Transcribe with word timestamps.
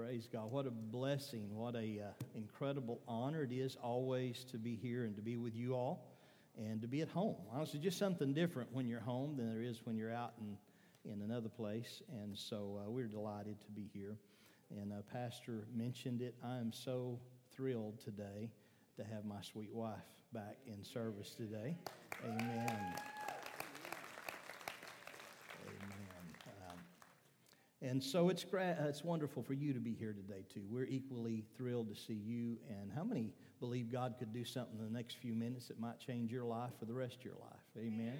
Praise 0.00 0.26
God. 0.32 0.50
What 0.50 0.66
a 0.66 0.70
blessing. 0.70 1.54
What 1.54 1.74
a 1.74 2.00
uh, 2.00 2.24
incredible 2.34 3.02
honor 3.06 3.42
it 3.42 3.52
is 3.52 3.76
always 3.82 4.44
to 4.44 4.56
be 4.56 4.74
here 4.74 5.04
and 5.04 5.14
to 5.14 5.20
be 5.20 5.36
with 5.36 5.54
you 5.54 5.74
all 5.74 6.08
and 6.56 6.80
to 6.80 6.88
be 6.88 7.02
at 7.02 7.08
home. 7.10 7.36
Honestly, 7.52 7.78
just 7.80 7.98
something 7.98 8.32
different 8.32 8.72
when 8.72 8.88
you're 8.88 9.00
home 9.00 9.36
than 9.36 9.50
there 9.52 9.60
is 9.60 9.82
when 9.84 9.98
you're 9.98 10.12
out 10.12 10.32
in, 10.40 11.12
in 11.12 11.20
another 11.20 11.50
place. 11.50 12.00
And 12.22 12.36
so 12.36 12.80
uh, 12.82 12.90
we're 12.90 13.08
delighted 13.08 13.60
to 13.60 13.70
be 13.72 13.90
here. 13.92 14.16
And 14.70 14.90
uh, 14.90 15.02
Pastor 15.12 15.66
mentioned 15.76 16.22
it. 16.22 16.34
I 16.42 16.56
am 16.56 16.72
so 16.72 17.20
thrilled 17.54 17.98
today 18.02 18.48
to 18.96 19.04
have 19.04 19.26
my 19.26 19.42
sweet 19.42 19.74
wife 19.74 19.98
back 20.32 20.56
in 20.66 20.82
service 20.82 21.34
today. 21.36 21.76
Amen. 22.24 22.94
And 27.82 28.02
so 28.02 28.28
it's, 28.28 28.44
uh, 28.44 28.74
it's 28.88 29.02
wonderful 29.02 29.42
for 29.42 29.54
you 29.54 29.72
to 29.72 29.80
be 29.80 29.94
here 29.94 30.12
today, 30.12 30.44
too. 30.52 30.62
We're 30.68 30.84
equally 30.84 31.44
thrilled 31.56 31.88
to 31.88 31.98
see 31.98 32.12
you. 32.12 32.58
And 32.68 32.92
how 32.94 33.04
many 33.04 33.32
believe 33.58 33.90
God 33.90 34.16
could 34.18 34.34
do 34.34 34.44
something 34.44 34.78
in 34.78 34.84
the 34.84 34.90
next 34.90 35.16
few 35.16 35.34
minutes 35.34 35.68
that 35.68 35.80
might 35.80 35.98
change 35.98 36.30
your 36.30 36.44
life 36.44 36.72
for 36.78 36.84
the 36.84 36.92
rest 36.92 37.16
of 37.16 37.24
your 37.24 37.36
life? 37.40 37.78
Amen. 37.78 38.18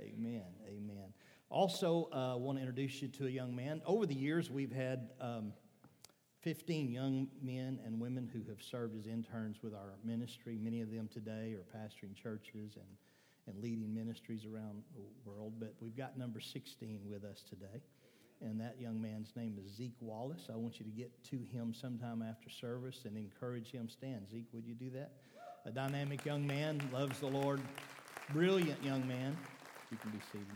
Amen. 0.00 0.42
Amen. 0.66 1.12
Also, 1.50 2.08
I 2.12 2.32
uh, 2.32 2.36
want 2.36 2.58
to 2.58 2.62
introduce 2.62 3.00
you 3.00 3.06
to 3.08 3.26
a 3.26 3.30
young 3.30 3.54
man. 3.54 3.80
Over 3.86 4.06
the 4.06 4.14
years, 4.14 4.50
we've 4.50 4.72
had 4.72 5.10
um, 5.20 5.52
15 6.40 6.90
young 6.90 7.28
men 7.40 7.78
and 7.84 8.00
women 8.00 8.28
who 8.32 8.40
have 8.48 8.60
served 8.60 8.98
as 8.98 9.06
interns 9.06 9.62
with 9.62 9.72
our 9.72 9.94
ministry. 10.04 10.58
Many 10.60 10.80
of 10.80 10.90
them 10.90 11.08
today 11.12 11.54
are 11.54 11.78
pastoring 11.78 12.16
churches 12.20 12.74
and, 12.74 12.86
and 13.46 13.62
leading 13.62 13.94
ministries 13.94 14.44
around 14.44 14.82
the 14.96 15.30
world. 15.30 15.52
But 15.60 15.74
we've 15.80 15.96
got 15.96 16.18
number 16.18 16.40
16 16.40 17.02
with 17.08 17.22
us 17.22 17.44
today 17.48 17.82
and 18.40 18.60
that 18.60 18.76
young 18.80 19.00
man's 19.00 19.32
name 19.36 19.58
is 19.64 19.70
Zeke 19.72 19.96
Wallace. 20.00 20.48
I 20.52 20.56
want 20.56 20.78
you 20.78 20.84
to 20.84 20.90
get 20.92 21.10
to 21.30 21.38
him 21.52 21.72
sometime 21.74 22.22
after 22.22 22.50
service 22.50 23.02
and 23.04 23.16
encourage 23.16 23.70
him. 23.70 23.88
Stand, 23.88 24.28
Zeke, 24.30 24.48
would 24.52 24.66
you 24.66 24.74
do 24.74 24.90
that? 24.90 25.12
A 25.64 25.70
dynamic 25.70 26.24
young 26.24 26.46
man, 26.46 26.80
loves 26.92 27.18
the 27.20 27.26
Lord, 27.26 27.60
brilliant 28.32 28.82
young 28.84 29.06
man. 29.08 29.36
You 29.90 29.96
can 29.96 30.10
be 30.10 30.20
seated. 30.30 30.46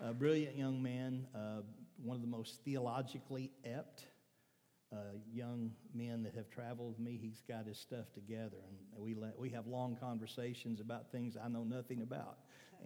A 0.00 0.12
brilliant 0.12 0.56
young 0.56 0.82
man, 0.82 1.26
uh, 1.34 1.62
one 2.02 2.16
of 2.16 2.22
the 2.22 2.28
most 2.28 2.60
theologically 2.64 3.50
apt 3.64 4.04
uh, 4.92 4.96
young 5.32 5.70
men 5.94 6.22
that 6.22 6.34
have 6.34 6.50
traveled 6.50 6.90
with 6.90 6.98
me. 6.98 7.18
He's 7.20 7.42
got 7.48 7.66
his 7.66 7.78
stuff 7.78 8.12
together, 8.12 8.58
and 8.68 8.76
we 9.02 9.14
let, 9.14 9.38
we 9.38 9.50
have 9.50 9.66
long 9.66 9.96
conversations 10.00 10.80
about 10.80 11.10
things 11.10 11.36
I 11.42 11.48
know 11.48 11.64
nothing 11.64 12.02
about, 12.02 12.38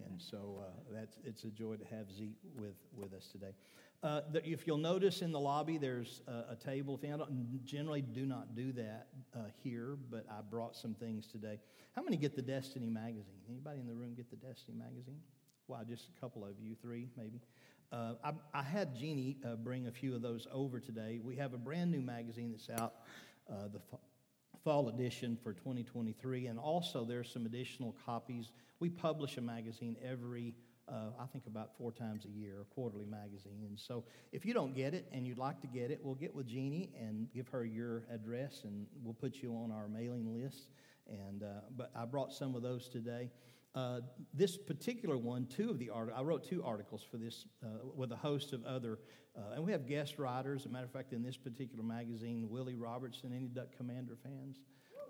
and 0.06 0.20
so 0.20 0.62
uh, 0.62 0.94
that's 0.94 1.16
it's 1.24 1.44
a 1.44 1.50
joy 1.50 1.76
to 1.76 1.84
have 1.94 2.10
Zeke 2.10 2.38
with 2.56 2.76
with 2.96 3.12
us 3.12 3.28
today. 3.30 3.52
Uh, 4.00 4.20
the, 4.30 4.48
if 4.48 4.64
you'll 4.66 4.78
notice 4.78 5.22
in 5.22 5.32
the 5.32 5.40
lobby, 5.40 5.76
there's 5.76 6.22
a, 6.28 6.52
a 6.52 6.56
table. 6.56 7.00
I 7.02 7.16
don't, 7.16 7.64
generally 7.64 8.02
do 8.02 8.26
not 8.26 8.54
do 8.54 8.72
that 8.72 9.08
uh, 9.34 9.40
here, 9.64 9.96
but 10.08 10.24
I 10.30 10.40
brought 10.48 10.76
some 10.76 10.94
things 10.94 11.26
today. 11.26 11.58
How 11.96 12.02
many 12.02 12.16
get 12.16 12.36
the 12.36 12.42
Destiny 12.42 12.88
magazine? 12.88 13.40
Anybody 13.48 13.80
in 13.80 13.88
the 13.88 13.94
room 13.94 14.14
get 14.14 14.30
the 14.30 14.36
Destiny 14.36 14.76
magazine? 14.78 15.18
Wow, 15.66 15.80
just 15.88 16.08
a 16.16 16.20
couple 16.20 16.44
of 16.44 16.60
you, 16.60 16.76
three 16.80 17.08
maybe. 17.16 17.40
Uh, 17.90 18.14
I, 18.22 18.32
I, 18.54 18.62
had 18.62 18.94
Jeannie 18.94 19.38
uh, 19.44 19.56
bring 19.56 19.86
a 19.86 19.90
few 19.90 20.14
of 20.14 20.22
those 20.22 20.46
over 20.52 20.78
today. 20.78 21.20
We 21.22 21.36
have 21.36 21.54
a 21.54 21.58
brand 21.58 21.90
new 21.90 22.02
magazine 22.02 22.52
that's 22.52 22.70
out, 22.80 22.94
uh, 23.50 23.68
the 23.72 23.80
fall 24.62 24.90
edition 24.90 25.38
for 25.42 25.54
2023, 25.54 26.46
and 26.46 26.58
also 26.58 27.04
there's 27.04 27.32
some 27.32 27.46
additional 27.46 27.96
copies. 28.04 28.52
We 28.78 28.90
publish 28.90 29.38
a 29.38 29.40
magazine 29.40 29.96
every 30.04 30.54
uh, 30.90 31.22
I 31.22 31.26
think 31.26 31.46
about 31.46 31.76
four 31.76 31.92
times 31.92 32.24
a 32.24 32.28
year, 32.28 32.60
a 32.60 32.74
quarterly 32.74 33.04
magazine. 33.04 33.76
So 33.76 34.04
if 34.32 34.44
you 34.44 34.54
don't 34.54 34.74
get 34.74 34.94
it 34.94 35.06
and 35.12 35.26
you'd 35.26 35.38
like 35.38 35.60
to 35.60 35.66
get 35.66 35.90
it, 35.90 36.00
we'll 36.02 36.14
get 36.14 36.34
with 36.34 36.46
Jeannie 36.46 36.90
and 36.98 37.28
give 37.32 37.48
her 37.48 37.64
your 37.64 38.04
address 38.10 38.62
and 38.64 38.86
we'll 39.02 39.14
put 39.14 39.36
you 39.36 39.52
on 39.52 39.70
our 39.70 39.88
mailing 39.88 40.34
list. 40.34 40.70
And, 41.08 41.42
uh, 41.42 41.46
but 41.76 41.90
I 41.94 42.04
brought 42.04 42.32
some 42.32 42.54
of 42.54 42.62
those 42.62 42.88
today. 42.88 43.30
Uh, 43.74 44.00
this 44.34 44.56
particular 44.56 45.16
one, 45.16 45.46
two 45.46 45.70
of 45.70 45.78
the 45.78 45.90
articles, 45.90 46.18
I 46.18 46.22
wrote 46.24 46.44
two 46.44 46.64
articles 46.64 47.04
for 47.08 47.16
this 47.16 47.46
uh, 47.62 47.86
with 47.94 48.10
a 48.12 48.16
host 48.16 48.52
of 48.52 48.64
other, 48.64 48.98
uh, 49.36 49.54
and 49.54 49.64
we 49.64 49.72
have 49.72 49.86
guest 49.86 50.18
writers. 50.18 50.62
As 50.62 50.66
a 50.66 50.68
matter 50.70 50.86
of 50.86 50.90
fact, 50.90 51.12
in 51.12 51.22
this 51.22 51.36
particular 51.36 51.84
magazine, 51.84 52.48
Willie 52.50 52.74
Robertson, 52.74 53.32
any 53.32 53.46
Duck 53.46 53.68
Commander 53.76 54.16
fans? 54.22 54.58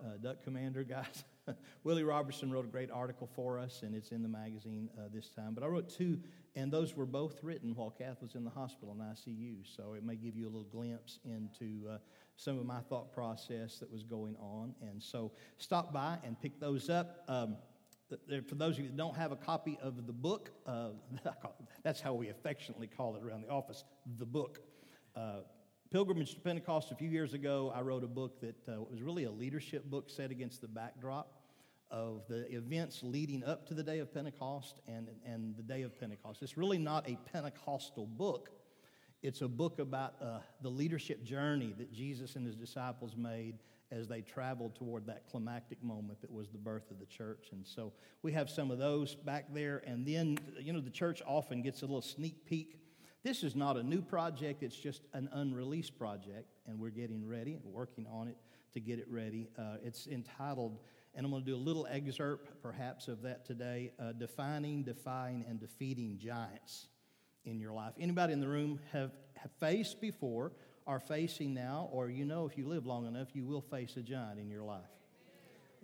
uh, 0.04 0.16
Duck 0.22 0.42
Commander 0.42 0.84
guys. 0.88 1.24
Willie 1.84 2.04
Robertson 2.04 2.50
wrote 2.50 2.64
a 2.64 2.68
great 2.68 2.90
article 2.90 3.28
for 3.34 3.58
us, 3.58 3.82
and 3.82 3.94
it's 3.94 4.12
in 4.12 4.22
the 4.22 4.28
magazine 4.28 4.88
uh, 4.98 5.02
this 5.12 5.30
time. 5.30 5.54
But 5.54 5.64
I 5.64 5.66
wrote 5.66 5.88
two, 5.88 6.18
and 6.56 6.72
those 6.72 6.96
were 6.96 7.06
both 7.06 7.42
written 7.42 7.74
while 7.74 7.90
Kath 7.90 8.22
was 8.22 8.34
in 8.34 8.44
the 8.44 8.50
hospital 8.50 8.96
in 8.98 9.04
ICU. 9.04 9.76
So 9.76 9.94
it 9.94 10.04
may 10.04 10.16
give 10.16 10.36
you 10.36 10.46
a 10.46 10.50
little 10.50 10.64
glimpse 10.64 11.18
into 11.24 11.88
uh, 11.88 11.98
some 12.36 12.58
of 12.58 12.66
my 12.66 12.80
thought 12.80 13.12
process 13.12 13.78
that 13.78 13.90
was 13.90 14.02
going 14.02 14.36
on. 14.36 14.74
And 14.82 15.02
so 15.02 15.32
stop 15.58 15.92
by 15.92 16.18
and 16.24 16.40
pick 16.40 16.60
those 16.60 16.90
up. 16.90 17.24
Um, 17.28 17.56
for 18.48 18.54
those 18.54 18.74
of 18.74 18.80
you 18.80 18.88
that 18.88 18.96
don't 18.96 19.16
have 19.16 19.32
a 19.32 19.36
copy 19.36 19.78
of 19.82 20.06
the 20.06 20.12
book, 20.12 20.50
uh, 20.66 20.90
that's 21.82 22.00
how 22.00 22.14
we 22.14 22.28
affectionately 22.28 22.86
call 22.86 23.16
it 23.16 23.22
around 23.22 23.42
the 23.42 23.50
office 23.50 23.84
the 24.18 24.26
book. 24.26 24.60
Uh, 25.14 25.40
Pilgrimage 25.90 26.34
to 26.34 26.40
Pentecost 26.40 26.92
a 26.92 26.94
few 26.94 27.08
years 27.08 27.32
ago, 27.32 27.72
I 27.74 27.80
wrote 27.80 28.04
a 28.04 28.08
book 28.08 28.42
that 28.42 28.68
uh, 28.68 28.82
was 28.90 29.00
really 29.00 29.24
a 29.24 29.30
leadership 29.30 29.86
book 29.86 30.10
set 30.10 30.30
against 30.30 30.60
the 30.60 30.68
backdrop 30.68 31.37
of 31.90 32.22
the 32.28 32.50
events 32.54 33.00
leading 33.02 33.44
up 33.44 33.66
to 33.68 33.74
the 33.74 33.82
day 33.82 33.98
of 33.98 34.12
Pentecost 34.12 34.80
and, 34.86 35.08
and 35.24 35.56
the 35.56 35.62
day 35.62 35.82
of 35.82 35.98
Pentecost. 35.98 36.42
It's 36.42 36.56
really 36.56 36.78
not 36.78 37.08
a 37.08 37.16
Pentecostal 37.32 38.06
book, 38.06 38.50
it's 39.22 39.42
a 39.42 39.48
book 39.48 39.78
about 39.78 40.14
uh, 40.22 40.38
the 40.62 40.68
leadership 40.68 41.24
journey 41.24 41.74
that 41.78 41.92
Jesus 41.92 42.36
and 42.36 42.46
his 42.46 42.54
disciples 42.54 43.16
made 43.16 43.58
as 43.90 44.06
they 44.06 44.20
traveled 44.20 44.76
toward 44.76 45.06
that 45.06 45.26
climactic 45.28 45.82
moment 45.82 46.20
that 46.20 46.30
was 46.30 46.50
the 46.50 46.58
birth 46.58 46.90
of 46.90 47.00
the 47.00 47.06
church. 47.06 47.48
And 47.52 47.66
so 47.66 47.92
we 48.22 48.32
have 48.32 48.50
some 48.50 48.70
of 48.70 48.78
those 48.78 49.14
back 49.14 49.46
there. 49.52 49.82
And 49.86 50.06
then, 50.06 50.38
you 50.60 50.72
know, 50.72 50.80
the 50.80 50.90
church 50.90 51.22
often 51.26 51.62
gets 51.62 51.80
a 51.80 51.86
little 51.86 52.02
sneak 52.02 52.44
peek 52.44 52.78
this 53.24 53.42
is 53.42 53.56
not 53.56 53.76
a 53.76 53.82
new 53.82 54.00
project, 54.00 54.62
it's 54.62 54.76
just 54.76 55.02
an 55.12 55.28
unreleased 55.32 55.98
project, 55.98 56.46
and 56.66 56.78
we're 56.78 56.90
getting 56.90 57.26
ready 57.26 57.54
and 57.54 57.64
working 57.64 58.06
on 58.10 58.28
it 58.28 58.36
to 58.74 58.80
get 58.80 58.98
it 58.98 59.06
ready. 59.10 59.48
Uh, 59.58 59.76
it's 59.82 60.06
entitled, 60.06 60.78
and 61.18 61.24
I'm 61.24 61.32
going 61.32 61.44
to 61.44 61.50
do 61.50 61.56
a 61.56 61.58
little 61.58 61.84
excerpt 61.90 62.62
perhaps 62.62 63.08
of 63.08 63.22
that 63.22 63.44
today 63.44 63.90
uh, 63.98 64.12
Defining, 64.12 64.84
Defying, 64.84 65.44
and 65.48 65.58
Defeating 65.58 66.16
Giants 66.16 66.86
in 67.44 67.58
Your 67.58 67.72
Life. 67.72 67.94
Anybody 67.98 68.34
in 68.34 68.40
the 68.40 68.46
room 68.46 68.78
have, 68.92 69.10
have 69.34 69.50
faced 69.58 70.00
before, 70.00 70.52
are 70.86 71.00
facing 71.00 71.54
now, 71.54 71.88
or 71.90 72.08
you 72.08 72.24
know 72.24 72.46
if 72.46 72.56
you 72.56 72.68
live 72.68 72.86
long 72.86 73.04
enough, 73.04 73.34
you 73.34 73.44
will 73.44 73.60
face 73.60 73.96
a 73.96 74.00
giant 74.00 74.38
in 74.38 74.48
your 74.48 74.62
life. 74.62 74.78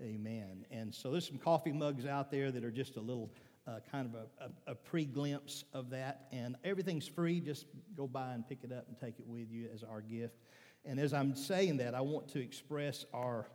Amen. 0.00 0.66
And 0.70 0.94
so 0.94 1.10
there's 1.10 1.26
some 1.26 1.38
coffee 1.38 1.72
mugs 1.72 2.06
out 2.06 2.30
there 2.30 2.52
that 2.52 2.62
are 2.62 2.70
just 2.70 2.94
a 2.94 3.00
little 3.00 3.28
uh, 3.66 3.80
kind 3.90 4.06
of 4.06 4.14
a, 4.14 4.44
a, 4.44 4.72
a 4.72 4.74
pre 4.76 5.04
glimpse 5.04 5.64
of 5.72 5.90
that. 5.90 6.28
And 6.30 6.54
everything's 6.62 7.08
free. 7.08 7.40
Just 7.40 7.66
go 7.96 8.06
by 8.06 8.34
and 8.34 8.48
pick 8.48 8.58
it 8.62 8.70
up 8.70 8.86
and 8.86 8.96
take 9.00 9.18
it 9.18 9.26
with 9.26 9.50
you 9.50 9.66
as 9.74 9.82
our 9.82 10.00
gift. 10.00 10.36
And 10.84 11.00
as 11.00 11.12
I'm 11.12 11.34
saying 11.34 11.78
that, 11.78 11.92
I 11.92 12.02
want 12.02 12.28
to 12.28 12.40
express 12.40 13.04
our 13.12 13.48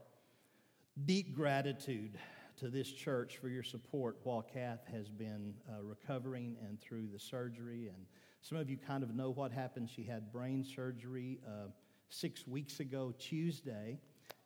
deep 1.06 1.36
gratitude 1.36 2.18
to 2.58 2.68
this 2.68 2.92
church 2.92 3.38
for 3.38 3.48
your 3.48 3.64
support 3.64 4.18
while 4.24 4.42
Kath 4.42 4.86
has 4.92 5.10
been 5.10 5.54
uh, 5.70 5.82
recovering 5.82 6.58
and 6.68 6.80
through 6.82 7.08
the 7.12 7.20
surgery. 7.20 7.88
And 7.88 8.06
some 8.42 8.58
of 8.58 8.70
you 8.70 8.78
kind 8.78 9.04
of 9.04 9.16
know 9.16 9.32
what 9.32 9.52
happened. 9.52 9.90
She 9.90 10.04
had 10.04 10.32
brain 10.32 10.64
surgery 10.64 11.40
uh, 11.48 11.70
six 12.10 12.46
weeks 12.48 12.80
ago, 12.80 13.14
Tuesday, 13.18 14.00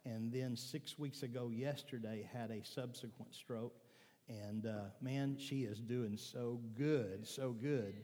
and 0.05 0.31
then 0.31 0.55
six 0.55 0.99
weeks 0.99 1.23
ago, 1.23 1.49
yesterday, 1.49 2.29
had 2.31 2.51
a 2.51 2.63
subsequent 2.63 3.33
stroke. 3.33 3.73
And 4.29 4.65
uh, 4.65 4.89
man, 5.01 5.37
she 5.39 5.61
is 5.61 5.79
doing 5.79 6.17
so 6.17 6.59
good, 6.77 7.27
so 7.27 7.51
good. 7.51 7.95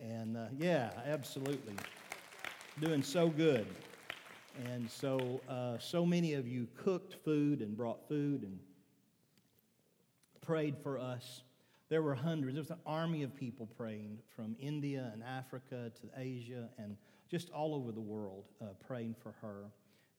And 0.00 0.36
uh, 0.36 0.46
yeah, 0.58 0.90
absolutely. 1.06 1.74
Doing 2.80 3.02
so 3.02 3.28
good. 3.28 3.66
And 4.56 4.88
so, 4.90 5.40
uh, 5.48 5.78
so 5.78 6.06
many 6.06 6.34
of 6.34 6.46
you 6.46 6.68
cooked 6.76 7.16
food 7.24 7.60
and 7.60 7.76
brought 7.76 8.06
food 8.08 8.42
and 8.42 8.58
prayed 10.40 10.76
for 10.82 10.98
us. 10.98 11.42
There 11.88 12.02
were 12.02 12.14
hundreds, 12.14 12.54
there 12.54 12.62
was 12.62 12.70
an 12.70 12.78
army 12.86 13.22
of 13.22 13.34
people 13.34 13.68
praying 13.76 14.18
from 14.34 14.56
India 14.60 15.10
and 15.12 15.22
Africa 15.22 15.90
to 16.00 16.20
Asia 16.20 16.68
and 16.78 16.96
just 17.30 17.50
all 17.50 17.74
over 17.74 17.92
the 17.92 18.00
world 18.00 18.44
uh, 18.60 18.66
praying 18.86 19.16
for 19.22 19.34
her. 19.40 19.70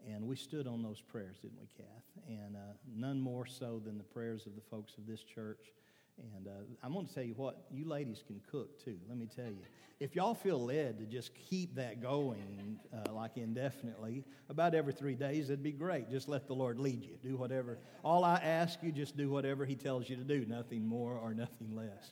And 0.08 0.28
we 0.28 0.36
stood 0.36 0.68
on 0.68 0.84
those 0.84 1.02
prayers, 1.02 1.38
didn't 1.42 1.60
we, 1.60 1.68
Kath? 1.78 2.04
And 2.28 2.56
uh, 2.56 2.74
none 2.96 3.20
more 3.20 3.46
so 3.46 3.82
than 3.84 3.98
the 3.98 4.04
prayers 4.04 4.46
of 4.46 4.56
the 4.56 4.62
folks 4.70 4.98
of 4.98 5.08
this 5.08 5.24
church. 5.24 5.72
And 6.18 6.48
uh, 6.48 6.52
I'm 6.84 6.94
going 6.94 7.08
to 7.08 7.14
tell 7.14 7.24
you 7.24 7.34
what, 7.34 7.66
you 7.72 7.88
ladies 7.88 8.24
can 8.26 8.40
cook 8.50 8.84
too, 8.84 8.98
let 9.10 9.18
me 9.18 9.28
tell 9.34 9.48
you. 9.48 9.64
If 10.00 10.16
y'all 10.16 10.34
feel 10.34 10.64
led 10.64 11.00
to 11.00 11.06
just 11.06 11.32
keep 11.34 11.76
that 11.76 12.02
going 12.02 12.80
uh, 12.94 13.14
like 13.14 13.38
indefinitely, 13.38 14.26
about 14.50 14.76
every 14.76 14.92
three 14.92 15.16
days, 15.16 15.50
it'd 15.50 15.64
be 15.64 15.72
great. 15.72 16.10
Just 16.10 16.28
let 16.28 16.48
the 16.48 16.54
Lord 16.54 16.80
lead 16.80 17.04
you. 17.06 17.18
Do 17.24 17.38
whatever. 17.38 17.78
All 18.04 18.26
I 18.26 18.36
ask 18.36 18.80
you, 18.84 18.92
just 18.92 19.16
do 19.16 19.30
whatever 19.30 19.66
He 19.66 19.76
tells 19.76 20.10
you 20.10 20.18
to 20.18 20.24
do, 20.24 20.46
nothing 20.46 20.86
more 20.86 21.18
or 21.18 21.34
nothing 21.34 21.74
less. 21.74 22.12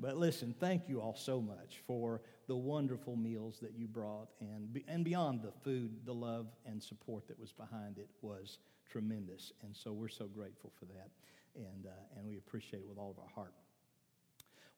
but 0.00 0.16
listen, 0.16 0.54
thank 0.58 0.88
you 0.88 1.00
all 1.00 1.14
so 1.14 1.40
much 1.40 1.80
for 1.86 2.22
the 2.48 2.56
wonderful 2.56 3.14
meals 3.14 3.58
that 3.62 3.72
you 3.76 3.86
brought. 3.86 4.28
And, 4.40 4.82
and 4.88 5.04
beyond 5.04 5.42
the 5.42 5.52
food, 5.62 5.92
the 6.04 6.14
love 6.14 6.46
and 6.66 6.82
support 6.82 7.28
that 7.28 7.38
was 7.38 7.52
behind 7.52 7.98
it 7.98 8.08
was 8.20 8.58
tremendous. 8.90 9.52
And 9.62 9.76
so 9.76 9.92
we're 9.92 10.08
so 10.08 10.26
grateful 10.26 10.72
for 10.78 10.86
that. 10.86 11.08
And, 11.54 11.86
uh, 11.86 11.90
and 12.16 12.26
we 12.26 12.38
appreciate 12.38 12.80
it 12.80 12.88
with 12.88 12.98
all 12.98 13.10
of 13.10 13.18
our 13.18 13.28
heart. 13.34 13.52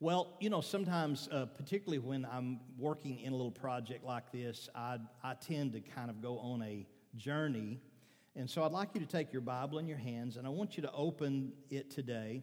Well, 0.01 0.37
you 0.41 0.51
know, 0.51 0.61
sometimes, 0.61 1.29
uh, 1.31 1.47
particularly 1.47 1.99
when 1.99 2.27
I'm 2.27 2.61
working 2.77 3.21
in 3.21 3.33
a 3.33 3.37
little 3.37 3.51
project 3.51 4.05
like 4.05 4.33
this, 4.33 4.69
I, 4.75 4.99
I 5.23 5.35
tend 5.35 5.73
to 5.75 5.81
kind 5.81 6.11
of 6.11 6.21
go 6.21 6.39
on 6.39 6.63
a 6.63 6.87
journey. 7.17 7.81
And 8.37 8.51
so 8.51 8.65
I'd 8.65 8.73
like 8.73 8.91
you 8.95 9.01
to 9.01 9.07
take 9.07 9.33
your 9.33 9.43
Bible 9.43 9.79
in 9.79 9.87
your 9.87 9.99
hands, 9.99 10.37
and 10.37 10.47
I 10.47 10.51
want 10.51 10.77
you 10.77 10.83
to 10.83 10.93
open 10.93 11.53
it 11.71 11.91
today 11.91 12.43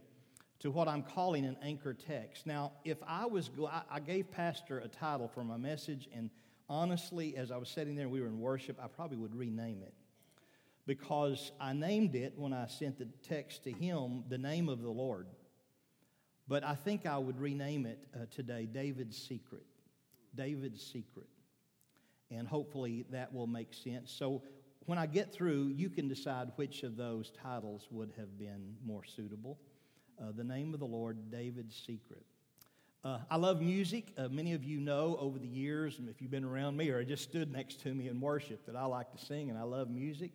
to 0.60 0.72
what 0.72 0.88
I'm 0.88 1.04
calling 1.04 1.46
an 1.46 1.58
anchor 1.62 1.94
text. 1.94 2.48
Now, 2.48 2.72
if 2.86 2.98
I 3.06 3.26
was, 3.26 3.50
I 3.90 4.00
gave 4.00 4.32
Pastor 4.32 4.80
a 4.80 4.88
title 4.88 5.28
for 5.28 5.44
my 5.44 5.58
message, 5.58 6.08
and 6.16 6.30
honestly, 6.70 7.36
as 7.36 7.52
I 7.52 7.58
was 7.58 7.68
sitting 7.68 7.96
there 7.96 8.06
and 8.06 8.14
we 8.14 8.22
were 8.22 8.28
in 8.28 8.40
worship, 8.40 8.80
I 8.82 8.88
probably 8.88 9.18
would 9.18 9.36
rename 9.36 9.84
it. 9.84 9.94
Because 10.86 11.52
I 11.60 11.74
named 11.74 12.16
it 12.16 12.34
when 12.36 12.54
I 12.54 12.68
sent 12.68 12.98
the 12.98 13.08
text 13.28 13.64
to 13.66 13.72
him, 13.72 14.24
the 14.30 14.38
name 14.38 14.68
of 14.68 14.82
the 14.82 14.90
Lord. 14.90 15.28
But 16.48 16.64
I 16.64 16.76
think 16.76 17.06
I 17.06 17.18
would 17.18 17.40
rename 17.40 17.86
it 17.86 18.00
uh, 18.16 18.26
today 18.30 18.66
David's 18.66 19.18
Secret. 19.18 19.66
David's 20.36 20.82
Secret. 20.82 21.28
And 22.30 22.48
hopefully 22.48 23.06
that 23.12 23.34
will 23.34 23.48
make 23.48 23.74
sense. 23.74 24.12
So 24.12 24.42
when 24.86 24.98
I 24.98 25.06
get 25.06 25.32
through, 25.32 25.68
you 25.68 25.90
can 25.90 26.08
decide 26.08 26.52
which 26.56 26.84
of 26.84 26.98
those 26.98 27.32
titles 27.42 27.88
would 27.92 28.12
have 28.18 28.38
been 28.38 28.76
more 28.84 29.04
suitable. 29.06 29.60
Uh, 30.20 30.32
the 30.36 30.44
name 30.44 30.74
of 30.74 30.80
the 30.80 30.86
Lord, 30.86 31.32
David's 31.32 31.76
Secret. 31.76 32.26
Uh, 33.04 33.18
I 33.30 33.38
love 33.38 33.62
music. 33.62 34.14
Uh, 34.18 34.28
many 34.30 34.54
of 34.54 34.64
you 34.64 34.80
know 34.80 35.18
over 35.20 35.40
the 35.40 35.48
years, 35.48 36.00
if 36.08 36.22
you've 36.22 36.30
been 36.30 36.44
around 36.44 36.78
me 36.78 36.90
or 36.90 37.04
just 37.04 37.24
stood 37.24 37.52
next 37.52 37.80
to 37.82 37.94
me 37.94 38.10
in 38.10 38.22
worship, 38.22 38.66
that 38.68 38.76
I 38.76 38.86
like 38.86 39.12
to 39.12 39.26
sing 39.26 39.50
and 39.50 39.58
I 39.58 39.64
love 39.64 39.90
music. 39.90 40.32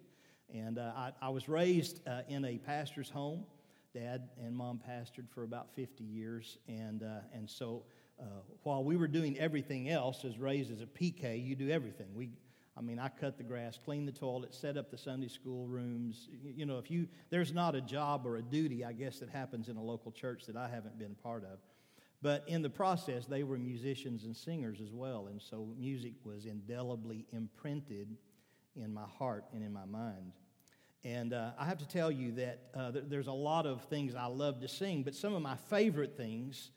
And 0.53 0.79
uh, 0.79 0.93
I, 0.97 1.13
I, 1.21 1.29
was 1.29 1.49
raised 1.49 2.01
uh, 2.07 2.23
in 2.29 2.45
a 2.45 2.59
pastor's 2.59 3.11
home 3.11 3.45
dad 3.97 4.29
and 4.45 4.55
mom 4.55 4.81
pastored 4.87 5.29
for 5.31 5.43
about 5.43 5.75
50 5.75 6.05
years. 6.05 6.59
And, 6.69 7.03
uh, 7.03 7.21
and 7.33 7.49
so 7.49 7.83
uh, 8.21 8.25
while 8.63 8.85
we 8.85 8.97
were 8.97 9.09
doing 9.09 9.39
everything 9.39 9.89
else, 9.89 10.25
as 10.25 10.39
raised 10.39 10.71
as 10.71 10.83
a 10.83 10.87
PK, 10.87 11.45
you 11.45 11.57
do 11.57 11.71
everything. 11.71 12.09
We, 12.15 12.31
I 12.77 12.83
mean, 12.83 12.99
I 12.99 13.09
cut 13.09 13.39
the 13.39 13.45
grass, 13.45 13.79
clean 13.83 14.05
the 14.05 14.13
toilet, 14.13 14.55
set 14.55 14.77
up 14.77 14.91
the 14.91 14.99
Sunday 14.99 15.29
school 15.29 15.67
rooms. 15.67 16.29
You 16.45 16.67
know, 16.67 16.79
if 16.79 16.91
you, 16.91 17.09
there's 17.31 17.55
not 17.55 17.75
a 17.75 17.81
job 17.81 18.27
or 18.27 18.37
a 18.37 18.43
duty, 18.43 18.85
I 18.85 18.93
guess, 18.93 19.19
that 19.21 19.31
happens 19.31 19.69
in 19.69 19.77
a 19.77 19.83
local 19.83 20.13
church 20.13 20.45
that 20.47 20.57
I 20.57 20.69
haven't 20.69 20.99
been 20.99 21.15
part 21.15 21.45
of. 21.45 21.59
But 22.21 22.45
in 22.49 22.61
the 22.61 22.71
process, 22.71 23.27
they 23.27 23.45
were 23.45 23.57
musicians 23.57 24.25
and 24.25 24.37
singers 24.37 24.81
as 24.83 24.93
well. 24.93 25.29
And 25.29 25.41
so 25.41 25.69
music 25.79 26.15
was 26.25 26.45
indelibly 26.45 27.27
imprinted 27.33 28.09
in 28.77 28.93
my 28.93 29.07
heart 29.19 29.45
and 29.53 29.63
in 29.63 29.73
my 29.73 29.85
mind. 29.85 30.33
And 31.05 31.33
uh, 31.33 31.51
I 31.59 31.67
have 31.67 31.79
to 31.79 31.89
tell 31.89 32.11
you 32.11 32.33
that 32.33 32.63
uh, 32.75 32.93
there's 32.95 33.29
a 33.29 33.33
lot 33.33 33.67
of 33.67 33.85
things 33.85 34.15
I 34.15 34.27
love 34.27 34.61
to 34.61 34.69
sing, 34.69 35.03
but 35.03 35.15
some 35.15 35.35
of 35.35 35.43
my 35.43 35.57
favorite 35.69 36.17
things, 36.17 36.71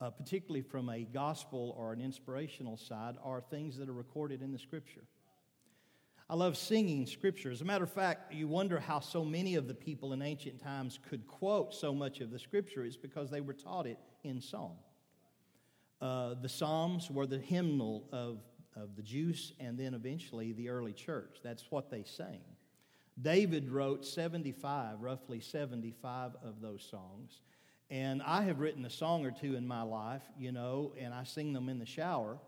uh, 0.00 0.10
particularly 0.10 0.62
from 0.62 0.88
a 0.88 1.00
gospel 1.04 1.74
or 1.78 1.92
an 1.92 2.00
inspirational 2.00 2.76
side, 2.76 3.16
are 3.22 3.40
things 3.40 3.76
that 3.76 3.88
are 3.88 3.94
recorded 3.94 4.40
in 4.42 4.52
the 4.52 4.58
scripture. 4.58 5.04
I 6.30 6.34
love 6.34 6.56
singing 6.56 7.06
scripture. 7.06 7.50
As 7.50 7.60
a 7.60 7.66
matter 7.66 7.84
of 7.84 7.92
fact, 7.92 8.32
you 8.32 8.48
wonder 8.48 8.80
how 8.80 9.00
so 9.00 9.22
many 9.22 9.56
of 9.56 9.68
the 9.68 9.74
people 9.74 10.14
in 10.14 10.22
ancient 10.22 10.62
times 10.62 10.98
could 11.10 11.26
quote 11.26 11.74
so 11.74 11.94
much 11.94 12.20
of 12.20 12.30
the 12.30 12.38
scripture. 12.38 12.84
It's 12.84 12.96
because 12.96 13.30
they 13.30 13.42
were 13.42 13.52
taught 13.52 13.86
it 13.86 13.98
in 14.22 14.40
song. 14.40 14.78
Uh, 16.00 16.34
the 16.40 16.48
Psalms 16.48 17.10
were 17.10 17.26
the 17.26 17.38
hymnal 17.38 18.08
of, 18.10 18.38
of 18.76 18.96
the 18.96 19.02
Jews 19.02 19.52
and 19.60 19.78
then 19.78 19.94
eventually 19.94 20.52
the 20.52 20.68
early 20.68 20.92
church. 20.92 21.38
That's 21.42 21.64
what 21.70 21.90
they 21.90 22.04
sang. 22.04 22.40
David 23.20 23.70
wrote 23.70 24.04
75, 24.04 25.00
roughly 25.00 25.40
75 25.40 26.32
of 26.44 26.60
those 26.60 26.86
songs. 26.90 27.40
And 27.90 28.22
I 28.22 28.42
have 28.42 28.58
written 28.58 28.84
a 28.84 28.90
song 28.90 29.24
or 29.24 29.30
two 29.30 29.54
in 29.54 29.66
my 29.66 29.82
life, 29.82 30.22
you 30.38 30.52
know, 30.52 30.92
and 30.98 31.14
I 31.14 31.24
sing 31.24 31.52
them 31.52 31.68
in 31.68 31.78
the 31.78 31.86
shower. 31.86 32.38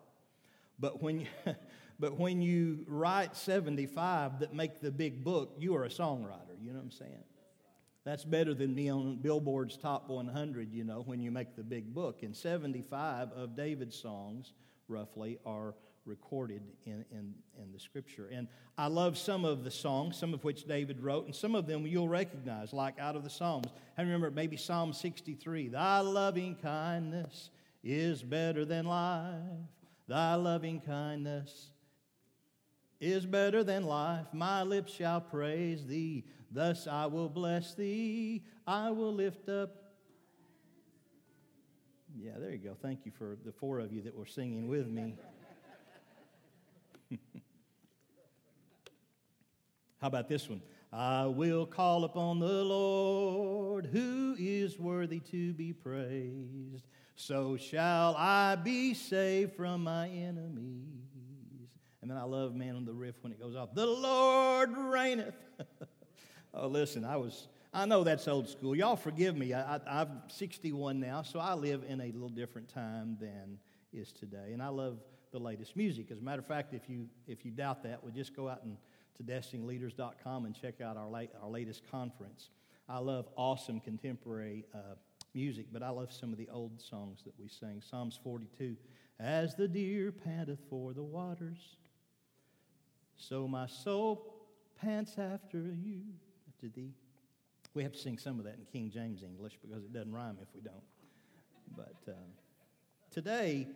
But 0.78 1.02
when 1.02 1.20
you, 1.20 1.26
but 2.00 2.18
when 2.18 2.42
you 2.42 2.84
write 2.88 3.36
75 3.36 4.40
that 4.40 4.54
make 4.54 4.80
the 4.80 4.90
big 4.90 5.22
book, 5.22 5.54
you 5.58 5.76
are 5.76 5.84
a 5.84 5.88
songwriter. 5.88 6.56
You 6.60 6.72
know 6.72 6.78
what 6.78 6.84
I'm 6.84 6.90
saying? 6.90 7.24
That's 8.04 8.24
better 8.24 8.54
than 8.54 8.74
being 8.74 8.92
on 8.92 9.16
Billboard's 9.16 9.76
top 9.76 10.08
100, 10.08 10.72
you 10.72 10.84
know, 10.84 11.02
when 11.06 11.20
you 11.20 11.32
make 11.32 11.56
the 11.56 11.64
big 11.64 11.92
book. 11.92 12.22
And 12.22 12.36
75 12.36 13.32
of 13.32 13.56
David's 13.56 13.98
songs, 13.98 14.52
roughly, 14.88 15.38
are 15.44 15.74
recorded 16.06 16.62
in, 16.84 17.04
in, 17.10 17.34
in 17.60 17.72
the 17.72 17.78
scripture. 17.78 18.28
And 18.32 18.48
I 18.78 18.86
love 18.86 19.18
some 19.18 19.44
of 19.44 19.64
the 19.64 19.70
songs, 19.70 20.16
some 20.16 20.32
of 20.32 20.44
which 20.44 20.64
David 20.64 21.00
wrote, 21.00 21.26
and 21.26 21.34
some 21.34 21.54
of 21.54 21.66
them 21.66 21.86
you'll 21.86 22.08
recognize, 22.08 22.72
like 22.72 22.98
out 22.98 23.16
of 23.16 23.24
the 23.24 23.30
Psalms. 23.30 23.66
I 23.98 24.02
remember 24.02 24.30
maybe 24.30 24.56
Psalm 24.56 24.92
63 24.92 25.68
Thy 25.68 26.00
loving 26.00 26.56
kindness 26.56 27.50
is 27.82 28.22
better 28.22 28.64
than 28.64 28.86
life. 28.86 29.32
Thy 30.08 30.34
loving 30.34 30.80
kindness 30.80 31.70
is 33.00 33.26
better 33.26 33.62
than 33.64 33.84
life. 33.84 34.26
My 34.32 34.62
lips 34.62 34.92
shall 34.92 35.20
praise 35.20 35.86
thee. 35.86 36.24
Thus 36.50 36.86
I 36.86 37.06
will 37.06 37.28
bless 37.28 37.74
thee. 37.74 38.44
I 38.66 38.90
will 38.90 39.12
lift 39.12 39.48
up. 39.48 39.82
Yeah, 42.18 42.32
there 42.38 42.50
you 42.50 42.58
go. 42.58 42.76
Thank 42.80 43.04
you 43.04 43.12
for 43.16 43.36
the 43.44 43.52
four 43.52 43.78
of 43.78 43.92
you 43.92 44.02
that 44.02 44.16
were 44.16 44.26
singing 44.26 44.68
with 44.68 44.86
me. 44.88 45.16
How 50.00 50.08
about 50.08 50.28
this 50.28 50.48
one? 50.48 50.62
I 50.92 51.26
will 51.26 51.66
call 51.66 52.04
upon 52.04 52.38
the 52.38 52.64
Lord 52.64 53.86
who 53.86 54.36
is 54.38 54.78
worthy 54.78 55.20
to 55.20 55.52
be 55.52 55.72
praised. 55.72 56.84
So 57.16 57.56
shall 57.56 58.14
I 58.16 58.56
be 58.56 58.94
saved 58.94 59.54
from 59.54 59.84
my 59.84 60.08
enemies. 60.08 61.06
And 62.02 62.10
then 62.10 62.18
I 62.18 62.24
love, 62.24 62.54
man, 62.54 62.76
on 62.76 62.84
the 62.84 62.92
riff 62.92 63.16
when 63.22 63.32
it 63.32 63.40
goes 63.40 63.56
off. 63.56 63.74
The 63.74 63.86
Lord 63.86 64.76
reigneth. 64.76 65.34
oh, 66.54 66.68
listen, 66.68 67.04
I 67.04 67.16
was, 67.16 67.48
I 67.74 67.84
know 67.84 68.04
that's 68.04 68.28
old 68.28 68.48
school. 68.48 68.76
Y'all 68.76 68.96
forgive 68.96 69.36
me. 69.36 69.52
I, 69.54 69.76
I, 69.76 69.80
I'm 69.88 70.22
61 70.28 71.00
now, 71.00 71.22
so 71.22 71.40
I 71.40 71.54
live 71.54 71.84
in 71.88 72.00
a 72.00 72.06
little 72.12 72.28
different 72.28 72.68
time 72.68 73.16
than 73.20 73.58
is 73.92 74.12
today. 74.12 74.52
And 74.52 74.62
I 74.62 74.68
love 74.68 74.98
the 75.32 75.38
latest 75.38 75.76
music. 75.76 76.10
As 76.10 76.18
a 76.18 76.22
matter 76.22 76.40
of 76.40 76.46
fact, 76.46 76.74
if 76.74 76.88
you, 76.88 77.06
if 77.26 77.44
you 77.44 77.50
doubt 77.50 77.82
that, 77.82 78.02
we 78.02 78.12
just 78.12 78.34
go 78.34 78.48
out 78.48 78.62
and 78.64 78.76
to 79.16 79.22
destiningleaders.com 79.22 80.44
and 80.44 80.54
check 80.54 80.80
out 80.80 80.96
our, 80.96 81.08
late, 81.08 81.30
our 81.42 81.48
latest 81.48 81.82
conference. 81.90 82.50
I 82.88 82.98
love 82.98 83.28
awesome 83.36 83.80
contemporary 83.80 84.64
uh, 84.74 84.94
music, 85.34 85.66
but 85.72 85.82
I 85.82 85.88
love 85.90 86.12
some 86.12 86.32
of 86.32 86.38
the 86.38 86.48
old 86.50 86.80
songs 86.80 87.22
that 87.24 87.32
we 87.38 87.48
sing. 87.48 87.82
Psalms 87.88 88.18
42 88.22 88.76
As 89.18 89.54
the 89.54 89.68
deer 89.68 90.12
panteth 90.12 90.60
for 90.68 90.92
the 90.92 91.02
waters, 91.02 91.76
so 93.16 93.48
my 93.48 93.66
soul 93.66 94.36
pants 94.80 95.16
after 95.18 95.58
you, 95.58 96.02
after 96.48 96.68
thee. 96.68 96.92
We 97.74 97.82
have 97.82 97.92
to 97.92 97.98
sing 97.98 98.18
some 98.18 98.38
of 98.38 98.44
that 98.44 98.54
in 98.54 98.64
King 98.72 98.90
James 98.90 99.22
English 99.22 99.58
because 99.60 99.84
it 99.84 99.92
doesn't 99.92 100.12
rhyme 100.12 100.38
if 100.40 100.48
we 100.54 100.60
don't. 100.60 100.74
But 101.76 101.96
um, 102.08 102.30
today, 103.10 103.68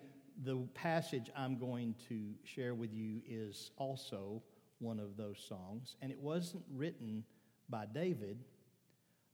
the 0.42 0.56
passage 0.74 1.30
I'm 1.36 1.58
going 1.58 1.94
to 2.08 2.32
share 2.44 2.74
with 2.74 2.92
you 2.92 3.20
is 3.28 3.70
also 3.76 4.42
one 4.78 4.98
of 4.98 5.16
those 5.16 5.44
songs. 5.48 5.96
And 6.00 6.10
it 6.10 6.18
wasn't 6.18 6.64
written 6.72 7.24
by 7.68 7.86
David, 7.86 8.38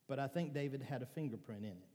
but 0.09 0.19
I 0.19 0.26
think 0.26 0.53
David 0.53 0.83
had 0.83 1.03
a 1.03 1.07
fingerprint 1.07 1.62
in 1.62 1.71
it. 1.71 1.88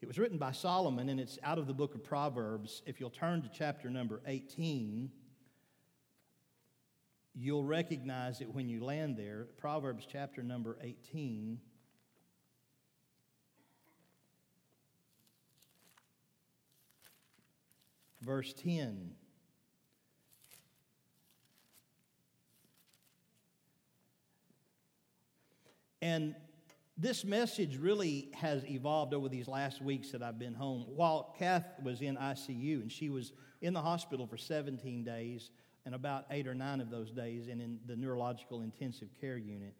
It 0.00 0.08
was 0.08 0.18
written 0.18 0.38
by 0.38 0.52
Solomon, 0.52 1.10
and 1.10 1.20
it's 1.20 1.38
out 1.42 1.58
of 1.58 1.66
the 1.66 1.74
book 1.74 1.94
of 1.94 2.02
Proverbs. 2.02 2.82
If 2.86 3.00
you'll 3.00 3.10
turn 3.10 3.42
to 3.42 3.50
chapter 3.52 3.90
number 3.90 4.22
18, 4.26 5.10
you'll 7.34 7.64
recognize 7.64 8.40
it 8.40 8.52
when 8.52 8.68
you 8.68 8.82
land 8.82 9.16
there. 9.16 9.46
Proverbs 9.58 10.06
chapter 10.10 10.42
number 10.42 10.78
18. 10.82 11.58
Verse 18.20 18.52
10. 18.52 19.12
And 26.02 26.34
this 26.96 27.24
message 27.24 27.76
really 27.76 28.30
has 28.34 28.64
evolved 28.64 29.14
over 29.14 29.28
these 29.28 29.48
last 29.48 29.82
weeks 29.82 30.10
that 30.12 30.22
I've 30.22 30.38
been 30.38 30.54
home. 30.54 30.84
While 30.88 31.34
Kath 31.38 31.66
was 31.82 32.00
in 32.00 32.16
ICU 32.16 32.82
and 32.82 32.90
she 32.92 33.10
was 33.10 33.32
in 33.60 33.74
the 33.74 33.80
hospital 33.80 34.26
for 34.26 34.38
17 34.38 35.04
days, 35.04 35.50
and 35.86 35.94
about 35.94 36.26
eight 36.30 36.46
or 36.46 36.54
nine 36.54 36.80
of 36.80 36.90
those 36.90 37.10
days 37.10 37.48
and 37.48 37.60
in 37.60 37.78
the 37.86 37.96
neurological 37.96 38.60
intensive 38.60 39.08
care 39.20 39.38
unit. 39.38 39.74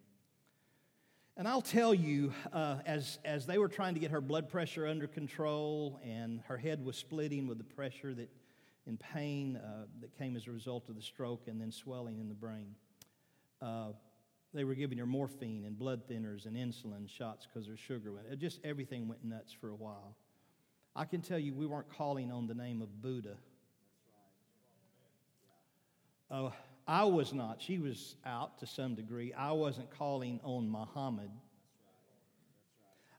And 1.37 1.47
I'll 1.47 1.61
tell 1.61 1.93
you, 1.93 2.33
uh, 2.51 2.79
as, 2.85 3.17
as 3.23 3.45
they 3.45 3.57
were 3.57 3.69
trying 3.69 3.93
to 3.93 3.99
get 3.99 4.11
her 4.11 4.21
blood 4.21 4.49
pressure 4.49 4.85
under 4.85 5.07
control 5.07 5.99
and 6.03 6.41
her 6.47 6.57
head 6.57 6.83
was 6.83 6.97
splitting 6.97 7.47
with 7.47 7.57
the 7.57 7.63
pressure 7.63 8.13
that 8.13 8.29
in 8.85 8.97
pain 8.97 9.57
uh, 9.57 9.85
that 10.01 10.17
came 10.17 10.35
as 10.35 10.47
a 10.47 10.51
result 10.51 10.89
of 10.89 10.95
the 10.95 11.01
stroke 11.01 11.47
and 11.47 11.61
then 11.61 11.71
swelling 11.71 12.19
in 12.19 12.27
the 12.27 12.35
brain, 12.35 12.75
uh, 13.61 13.91
they 14.53 14.65
were 14.65 14.75
giving 14.75 14.97
her 14.97 15.05
morphine 15.05 15.63
and 15.65 15.79
blood 15.79 16.01
thinners 16.09 16.45
and 16.45 16.57
insulin 16.57 17.07
shots 17.07 17.47
because 17.47 17.65
her 17.67 17.77
sugar 17.77 18.11
went. 18.11 18.37
Just 18.37 18.59
everything 18.65 19.07
went 19.07 19.23
nuts 19.23 19.53
for 19.53 19.69
a 19.69 19.75
while. 19.75 20.17
I 20.95 21.05
can 21.05 21.21
tell 21.21 21.39
you, 21.39 21.53
we 21.53 21.65
weren't 21.65 21.89
calling 21.89 22.31
on 22.31 22.47
the 22.47 22.53
name 22.53 22.81
of 22.81 23.01
Buddha. 23.01 23.37
Uh, 26.29 26.49
I 26.87 27.05
was 27.05 27.33
not. 27.33 27.61
She 27.61 27.77
was 27.77 28.15
out 28.25 28.59
to 28.59 28.67
some 28.67 28.95
degree. 28.95 29.33
I 29.33 29.51
wasn't 29.51 29.91
calling 29.91 30.39
on 30.43 30.69
Muhammad. 30.69 31.29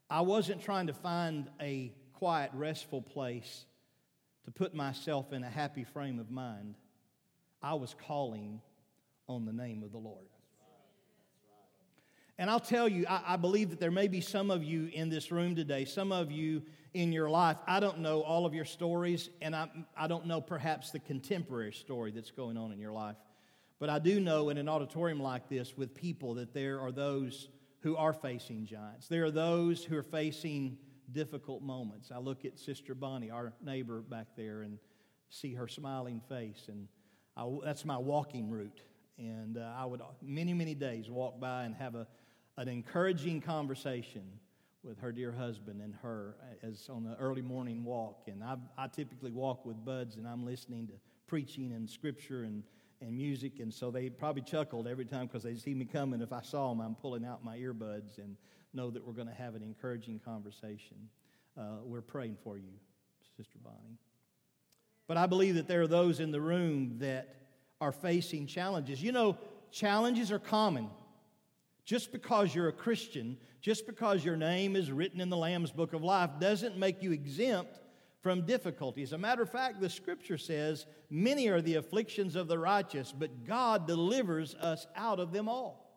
I 0.09 0.21
wasn't 0.21 0.61
trying 0.61 0.87
to 0.87 0.93
find 0.93 1.49
a 1.61 1.93
quiet, 2.13 2.51
restful 2.53 3.01
place 3.01 3.65
to 4.45 4.51
put 4.51 4.73
myself 4.73 5.33
in 5.33 5.43
a 5.43 5.49
happy 5.49 5.83
frame 5.83 6.19
of 6.19 6.29
mind. 6.29 6.75
I 7.61 7.75
was 7.75 7.95
calling 8.07 8.61
on 9.27 9.45
the 9.45 9.53
name 9.53 9.83
of 9.83 9.91
the 9.91 9.97
Lord. 9.97 10.27
And 12.37 12.49
I'll 12.49 12.59
tell 12.59 12.89
you, 12.89 13.05
I, 13.07 13.21
I, 13.27 13.35
believe 13.37 13.69
that 13.69 13.79
there 13.79 13.91
may 13.91 14.07
be 14.07 14.19
some 14.19 14.49
of 14.49 14.63
you 14.63 14.89
in 14.91 15.09
this 15.09 15.31
room 15.31 15.55
today, 15.55 15.85
some 15.85 16.11
of 16.11 16.31
you 16.31 16.63
in 16.93 17.11
your 17.11 17.29
life. 17.29 17.57
I 17.67 17.79
don't 17.79 17.99
know 17.99 18.21
all 18.21 18.45
of 18.45 18.53
your 18.53 18.65
stories, 18.65 19.29
and 19.41 19.55
I, 19.55 19.69
I 19.95 20.07
don't 20.07 20.25
know 20.25 20.41
perhaps 20.41 20.91
the 20.91 20.99
contemporary 20.99 21.73
story 21.73 22.11
that's 22.11 22.31
going 22.31 22.57
on 22.57 22.71
in 22.71 22.79
your 22.79 22.91
life. 22.91 23.15
But 23.83 23.89
I 23.89 23.99
do 23.99 24.21
know 24.21 24.47
in 24.47 24.57
an 24.57 24.69
auditorium 24.69 25.19
like 25.19 25.49
this 25.49 25.75
with 25.75 25.93
people 25.93 26.35
that 26.35 26.53
there 26.53 26.79
are 26.79 26.89
those 26.89 27.49
who 27.81 27.97
are 27.97 28.13
facing 28.13 28.65
giants. 28.65 29.09
There 29.09 29.25
are 29.25 29.29
those 29.29 29.83
who 29.83 29.97
are 29.97 30.03
facing 30.03 30.77
difficult 31.11 31.61
moments. 31.61 32.09
I 32.09 32.19
look 32.19 32.45
at 32.45 32.57
Sister 32.57 32.95
Bonnie, 32.95 33.29
our 33.29 33.51
neighbor 33.61 33.99
back 33.99 34.27
there, 34.37 34.61
and 34.61 34.79
see 35.27 35.53
her 35.55 35.67
smiling 35.67 36.21
face, 36.29 36.69
and 36.69 36.87
I, 37.35 37.45
that's 37.61 37.83
my 37.83 37.97
walking 37.97 38.49
route. 38.49 38.79
And 39.17 39.57
uh, 39.57 39.73
I 39.75 39.83
would 39.83 40.01
many, 40.21 40.53
many 40.53 40.75
days 40.75 41.09
walk 41.09 41.41
by 41.41 41.65
and 41.65 41.75
have 41.75 41.95
a 41.95 42.07
an 42.55 42.69
encouraging 42.69 43.41
conversation 43.41 44.23
with 44.81 44.97
her 44.99 45.11
dear 45.11 45.33
husband 45.33 45.81
and 45.81 45.93
her 45.95 46.37
as 46.61 46.87
on 46.89 47.03
the 47.03 47.17
early 47.17 47.41
morning 47.41 47.83
walk. 47.83 48.27
And 48.27 48.45
I, 48.45 48.55
I 48.77 48.87
typically 48.87 49.31
walk 49.31 49.65
with 49.65 49.83
buds 49.83 50.15
and 50.15 50.25
I'm 50.25 50.45
listening 50.45 50.87
to 50.87 50.93
preaching 51.27 51.73
and 51.73 51.89
scripture 51.89 52.43
and, 52.43 52.63
and 53.03 53.15
music. 53.15 53.59
And 53.59 53.71
so 53.73 53.91
they 53.91 54.09
probably 54.09 54.41
chuckled 54.41 54.87
every 54.87 55.05
time 55.05 55.27
because 55.27 55.43
they 55.43 55.55
see 55.55 55.73
me 55.73 55.85
coming. 55.85 56.21
If 56.21 56.33
I 56.33 56.41
saw 56.41 56.69
them, 56.69 56.81
I'm 56.81 56.95
pulling 56.95 57.25
out 57.25 57.43
my 57.43 57.57
earbuds 57.57 58.17
and 58.17 58.35
know 58.73 58.89
that 58.89 59.05
we're 59.05 59.13
going 59.13 59.27
to 59.27 59.33
have 59.33 59.55
an 59.55 59.61
encouraging 59.61 60.19
conversation. 60.19 61.09
Uh, 61.57 61.77
we're 61.83 62.01
praying 62.01 62.37
for 62.43 62.57
you, 62.57 62.71
Sister 63.37 63.59
Bonnie. 63.63 63.99
But 65.07 65.17
I 65.17 65.27
believe 65.27 65.55
that 65.55 65.67
there 65.67 65.81
are 65.81 65.87
those 65.87 66.19
in 66.19 66.31
the 66.31 66.41
room 66.41 66.97
that 66.99 67.35
are 67.79 67.91
facing 67.91 68.47
challenges. 68.47 69.03
You 69.03 69.11
know, 69.11 69.37
challenges 69.71 70.31
are 70.31 70.39
common. 70.39 70.89
Just 71.85 72.13
because 72.13 72.55
you're 72.55 72.69
a 72.69 72.73
Christian, 72.73 73.37
just 73.61 73.85
because 73.85 74.23
your 74.23 74.37
name 74.37 74.77
is 74.77 74.89
written 74.89 75.19
in 75.19 75.29
the 75.29 75.35
Lamb's 75.35 75.71
Book 75.71 75.91
of 75.93 76.01
Life, 76.01 76.29
doesn't 76.39 76.77
make 76.77 77.03
you 77.03 77.11
exempt 77.11 77.79
from 78.23 78.45
difficulties. 78.45 79.09
As 79.09 79.13
a 79.13 79.17
matter 79.17 79.43
of 79.43 79.51
fact, 79.51 79.81
the 79.81 79.89
scripture 79.89 80.37
says, 80.37 80.85
Many 81.09 81.49
are 81.49 81.61
the 81.61 81.75
afflictions 81.75 82.37
of 82.37 82.47
the 82.47 82.57
righteous, 82.57 83.13
but 83.15 83.43
God 83.45 83.85
delivers 83.85 84.55
us 84.55 84.87
out 84.95 85.19
of 85.19 85.33
them 85.33 85.49
all. 85.49 85.93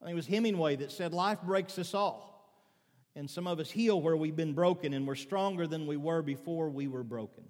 I 0.00 0.04
think 0.04 0.12
it 0.12 0.16
was 0.16 0.26
Hemingway 0.26 0.76
that 0.76 0.92
said, 0.92 1.14
Life 1.14 1.40
breaks 1.42 1.78
us 1.78 1.94
all. 1.94 2.30
And 3.16 3.30
some 3.30 3.46
of 3.46 3.58
us 3.58 3.70
heal 3.70 4.00
where 4.00 4.16
we've 4.16 4.36
been 4.36 4.52
broken, 4.52 4.92
and 4.92 5.06
we're 5.06 5.14
stronger 5.14 5.66
than 5.66 5.86
we 5.86 5.96
were 5.96 6.20
before 6.20 6.68
we 6.68 6.88
were 6.88 7.04
broken. 7.04 7.44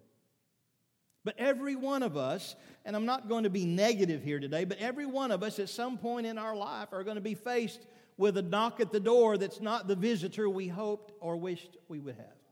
But 1.24 1.34
every 1.36 1.74
one 1.74 2.04
of 2.04 2.16
us, 2.16 2.54
and 2.84 2.94
I'm 2.94 3.06
not 3.06 3.28
going 3.28 3.42
to 3.42 3.50
be 3.50 3.64
negative 3.64 4.22
here 4.22 4.38
today, 4.38 4.64
but 4.64 4.78
every 4.78 5.06
one 5.06 5.32
of 5.32 5.42
us 5.42 5.58
at 5.58 5.68
some 5.68 5.98
point 5.98 6.26
in 6.26 6.38
our 6.38 6.54
life 6.54 6.88
are 6.92 7.02
going 7.02 7.16
to 7.16 7.22
be 7.22 7.34
faced 7.34 7.86
with 8.18 8.36
a 8.36 8.42
knock 8.42 8.78
at 8.78 8.92
the 8.92 9.00
door 9.00 9.36
that's 9.36 9.60
not 9.60 9.88
the 9.88 9.96
visitor 9.96 10.48
we 10.48 10.68
hoped 10.68 11.12
or 11.20 11.36
wished 11.36 11.76
we 11.88 11.98
would 11.98 12.14
have. 12.14 12.43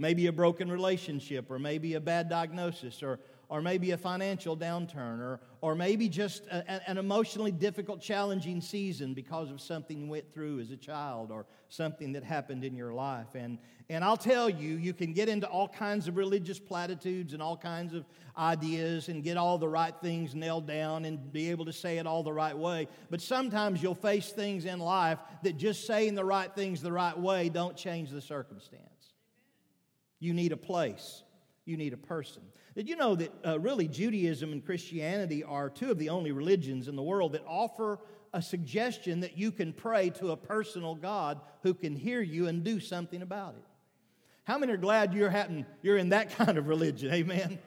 Maybe 0.00 0.28
a 0.28 0.32
broken 0.32 0.72
relationship, 0.72 1.50
or 1.50 1.58
maybe 1.58 1.92
a 1.92 2.00
bad 2.00 2.30
diagnosis, 2.30 3.02
or 3.02 3.20
or 3.50 3.60
maybe 3.60 3.90
a 3.90 3.96
financial 3.96 4.56
downturn, 4.56 5.18
or, 5.18 5.40
or 5.60 5.74
maybe 5.74 6.08
just 6.08 6.46
a, 6.46 6.88
an 6.88 6.96
emotionally 6.98 7.50
difficult, 7.50 8.00
challenging 8.00 8.60
season 8.60 9.12
because 9.12 9.50
of 9.50 9.60
something 9.60 10.02
you 10.02 10.06
went 10.06 10.32
through 10.32 10.60
as 10.60 10.70
a 10.70 10.76
child 10.76 11.32
or 11.32 11.44
something 11.68 12.12
that 12.12 12.22
happened 12.22 12.62
in 12.64 12.76
your 12.76 12.94
life. 12.94 13.34
And, 13.34 13.58
and 13.88 14.04
I'll 14.04 14.16
tell 14.16 14.48
you, 14.48 14.76
you 14.76 14.94
can 14.94 15.12
get 15.12 15.28
into 15.28 15.48
all 15.48 15.66
kinds 15.66 16.06
of 16.06 16.16
religious 16.16 16.60
platitudes 16.60 17.32
and 17.32 17.42
all 17.42 17.56
kinds 17.56 17.92
of 17.92 18.04
ideas 18.38 19.08
and 19.08 19.20
get 19.20 19.36
all 19.36 19.58
the 19.58 19.68
right 19.68 19.94
things 20.00 20.32
nailed 20.32 20.68
down 20.68 21.04
and 21.04 21.32
be 21.32 21.50
able 21.50 21.64
to 21.64 21.72
say 21.72 21.98
it 21.98 22.06
all 22.06 22.22
the 22.22 22.32
right 22.32 22.56
way. 22.56 22.86
But 23.10 23.20
sometimes 23.20 23.82
you'll 23.82 23.96
face 23.96 24.30
things 24.30 24.64
in 24.64 24.78
life 24.78 25.18
that 25.42 25.56
just 25.56 25.88
saying 25.88 26.14
the 26.14 26.24
right 26.24 26.54
things 26.54 26.80
the 26.82 26.92
right 26.92 27.18
way 27.18 27.48
don't 27.48 27.76
change 27.76 28.10
the 28.10 28.20
circumstance. 28.20 28.99
You 30.20 30.32
need 30.32 30.52
a 30.52 30.56
place 30.56 31.24
you 31.70 31.76
need 31.76 31.92
a 31.92 31.96
person. 31.96 32.42
Did 32.74 32.88
you 32.88 32.96
know 32.96 33.14
that 33.14 33.32
uh, 33.46 33.58
really 33.60 33.88
Judaism 33.88 34.52
and 34.52 34.64
Christianity 34.64 35.44
are 35.44 35.70
two 35.70 35.90
of 35.90 35.98
the 35.98 36.08
only 36.08 36.32
religions 36.32 36.88
in 36.88 36.96
the 36.96 37.02
world 37.02 37.32
that 37.32 37.44
offer 37.46 37.98
a 38.32 38.42
suggestion 38.42 39.20
that 39.20 39.38
you 39.38 39.50
can 39.50 39.72
pray 39.72 40.10
to 40.10 40.32
a 40.32 40.36
personal 40.36 40.94
God 40.94 41.40
who 41.62 41.74
can 41.74 41.96
hear 41.96 42.20
you 42.20 42.48
and 42.48 42.64
do 42.64 42.80
something 42.80 43.22
about 43.22 43.54
it? 43.56 43.64
How 44.44 44.58
many 44.58 44.72
are 44.72 44.76
glad 44.76 45.14
you're, 45.14 45.30
having, 45.30 45.64
you're 45.82 45.96
in 45.96 46.10
that 46.10 46.30
kind 46.36 46.58
of 46.58 46.66
religion? 46.66 47.12
Amen. 47.12 47.58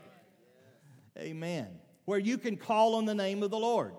Amen. 1.17 1.67
Where 2.05 2.19
you 2.19 2.37
can 2.37 2.57
call 2.57 2.95
on 2.95 3.05
the 3.05 3.15
name 3.15 3.43
of 3.43 3.51
the 3.51 3.59
Lord 3.59 3.93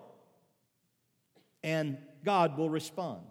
and 1.62 1.96
God 2.24 2.58
will 2.58 2.68
respond. 2.68 3.22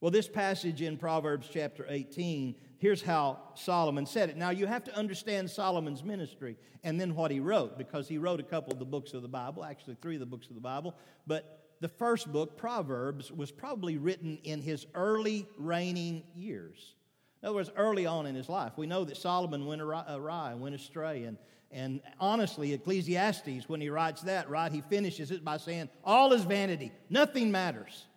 Well, 0.00 0.10
this 0.10 0.28
passage 0.28 0.80
in 0.82 0.96
Proverbs 0.96 1.48
chapter 1.52 1.84
18 1.88 2.54
here's 2.78 3.02
how 3.02 3.38
Solomon 3.54 4.06
said 4.06 4.30
it. 4.30 4.36
Now, 4.36 4.50
you 4.50 4.66
have 4.66 4.84
to 4.84 4.96
understand 4.96 5.50
Solomon's 5.50 6.02
ministry 6.02 6.56
and 6.82 7.00
then 7.00 7.14
what 7.14 7.30
he 7.30 7.40
wrote, 7.40 7.76
because 7.76 8.08
he 8.08 8.18
wrote 8.18 8.40
a 8.40 8.44
couple 8.44 8.72
of 8.72 8.78
the 8.78 8.84
books 8.84 9.12
of 9.12 9.22
the 9.22 9.28
Bible, 9.28 9.64
actually, 9.64 9.96
three 10.00 10.14
of 10.14 10.20
the 10.20 10.26
books 10.26 10.48
of 10.48 10.54
the 10.54 10.60
Bible. 10.60 10.94
But 11.26 11.74
the 11.80 11.88
first 11.88 12.32
book, 12.32 12.56
Proverbs, 12.56 13.30
was 13.30 13.50
probably 13.50 13.98
written 13.98 14.38
in 14.44 14.62
his 14.62 14.86
early 14.94 15.46
reigning 15.58 16.22
years. 16.34 16.94
In 17.42 17.48
other 17.48 17.56
words, 17.56 17.70
early 17.76 18.06
on 18.06 18.26
in 18.26 18.34
his 18.34 18.48
life. 18.48 18.72
We 18.76 18.86
know 18.86 19.04
that 19.04 19.16
Solomon 19.16 19.66
went 19.66 19.80
awry 19.80 20.54
went 20.54 20.74
astray. 20.74 21.24
And, 21.24 21.38
and 21.70 22.00
honestly, 22.18 22.72
Ecclesiastes, 22.72 23.68
when 23.68 23.80
he 23.80 23.90
writes 23.90 24.22
that, 24.22 24.48
right, 24.50 24.72
he 24.72 24.80
finishes 24.80 25.30
it 25.30 25.44
by 25.44 25.56
saying, 25.56 25.88
All 26.02 26.32
is 26.32 26.42
vanity, 26.42 26.92
nothing 27.10 27.50
matters. 27.52 28.07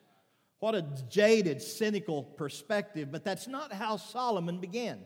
What 0.61 0.75
a 0.75 0.83
jaded, 1.09 1.59
cynical 1.59 2.21
perspective, 2.21 3.11
but 3.11 3.23
that's 3.23 3.47
not 3.47 3.73
how 3.73 3.97
Solomon 3.97 4.59
began. 4.59 4.99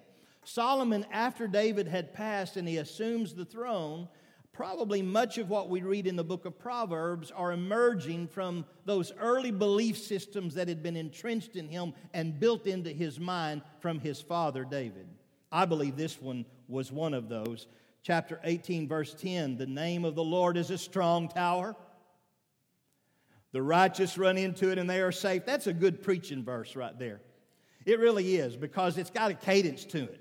Solomon, 0.43 1.05
after 1.13 1.47
David 1.47 1.87
had 1.87 2.13
passed 2.13 2.57
and 2.57 2.67
he 2.67 2.75
assumes 2.75 3.33
the 3.33 3.45
throne, 3.45 4.09
probably 4.51 5.01
much 5.01 5.37
of 5.37 5.49
what 5.49 5.69
we 5.69 5.81
read 5.81 6.07
in 6.07 6.17
the 6.17 6.25
book 6.25 6.43
of 6.43 6.59
Proverbs 6.59 7.31
are 7.31 7.53
emerging 7.53 8.27
from 8.27 8.65
those 8.83 9.13
early 9.17 9.49
belief 9.49 9.97
systems 9.97 10.55
that 10.55 10.67
had 10.67 10.83
been 10.83 10.97
entrenched 10.97 11.55
in 11.55 11.69
him 11.69 11.93
and 12.13 12.37
built 12.37 12.67
into 12.67 12.89
his 12.89 13.17
mind 13.17 13.61
from 13.79 14.01
his 14.01 14.21
father 14.21 14.65
David. 14.65 15.07
I 15.53 15.63
believe 15.63 15.95
this 15.95 16.21
one 16.21 16.45
was 16.67 16.91
one 16.91 17.13
of 17.13 17.29
those. 17.29 17.67
Chapter 18.03 18.41
18, 18.43 18.89
verse 18.89 19.13
10 19.13 19.55
The 19.55 19.65
name 19.65 20.03
of 20.03 20.15
the 20.15 20.23
Lord 20.23 20.57
is 20.57 20.69
a 20.69 20.77
strong 20.77 21.29
tower. 21.29 21.77
The 23.55 23.63
righteous 23.63 24.17
run 24.17 24.37
into 24.37 24.69
it 24.69 24.77
and 24.77 24.89
they 24.89 24.99
are 24.99 25.13
safe. 25.13 25.45
That's 25.45 25.65
a 25.65 25.71
good 25.71 26.03
preaching 26.03 26.43
verse 26.43 26.75
right 26.75 26.99
there. 26.99 27.21
It 27.85 27.99
really 27.99 28.35
is 28.35 28.57
because 28.57 28.97
it's 28.97 29.09
got 29.09 29.31
a 29.31 29.33
cadence 29.33 29.85
to 29.85 30.03
it. 30.03 30.19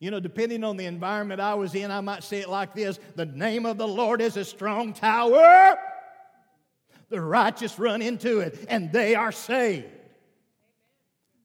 You 0.00 0.10
know, 0.10 0.20
depending 0.20 0.62
on 0.62 0.76
the 0.76 0.84
environment 0.84 1.40
I 1.40 1.54
was 1.54 1.74
in, 1.74 1.90
I 1.90 2.02
might 2.02 2.22
say 2.22 2.40
it 2.40 2.50
like 2.50 2.74
this 2.74 2.98
The 3.16 3.24
name 3.24 3.64
of 3.64 3.78
the 3.78 3.88
Lord 3.88 4.20
is 4.20 4.36
a 4.36 4.44
strong 4.44 4.92
tower. 4.92 5.78
The 7.08 7.22
righteous 7.22 7.78
run 7.78 8.02
into 8.02 8.40
it 8.40 8.66
and 8.68 8.92
they 8.92 9.14
are 9.14 9.32
saved. 9.32 9.86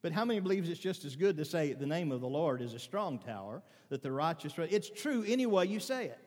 But 0.02 0.12
how 0.12 0.26
many 0.26 0.42
believes 0.42 0.68
it's 0.68 0.78
just 0.78 1.06
as 1.06 1.16
good 1.16 1.38
to 1.38 1.46
say 1.46 1.72
the 1.72 1.86
name 1.86 2.12
of 2.12 2.20
the 2.20 2.28
Lord 2.28 2.62
is 2.62 2.74
a 2.74 2.80
strong 2.80 3.18
tower 3.18 3.64
that 3.88 4.04
the 4.04 4.12
righteous 4.12 4.58
run? 4.58 4.68
It's 4.72 4.90
true 4.90 5.24
anyway 5.26 5.70
you 5.70 5.80
say 5.80 6.08
it. 6.08 6.20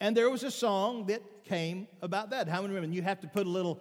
And 0.00 0.16
there 0.16 0.30
was 0.30 0.42
a 0.42 0.50
song 0.50 1.06
that 1.06 1.22
came 1.44 1.86
about 2.02 2.30
that. 2.30 2.48
How 2.48 2.62
many 2.62 2.74
remember? 2.74 2.94
You 2.94 3.02
have 3.02 3.20
to 3.20 3.28
put 3.28 3.46
a 3.46 3.50
little, 3.50 3.80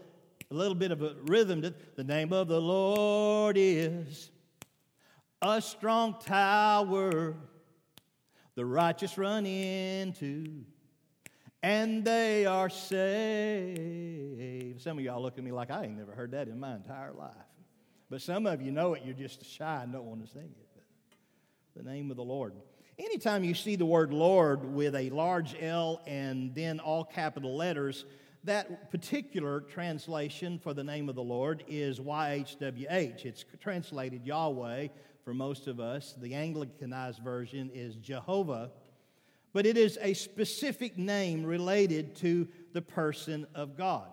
a 0.51 0.53
little 0.53 0.75
bit 0.75 0.91
of 0.91 1.01
a 1.01 1.15
rhythm 1.23 1.61
to 1.63 1.73
the 1.95 2.03
name 2.03 2.33
of 2.33 2.47
the 2.47 2.61
Lord 2.61 3.57
is 3.57 4.29
a 5.41 5.61
strong 5.61 6.15
tower 6.23 7.35
the 8.55 8.65
righteous 8.65 9.17
run 9.17 9.45
into, 9.45 10.63
and 11.61 12.05
they 12.05 12.45
are 12.45 12.69
saved. 12.69 14.81
Some 14.81 14.97
of 14.97 15.03
y'all 15.03 15.21
look 15.21 15.37
at 15.37 15.43
me 15.43 15.51
like 15.51 15.69
I 15.71 15.83
ain't 15.85 15.97
never 15.97 16.13
heard 16.13 16.31
that 16.31 16.47
in 16.47 16.57
my 16.59 16.75
entire 16.75 17.11
life. 17.13 17.33
But 18.09 18.21
some 18.21 18.45
of 18.45 18.61
you 18.61 18.71
know 18.71 18.93
it, 18.93 19.03
you're 19.05 19.15
just 19.15 19.43
shy 19.45 19.81
and 19.81 19.91
don't 19.91 20.05
want 20.05 20.25
to 20.25 20.31
sing 20.31 20.43
it. 20.43 20.57
The 21.75 21.81
name 21.81 22.11
of 22.11 22.17
the 22.17 22.23
Lord. 22.23 22.53
Anytime 22.99 23.43
you 23.43 23.55
see 23.55 23.75
the 23.75 23.87
word 23.87 24.13
Lord 24.13 24.71
with 24.71 24.93
a 24.93 25.09
large 25.09 25.55
L 25.59 25.99
and 26.05 26.53
then 26.53 26.79
all 26.79 27.03
capital 27.03 27.57
letters, 27.57 28.05
that 28.43 28.91
particular 28.91 29.61
translation 29.61 30.59
for 30.59 30.75
the 30.75 30.83
name 30.83 31.09
of 31.09 31.15
the 31.15 31.23
Lord 31.23 31.63
is 31.67 31.99
YHWH. 31.99 33.25
It's 33.25 33.45
translated 33.59 34.27
Yahweh 34.27 34.89
for 35.25 35.33
most 35.33 35.65
of 35.65 35.79
us. 35.79 36.13
The 36.21 36.33
Anglicanized 36.33 37.23
version 37.23 37.71
is 37.73 37.95
Jehovah, 37.95 38.69
but 39.53 39.65
it 39.65 39.75
is 39.75 39.97
a 39.99 40.13
specific 40.13 40.95
name 40.95 41.43
related 41.43 42.15
to 42.17 42.47
the 42.73 42.81
person 42.83 43.47
of 43.55 43.75
God. 43.75 44.07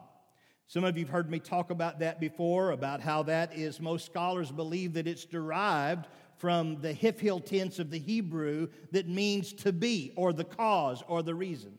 Some 0.68 0.84
of 0.84 0.96
you 0.96 1.04
have 1.04 1.12
heard 1.12 1.30
me 1.30 1.38
talk 1.38 1.70
about 1.70 1.98
that 1.98 2.18
before, 2.18 2.70
about 2.70 3.02
how 3.02 3.24
that 3.24 3.58
is, 3.58 3.78
most 3.78 4.06
scholars 4.06 4.50
believe 4.50 4.94
that 4.94 5.06
it's 5.06 5.26
derived 5.26 6.06
from 6.40 6.80
the 6.80 6.94
Hiphil 6.94 7.44
tense 7.44 7.78
of 7.78 7.90
the 7.90 7.98
Hebrew 7.98 8.68
that 8.92 9.06
means 9.06 9.52
to 9.52 9.74
be, 9.74 10.14
or 10.16 10.32
the 10.32 10.44
cause, 10.44 11.02
or 11.06 11.22
the 11.22 11.34
reason. 11.34 11.78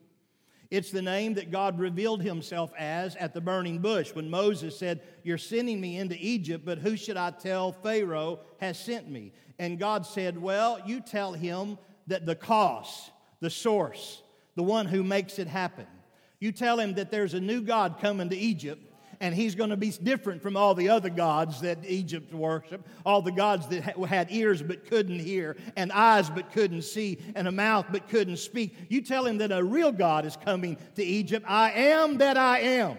It's 0.70 0.91
the 0.91 1.01
name 1.01 1.34
that 1.34 1.50
God 1.50 1.80
revealed 1.80 2.22
himself 2.22 2.72
as 2.77 3.15
at 3.15 3.34
the 3.34 3.41
burning 3.41 3.80
bush 3.80 4.13
when 4.13 4.30
Moses 4.30 4.77
said, 4.77 5.01
You're 5.24 5.39
sending 5.39 5.82
me 5.82 5.98
into 5.98 6.15
Egypt, 6.20 6.63
but 6.63 6.77
who 6.77 6.96
should 6.96 7.18
I 7.18 7.32
tell 7.32 7.72
Pharaoh 7.72 8.39
has 8.60 8.80
sent 8.80 9.10
me? 9.10 9.34
And 9.58 9.80
God 9.80 10.06
said, 10.06 10.39
Well, 10.39 10.80
you 10.86 11.01
tell 11.01 11.34
him 11.34 11.80
that 12.06 12.27
the 12.27 12.36
cause, 12.36 13.10
the 13.39 13.50
source, 13.50 14.22
the 14.56 14.63
one 14.63 14.86
who 14.86 15.03
makes 15.03 15.39
it 15.39 15.48
happen, 15.48 15.88
you 16.39 16.51
tell 16.51 16.80
him 16.80 16.94
that 16.94 17.10
there's 17.10 17.34
a 17.34 17.39
new 17.39 17.62
God 17.62 17.98
coming 18.00 18.30
to 18.30 18.38
Egypt 18.38 18.90
and 19.21 19.35
he's 19.35 19.55
going 19.55 19.69
to 19.69 19.77
be 19.77 19.91
different 19.91 20.41
from 20.41 20.57
all 20.57 20.73
the 20.73 20.89
other 20.89 21.09
gods 21.09 21.61
that 21.61 21.77
Egypt 21.85 22.33
worshiped, 22.33 22.85
all 23.05 23.21
the 23.21 23.31
gods 23.31 23.67
that 23.67 23.83
had 23.83 24.27
ears 24.31 24.61
but 24.61 24.85
couldn't 24.89 25.19
hear, 25.19 25.55
and 25.77 25.91
eyes 25.91 26.29
but 26.29 26.51
couldn't 26.51 26.81
see, 26.81 27.19
and 27.35 27.47
a 27.47 27.51
mouth 27.51 27.85
but 27.91 28.09
couldn't 28.09 28.37
speak. 28.37 28.75
You 28.89 29.01
tell 29.01 29.25
him 29.25 29.37
that 29.37 29.51
a 29.51 29.63
real 29.63 29.91
God 29.91 30.25
is 30.25 30.35
coming 30.35 30.75
to 30.95 31.03
Egypt. 31.03 31.45
I 31.47 31.71
am 31.71 32.17
that 32.17 32.35
I 32.35 32.59
am, 32.59 32.97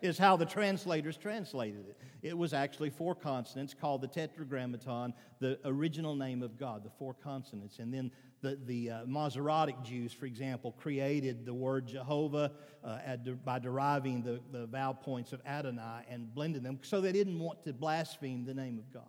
is 0.00 0.16
how 0.16 0.36
the 0.36 0.46
translators 0.46 1.18
translated 1.18 1.84
it. 1.86 1.96
It 2.22 2.36
was 2.36 2.52
actually 2.52 2.90
four 2.90 3.14
consonants 3.14 3.74
called 3.74 4.00
the 4.00 4.08
Tetragrammaton, 4.08 5.14
the 5.38 5.58
original 5.64 6.16
name 6.16 6.42
of 6.42 6.58
God, 6.58 6.84
the 6.84 6.90
four 6.90 7.14
consonants. 7.14 7.78
And 7.78 7.94
then 7.94 8.10
the, 8.40 8.58
the 8.66 8.90
uh, 8.90 9.66
Jews, 9.84 10.12
for 10.12 10.26
example, 10.26 10.72
created 10.72 11.46
the 11.46 11.54
word 11.54 11.86
Jehovah 11.86 12.52
uh, 12.84 12.98
at, 13.04 13.44
by 13.44 13.58
deriving 13.58 14.22
the, 14.22 14.40
the 14.50 14.66
vowel 14.66 14.94
points 14.94 15.32
of 15.32 15.40
Adonai 15.46 16.04
and 16.08 16.34
blending 16.34 16.62
them 16.62 16.78
so 16.82 17.00
they 17.00 17.12
didn't 17.12 17.38
want 17.38 17.64
to 17.64 17.72
blaspheme 17.72 18.44
the 18.44 18.54
name 18.54 18.78
of 18.78 18.92
God. 18.92 19.04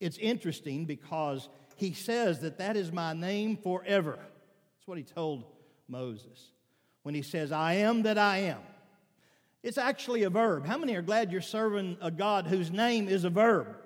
It's 0.00 0.18
interesting 0.18 0.84
because 0.84 1.48
he 1.76 1.92
says 1.92 2.40
that 2.40 2.58
that 2.58 2.76
is 2.76 2.90
my 2.90 3.12
name 3.12 3.56
forever. 3.56 4.18
That's 4.18 4.86
what 4.86 4.98
he 4.98 5.04
told 5.04 5.44
Moses 5.88 6.50
when 7.02 7.14
he 7.14 7.22
says, 7.22 7.52
I 7.52 7.74
am 7.74 8.02
that 8.02 8.18
I 8.18 8.38
am. 8.38 8.60
It's 9.62 9.78
actually 9.78 10.24
a 10.24 10.30
verb. 10.30 10.66
How 10.66 10.76
many 10.76 10.94
are 10.96 11.02
glad 11.02 11.30
you're 11.30 11.40
serving 11.40 11.96
a 12.00 12.10
God 12.10 12.46
whose 12.46 12.70
name 12.70 13.08
is 13.08 13.24
a 13.24 13.30
verb? 13.30 13.76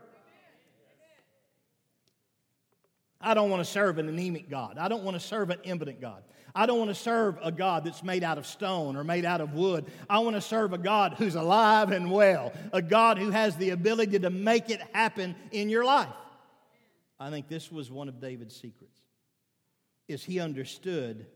I 3.20 3.34
don't 3.34 3.50
want 3.50 3.64
to 3.64 3.70
serve 3.70 3.98
an 3.98 4.08
anemic 4.08 4.48
God. 4.48 4.78
I 4.78 4.88
don't 4.88 5.02
want 5.02 5.16
to 5.16 5.26
serve 5.26 5.50
an 5.50 5.58
impotent 5.64 6.00
God. 6.00 6.22
I 6.54 6.64
don't 6.64 6.78
want 6.78 6.88
to 6.88 6.94
serve 6.94 7.38
a 7.42 7.52
God 7.52 7.84
that's 7.84 8.02
made 8.02 8.24
out 8.24 8.38
of 8.38 8.46
stone 8.46 8.96
or 8.96 9.04
made 9.04 9.26
out 9.26 9.42
of 9.42 9.52
wood. 9.52 9.84
I 10.08 10.20
want 10.20 10.36
to 10.36 10.40
serve 10.40 10.72
a 10.72 10.78
God 10.78 11.14
who's 11.18 11.34
alive 11.34 11.90
and 11.90 12.10
well, 12.10 12.52
a 12.72 12.80
God 12.80 13.18
who 13.18 13.30
has 13.30 13.56
the 13.56 13.70
ability 13.70 14.18
to 14.20 14.30
make 14.30 14.70
it 14.70 14.80
happen 14.94 15.34
in 15.50 15.68
your 15.68 15.84
life. 15.84 16.08
I 17.20 17.28
think 17.30 17.48
this 17.48 17.70
was 17.70 17.90
one 17.90 18.08
of 18.08 18.20
David's 18.20 18.54
secrets. 18.56 19.00
Is 20.08 20.24
he 20.24 20.40
understood 20.40 21.26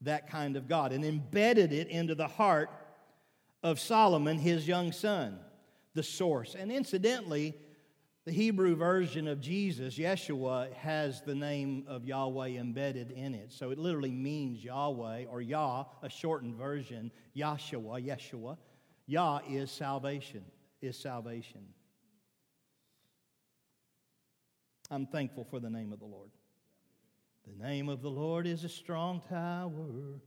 that 0.00 0.28
kind 0.28 0.56
of 0.56 0.66
God 0.66 0.92
and 0.92 1.04
embedded 1.04 1.72
it 1.72 1.88
into 1.88 2.16
the 2.16 2.26
heart 2.26 2.70
of 3.62 3.78
Solomon, 3.78 4.38
his 4.38 4.66
young 4.66 4.92
son, 4.92 5.38
the 5.94 6.02
source. 6.02 6.54
And 6.54 6.72
incidentally, 6.72 7.54
the 8.24 8.32
Hebrew 8.32 8.76
version 8.76 9.26
of 9.26 9.40
Jesus, 9.40 9.98
Yeshua, 9.98 10.72
has 10.74 11.22
the 11.22 11.34
name 11.34 11.84
of 11.88 12.04
Yahweh 12.04 12.50
embedded 12.50 13.10
in 13.10 13.34
it. 13.34 13.52
So 13.52 13.70
it 13.70 13.78
literally 13.78 14.12
means 14.12 14.62
Yahweh 14.62 15.24
or 15.24 15.40
Yah, 15.40 15.84
a 16.02 16.08
shortened 16.08 16.54
version, 16.54 17.10
Yahshua, 17.36 18.06
Yeshua. 18.06 18.56
Yah 19.06 19.40
is 19.48 19.70
salvation, 19.70 20.44
is 20.80 20.96
salvation. 20.96 21.62
I'm 24.90 25.06
thankful 25.06 25.44
for 25.44 25.58
the 25.58 25.70
name 25.70 25.92
of 25.92 25.98
the 25.98 26.06
Lord. 26.06 26.30
The 27.46 27.64
name 27.64 27.88
of 27.88 28.02
the 28.02 28.10
Lord 28.10 28.46
is 28.46 28.62
a 28.62 28.68
strong 28.68 29.20
tower. 29.28 30.20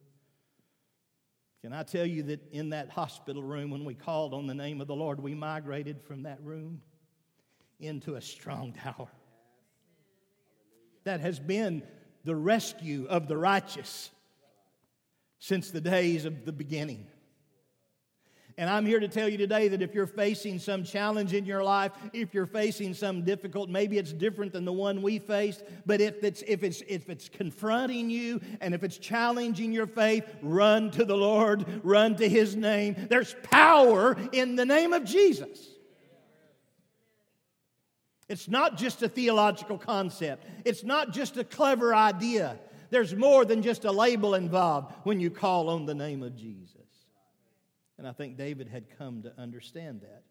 Can 1.66 1.74
I 1.74 1.82
tell 1.82 2.06
you 2.06 2.22
that 2.22 2.42
in 2.52 2.70
that 2.70 2.92
hospital 2.92 3.42
room, 3.42 3.72
when 3.72 3.86
we 3.86 3.96
called 3.96 4.36
on 4.36 4.46
the 4.46 4.54
name 4.54 4.82
of 4.82 4.88
the 4.88 4.96
Lord, 4.96 5.20
we 5.20 5.34
migrated 5.34 6.00
from 6.04 6.22
that 6.22 6.40
room 6.44 6.80
into 7.80 8.14
a 8.14 8.22
strong 8.22 8.72
tower? 8.72 9.08
That 11.06 11.22
has 11.22 11.40
been 11.40 11.82
the 12.24 12.36
rescue 12.36 13.08
of 13.10 13.28
the 13.28 13.36
righteous 13.36 14.12
since 15.40 15.72
the 15.72 15.82
days 15.82 16.26
of 16.26 16.46
the 16.46 16.52
beginning. 16.52 17.08
And 18.58 18.70
I'm 18.70 18.86
here 18.86 19.02
to 19.02 19.10
tell 19.10 19.28
you 19.28 19.38
today 19.38 19.68
that 19.68 19.82
if 19.82 19.94
you're 19.94 20.08
facing 20.08 20.60
some 20.60 20.86
challenge 20.86 21.34
in 21.34 21.46
your 21.46 21.62
life, 21.62 21.92
if 22.14 22.34
you're 22.34 22.46
facing 22.46 22.94
some 22.94 23.24
difficult, 23.24 23.70
maybe 23.70 23.98
it's 23.98 24.14
different 24.14 24.54
than 24.54 24.64
the 24.64 24.72
one 24.72 25.02
we 25.02 25.20
faced, 25.20 25.64
but 25.86 26.00
if 26.00 26.24
it's, 26.24 26.42
if 26.48 26.64
it's, 26.64 26.82
if 26.88 27.10
it's 27.10 27.28
confronting 27.28 28.10
you 28.10 28.40
and 28.62 28.74
if 28.74 28.82
it's 28.82 28.98
challenging 28.98 29.74
your 29.74 29.88
faith, 29.88 30.24
run 30.42 30.90
to 30.92 31.04
the 31.04 31.18
Lord, 31.18 31.66
run 31.84 32.16
to 32.16 32.30
His 32.30 32.56
name. 32.56 32.96
There's 33.10 33.36
power 33.44 34.16
in 34.32 34.56
the 34.56 34.66
name 34.66 34.94
of 34.94 35.04
Jesus. 35.04 35.60
It's 38.30 38.48
not 38.48 38.78
just 38.78 39.04
a 39.04 39.10
theological 39.10 39.78
concept, 39.78 40.46
it's 40.64 40.84
not 40.84 41.12
just 41.12 41.36
a 41.36 41.44
clever 41.44 41.94
idea. 41.94 42.58
There's 42.90 43.14
more 43.14 43.44
than 43.44 43.62
just 43.62 43.84
a 43.84 43.92
label 43.92 44.36
involved 44.36 44.94
when 45.04 45.20
you 45.20 45.30
call 45.30 45.70
on 45.70 45.86
the 45.86 45.96
name 45.96 46.24
of 46.24 46.38
Jesus. 46.38 46.85
And 47.98 48.08
I 48.08 48.12
think 48.12 48.38
David 48.38 48.68
had 48.68 48.86
come 48.98 49.22
to 49.24 49.34
understand 49.40 50.02
that. 50.02 50.24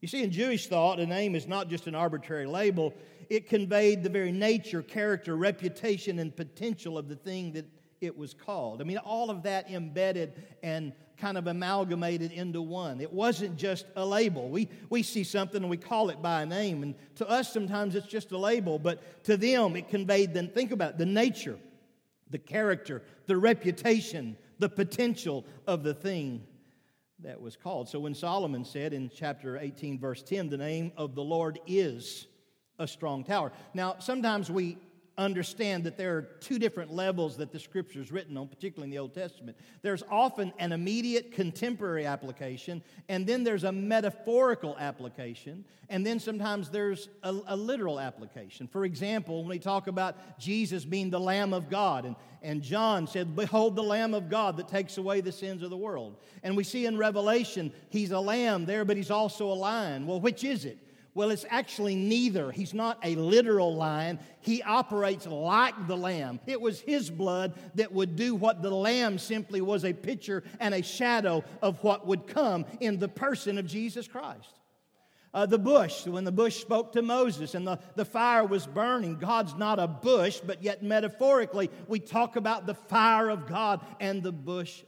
You 0.00 0.08
see, 0.08 0.22
in 0.22 0.32
Jewish 0.32 0.66
thought, 0.66 0.98
a 0.98 1.06
name 1.06 1.36
is 1.36 1.46
not 1.46 1.68
just 1.68 1.86
an 1.86 1.94
arbitrary 1.94 2.46
label, 2.46 2.92
it 3.30 3.48
conveyed 3.48 4.02
the 4.02 4.10
very 4.10 4.32
nature, 4.32 4.82
character, 4.82 5.36
reputation, 5.36 6.18
and 6.18 6.34
potential 6.34 6.98
of 6.98 7.08
the 7.08 7.14
thing 7.14 7.52
that 7.52 7.66
it 8.00 8.18
was 8.18 8.34
called. 8.34 8.80
I 8.80 8.84
mean, 8.84 8.98
all 8.98 9.30
of 9.30 9.44
that 9.44 9.70
embedded 9.70 10.42
and 10.62 10.92
kind 11.16 11.38
of 11.38 11.46
amalgamated 11.46 12.32
into 12.32 12.60
one. 12.60 13.00
It 13.00 13.12
wasn't 13.12 13.56
just 13.56 13.86
a 13.94 14.04
label. 14.04 14.48
We, 14.48 14.68
we 14.90 15.04
see 15.04 15.22
something 15.22 15.62
and 15.62 15.70
we 15.70 15.76
call 15.76 16.10
it 16.10 16.20
by 16.20 16.42
a 16.42 16.46
name. 16.46 16.82
And 16.82 16.96
to 17.16 17.28
us, 17.28 17.52
sometimes 17.52 17.94
it's 17.94 18.08
just 18.08 18.32
a 18.32 18.38
label, 18.38 18.80
but 18.80 19.24
to 19.24 19.36
them, 19.36 19.76
it 19.76 19.88
conveyed, 19.88 20.34
then 20.34 20.48
think 20.48 20.72
about 20.72 20.94
it, 20.94 20.98
the 20.98 21.06
nature, 21.06 21.58
the 22.30 22.38
character, 22.38 23.02
the 23.26 23.36
reputation, 23.36 24.36
the 24.58 24.68
potential 24.68 25.46
of 25.68 25.84
the 25.84 25.94
thing 25.94 26.42
that 27.22 27.40
was 27.40 27.56
called. 27.56 27.88
So 27.88 28.00
when 28.00 28.14
Solomon 28.14 28.64
said 28.64 28.92
in 28.92 29.10
chapter 29.14 29.58
18, 29.58 29.98
verse 29.98 30.22
10, 30.22 30.48
the 30.48 30.56
name 30.56 30.92
of 30.96 31.14
the 31.14 31.22
Lord 31.22 31.60
is 31.66 32.26
a 32.78 32.86
strong 32.86 33.24
tower. 33.24 33.52
Now, 33.74 33.96
sometimes 33.98 34.50
we 34.50 34.78
understand 35.22 35.84
that 35.84 35.96
there 35.96 36.16
are 36.16 36.22
two 36.22 36.58
different 36.58 36.92
levels 36.92 37.36
that 37.38 37.52
the 37.52 37.58
scripture 37.58 38.00
is 38.00 38.12
written 38.12 38.36
on, 38.36 38.48
particularly 38.48 38.86
in 38.86 38.90
the 38.90 38.98
Old 38.98 39.14
Testament. 39.14 39.56
There's 39.80 40.02
often 40.10 40.52
an 40.58 40.72
immediate 40.72 41.32
contemporary 41.32 42.04
application, 42.04 42.82
and 43.08 43.26
then 43.26 43.44
there's 43.44 43.64
a 43.64 43.72
metaphorical 43.72 44.76
application, 44.78 45.64
and 45.88 46.04
then 46.06 46.20
sometimes 46.20 46.68
there's 46.68 47.08
a, 47.22 47.34
a 47.46 47.56
literal 47.56 47.98
application. 47.98 48.66
For 48.66 48.84
example, 48.84 49.40
when 49.40 49.48
we 49.48 49.58
talk 49.58 49.86
about 49.86 50.38
Jesus 50.38 50.84
being 50.84 51.10
the 51.10 51.20
Lamb 51.20 51.52
of 51.54 51.70
God, 51.70 52.04
and, 52.04 52.16
and 52.42 52.62
John 52.62 53.06
said, 53.06 53.34
Behold 53.34 53.76
the 53.76 53.82
Lamb 53.82 54.14
of 54.14 54.28
God 54.28 54.56
that 54.56 54.68
takes 54.68 54.98
away 54.98 55.20
the 55.20 55.32
sins 55.32 55.62
of 55.62 55.70
the 55.70 55.76
world. 55.76 56.16
And 56.42 56.56
we 56.56 56.64
see 56.64 56.86
in 56.86 56.98
Revelation, 56.98 57.72
he's 57.88 58.10
a 58.10 58.20
lamb 58.20 58.66
there, 58.66 58.84
but 58.84 58.96
he's 58.96 59.10
also 59.10 59.50
a 59.50 59.54
lion. 59.54 60.06
Well, 60.06 60.20
which 60.20 60.44
is 60.44 60.64
it? 60.64 60.78
Well, 61.14 61.30
it's 61.30 61.44
actually 61.50 61.94
neither. 61.94 62.50
He's 62.50 62.72
not 62.72 62.98
a 63.02 63.14
literal 63.16 63.74
lion. 63.74 64.18
He 64.40 64.62
operates 64.62 65.26
like 65.26 65.86
the 65.86 65.96
lamb. 65.96 66.40
It 66.46 66.60
was 66.60 66.80
his 66.80 67.10
blood 67.10 67.52
that 67.74 67.92
would 67.92 68.16
do 68.16 68.34
what 68.34 68.62
the 68.62 68.70
lamb 68.70 69.18
simply 69.18 69.60
was 69.60 69.84
a 69.84 69.92
picture 69.92 70.42
and 70.58 70.74
a 70.74 70.82
shadow 70.82 71.44
of 71.60 71.82
what 71.84 72.06
would 72.06 72.26
come 72.26 72.64
in 72.80 72.98
the 72.98 73.08
person 73.08 73.58
of 73.58 73.66
Jesus 73.66 74.08
Christ. 74.08 74.58
Uh, 75.34 75.46
the 75.46 75.58
bush, 75.58 76.06
when 76.06 76.24
the 76.24 76.32
bush 76.32 76.56
spoke 76.60 76.92
to 76.92 77.02
Moses 77.02 77.54
and 77.54 77.66
the, 77.66 77.78
the 77.94 78.04
fire 78.04 78.44
was 78.44 78.66
burning, 78.66 79.16
God's 79.16 79.54
not 79.54 79.78
a 79.78 79.88
bush, 79.88 80.40
but 80.44 80.62
yet 80.62 80.82
metaphorically, 80.82 81.70
we 81.88 82.00
talk 82.00 82.36
about 82.36 82.66
the 82.66 82.74
fire 82.74 83.30
of 83.30 83.46
God 83.46 83.80
and 84.00 84.22
the 84.22 84.32
bush 84.32 84.82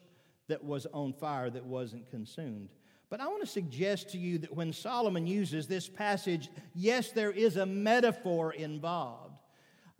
that 0.49 0.63
was 0.63 0.87
on 0.93 1.15
fire 1.15 1.49
that 1.49 1.65
wasn't 1.65 2.11
consumed. 2.11 2.69
But 3.15 3.21
I 3.21 3.29
want 3.29 3.43
to 3.43 3.47
suggest 3.47 4.09
to 4.09 4.19
you 4.19 4.39
that 4.39 4.53
when 4.53 4.73
Solomon 4.73 5.25
uses 5.25 5.69
this 5.69 5.89
passage, 5.89 6.51
yes, 6.75 7.13
there 7.13 7.31
is 7.31 7.57
a 7.57 7.65
metaphor 7.65 8.53
involved. 8.53 9.39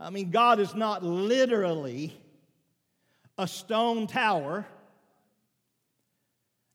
I 0.01 0.11
mean, 0.11 0.33
God 0.33 0.59
is 0.59 0.75
not 0.75 1.05
literally 1.05 2.21
a 3.39 3.47
stone 3.47 4.09
tower 4.09 4.67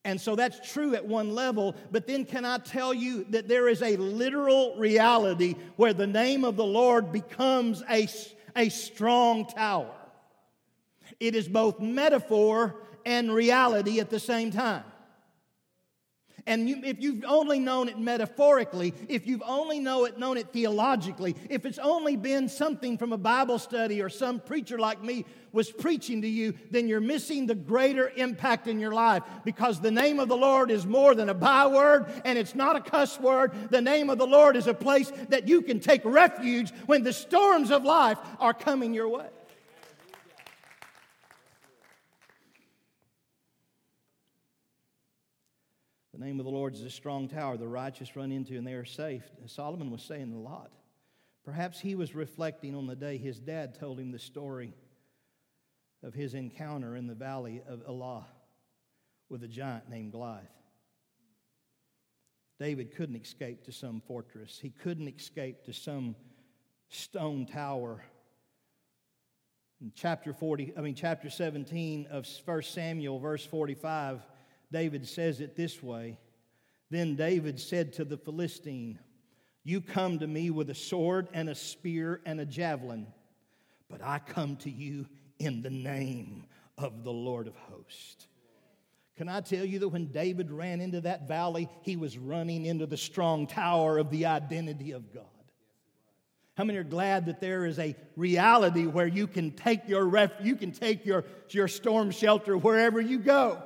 and 0.06 0.22
so 0.22 0.38
that's 0.38 0.72
true 0.72 0.96
at 0.96 1.06
one 1.06 1.36
level, 1.36 1.76
but 1.92 2.08
then 2.08 2.24
can 2.24 2.46
I 2.46 2.60
tell 2.60 2.94
you 2.94 3.26
that 3.32 3.50
there 3.50 3.68
is 3.68 3.82
a 3.82 3.98
literal 3.98 4.78
reality 4.78 5.56
where 5.76 5.94
the 5.94 6.08
name 6.08 6.46
of 6.46 6.56
the 6.56 6.64
Lord 6.64 7.12
becomes 7.12 7.84
a, 7.90 8.08
a 8.56 8.70
strong 8.70 9.46
tower? 9.46 9.94
It 11.20 11.36
is 11.36 11.50
both 11.50 11.82
metaphor 11.82 12.76
and 13.06 13.30
reality 13.30 14.00
at 14.00 14.10
the 14.10 14.22
same 14.22 14.52
time. 14.52 14.86
And 16.50 16.68
you, 16.68 16.82
if 16.84 17.00
you've 17.00 17.24
only 17.26 17.60
known 17.60 17.90
it 17.90 18.00
metaphorically, 18.00 18.96
if 19.08 19.28
you've 19.28 19.44
only 19.46 19.80
know 19.80 20.06
it, 20.06 20.18
known 20.18 20.36
it 20.36 20.52
theologically, 20.52 21.36
if 21.48 21.64
it's 21.64 21.78
only 21.78 22.16
been 22.16 22.50
something 22.50 22.98
from 22.98 23.14
a 23.14 23.20
Bible 23.20 23.60
study 23.60 24.02
or 24.02 24.10
some 24.10 24.40
preacher 24.40 24.80
like 24.80 25.04
me 25.04 25.26
was 25.52 25.70
preaching 25.72 26.24
to 26.24 26.28
you, 26.28 26.56
then 26.72 26.88
you're 26.88 27.02
missing 27.02 27.46
the 27.46 27.54
greater 27.54 28.12
impact 28.16 28.66
in 28.66 28.80
your 28.80 28.94
life 28.94 29.22
because 29.46 29.80
the 29.80 29.92
name 29.92 30.20
of 30.20 30.28
the 30.28 30.36
Lord 30.36 30.72
is 30.72 30.88
more 30.88 31.14
than 31.14 31.30
a 31.30 31.36
byword 31.36 32.12
and 32.26 32.36
it's 32.36 32.56
not 32.56 32.76
a 32.76 32.82
cuss 32.82 33.20
word. 33.20 33.52
The 33.70 33.82
name 33.82 34.10
of 34.10 34.18
the 34.18 34.26
Lord 34.26 34.56
is 34.56 34.66
a 34.66 34.74
place 34.74 35.12
that 35.28 35.48
you 35.48 35.62
can 35.62 35.80
take 35.80 36.02
refuge 36.04 36.72
when 36.88 37.04
the 37.04 37.14
storms 37.14 37.70
of 37.70 37.84
life 37.84 38.18
are 38.40 38.56
coming 38.56 38.96
your 38.96 39.08
way. 39.08 39.28
The 46.20 46.26
name 46.26 46.40
of 46.40 46.46
the 46.46 46.52
Lord 46.52 46.74
is 46.74 46.82
a 46.82 46.90
strong 46.90 47.30
tower 47.30 47.56
the 47.56 47.66
righteous 47.66 48.14
run 48.18 48.34
into 48.34 48.58
and 48.58 48.68
they 48.68 48.74
are 48.74 48.84
safe. 48.84 49.24
Solomon 49.46 49.90
was 49.90 50.02
saying 50.02 50.34
a 50.34 50.38
lot. 50.38 50.70
Perhaps 51.46 51.80
he 51.80 51.96
was 51.96 52.14
reflecting 52.14 52.76
on 52.76 52.88
the 52.88 52.96
day 52.96 53.18
his 53.18 53.40
dad 53.40 53.80
told 53.80 53.98
him 53.98 54.12
the 54.12 54.20
story 54.20 54.74
of 56.04 56.14
his 56.14 56.34
encounter 56.34 56.98
in 56.98 57.08
the 57.08 57.16
valley 57.16 57.62
of 57.66 57.84
Elah 57.88 58.26
with 59.30 59.44
a 59.44 59.48
giant 59.48 59.90
named 59.90 60.12
Goliath. 60.12 60.44
David 62.60 62.94
couldn't 62.94 63.16
escape 63.16 63.64
to 63.64 63.72
some 63.72 64.02
fortress. 64.02 64.60
He 64.62 64.72
couldn't 64.72 65.08
escape 65.08 65.64
to 65.64 65.74
some 65.74 66.18
stone 66.90 67.46
tower. 67.46 68.04
In 69.80 69.94
chapter 69.96 70.34
40, 70.34 70.74
I 70.78 70.82
mean 70.82 70.96
chapter 70.96 71.30
17 71.30 72.08
of 72.12 72.28
1 72.44 72.62
Samuel, 72.64 73.20
verse 73.20 73.46
45, 73.46 74.20
David 74.72 75.08
says 75.08 75.42
it 75.42 75.56
this 75.56 75.82
way 75.82 76.18
Then 76.90 77.16
David 77.16 77.60
said 77.60 77.94
to 77.94 78.06
the 78.06 78.18
Philistine, 78.18 79.00
You 79.64 79.82
come 79.82 80.20
to 80.20 80.28
me 80.28 80.50
with 80.50 80.70
a 80.70 80.76
sword 80.76 81.28
and 81.34 81.50
a 81.50 81.56
spear 81.56 82.22
and 82.26 82.40
a 82.40 82.46
javelin, 82.46 83.08
but 83.90 84.02
I 84.04 84.20
come 84.20 84.56
to 84.58 84.70
you 84.70 85.08
in 85.40 85.62
the 85.62 85.70
name 85.70 86.46
of 86.78 87.04
the 87.04 87.12
Lord 87.12 87.48
of 87.48 87.56
hosts. 87.56 88.28
Can 89.18 89.28
I 89.28 89.42
tell 89.42 89.66
you 89.66 89.80
that 89.80 89.90
when 89.90 90.06
David 90.08 90.50
ran 90.50 90.80
into 90.80 91.02
that 91.02 91.28
valley, 91.28 91.68
he 91.82 91.98
was 91.98 92.18
running 92.18 92.66
into 92.66 92.86
the 92.86 92.96
strong 92.96 93.48
tower 93.48 93.98
of 93.98 94.10
the 94.12 94.28
identity 94.28 94.92
of 94.92 95.14
God? 95.14 95.26
How 96.56 96.64
many 96.64 96.78
are 96.80 96.84
glad 96.84 97.26
that 97.26 97.40
there 97.40 97.66
is 97.66 97.80
a 97.80 97.96
reality 98.16 98.86
where 98.86 99.08
you 99.08 99.28
can 99.28 99.52
take 99.52 99.88
your 99.88 100.06
ref, 100.06 100.32
you 100.42 100.56
can 100.56 100.72
take 100.72 101.06
your, 101.06 101.26
your 101.50 101.68
storm 101.68 102.12
shelter 102.12 102.58
wherever 102.58 103.00
you 103.00 103.20
go? 103.20 103.62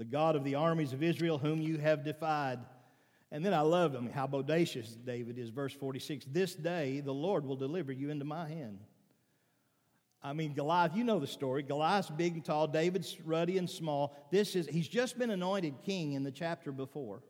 The 0.00 0.04
God 0.06 0.34
of 0.34 0.44
the 0.44 0.54
armies 0.54 0.94
of 0.94 1.02
Israel, 1.02 1.36
whom 1.36 1.60
you 1.60 1.76
have 1.76 2.02
defied. 2.02 2.58
And 3.30 3.44
then 3.44 3.52
I 3.52 3.60
love 3.60 3.94
I 3.94 4.00
mean, 4.00 4.12
how 4.12 4.26
bodacious 4.26 4.96
David 5.04 5.38
is. 5.38 5.50
Verse 5.50 5.74
46 5.74 6.24
This 6.32 6.54
day 6.54 7.00
the 7.00 7.12
Lord 7.12 7.44
will 7.44 7.54
deliver 7.54 7.92
you 7.92 8.08
into 8.08 8.24
my 8.24 8.48
hand. 8.48 8.78
I 10.22 10.32
mean, 10.32 10.54
Goliath, 10.54 10.96
you 10.96 11.04
know 11.04 11.18
the 11.18 11.26
story. 11.26 11.62
Goliath's 11.62 12.08
big 12.08 12.32
and 12.32 12.42
tall, 12.42 12.66
David's 12.66 13.20
ruddy 13.20 13.58
and 13.58 13.68
small. 13.68 14.16
This 14.30 14.56
is, 14.56 14.66
he's 14.66 14.88
just 14.88 15.18
been 15.18 15.28
anointed 15.28 15.74
king 15.84 16.14
in 16.14 16.24
the 16.24 16.32
chapter 16.32 16.72
before. 16.72 17.22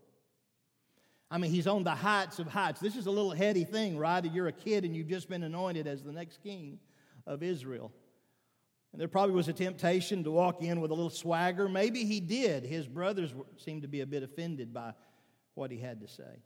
I 1.28 1.38
mean, 1.38 1.50
he's 1.50 1.66
on 1.66 1.82
the 1.82 1.90
heights 1.90 2.38
of 2.38 2.46
heights. 2.46 2.80
This 2.80 2.94
is 2.94 3.06
a 3.06 3.10
little 3.10 3.32
heady 3.32 3.64
thing, 3.64 3.98
right? 3.98 4.24
You're 4.24 4.48
a 4.48 4.52
kid 4.52 4.84
and 4.84 4.94
you've 4.94 5.08
just 5.08 5.28
been 5.28 5.42
anointed 5.42 5.88
as 5.88 6.04
the 6.04 6.12
next 6.12 6.40
king 6.40 6.78
of 7.26 7.42
Israel. 7.42 7.90
And 8.92 9.00
there 9.00 9.08
probably 9.08 9.34
was 9.34 9.48
a 9.48 9.52
temptation 9.52 10.24
to 10.24 10.30
walk 10.30 10.62
in 10.62 10.80
with 10.80 10.90
a 10.90 10.94
little 10.94 11.10
swagger. 11.10 11.68
Maybe 11.68 12.04
he 12.04 12.18
did. 12.18 12.64
His 12.64 12.86
brothers 12.86 13.32
seemed 13.56 13.82
to 13.82 13.88
be 13.88 14.00
a 14.00 14.06
bit 14.06 14.22
offended 14.22 14.74
by 14.74 14.94
what 15.54 15.70
he 15.70 15.78
had 15.78 16.00
to 16.00 16.08
say. 16.08 16.42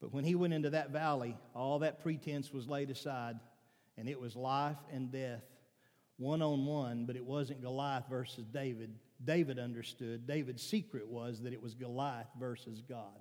But 0.00 0.12
when 0.12 0.24
he 0.24 0.34
went 0.34 0.52
into 0.52 0.70
that 0.70 0.90
valley, 0.90 1.36
all 1.54 1.78
that 1.80 2.02
pretense 2.02 2.52
was 2.52 2.68
laid 2.68 2.90
aside, 2.90 3.36
and 3.96 4.08
it 4.08 4.20
was 4.20 4.36
life 4.36 4.76
and 4.92 5.10
death, 5.10 5.44
one 6.18 6.42
on 6.42 6.66
one, 6.66 7.06
but 7.06 7.16
it 7.16 7.24
wasn't 7.24 7.62
Goliath 7.62 8.04
versus 8.10 8.46
David. 8.46 8.94
David 9.24 9.58
understood. 9.58 10.26
David's 10.26 10.62
secret 10.62 11.08
was 11.08 11.40
that 11.42 11.52
it 11.52 11.62
was 11.62 11.74
Goliath 11.74 12.28
versus 12.38 12.82
God. 12.86 13.18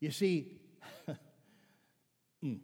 You 0.00 0.10
see, 0.10 0.60
mm, 2.44 2.58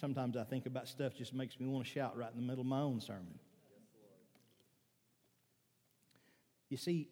Sometimes 0.00 0.34
I 0.34 0.44
think 0.44 0.64
about 0.64 0.88
stuff 0.88 1.14
just 1.14 1.34
makes 1.34 1.60
me 1.60 1.66
want 1.66 1.84
to 1.84 1.92
shout 1.92 2.16
right 2.16 2.30
in 2.32 2.40
the 2.40 2.46
middle 2.46 2.62
of 2.62 2.66
my 2.66 2.80
own 2.80 3.02
sermon. 3.02 3.38
You 6.70 6.78
see, 6.78 7.06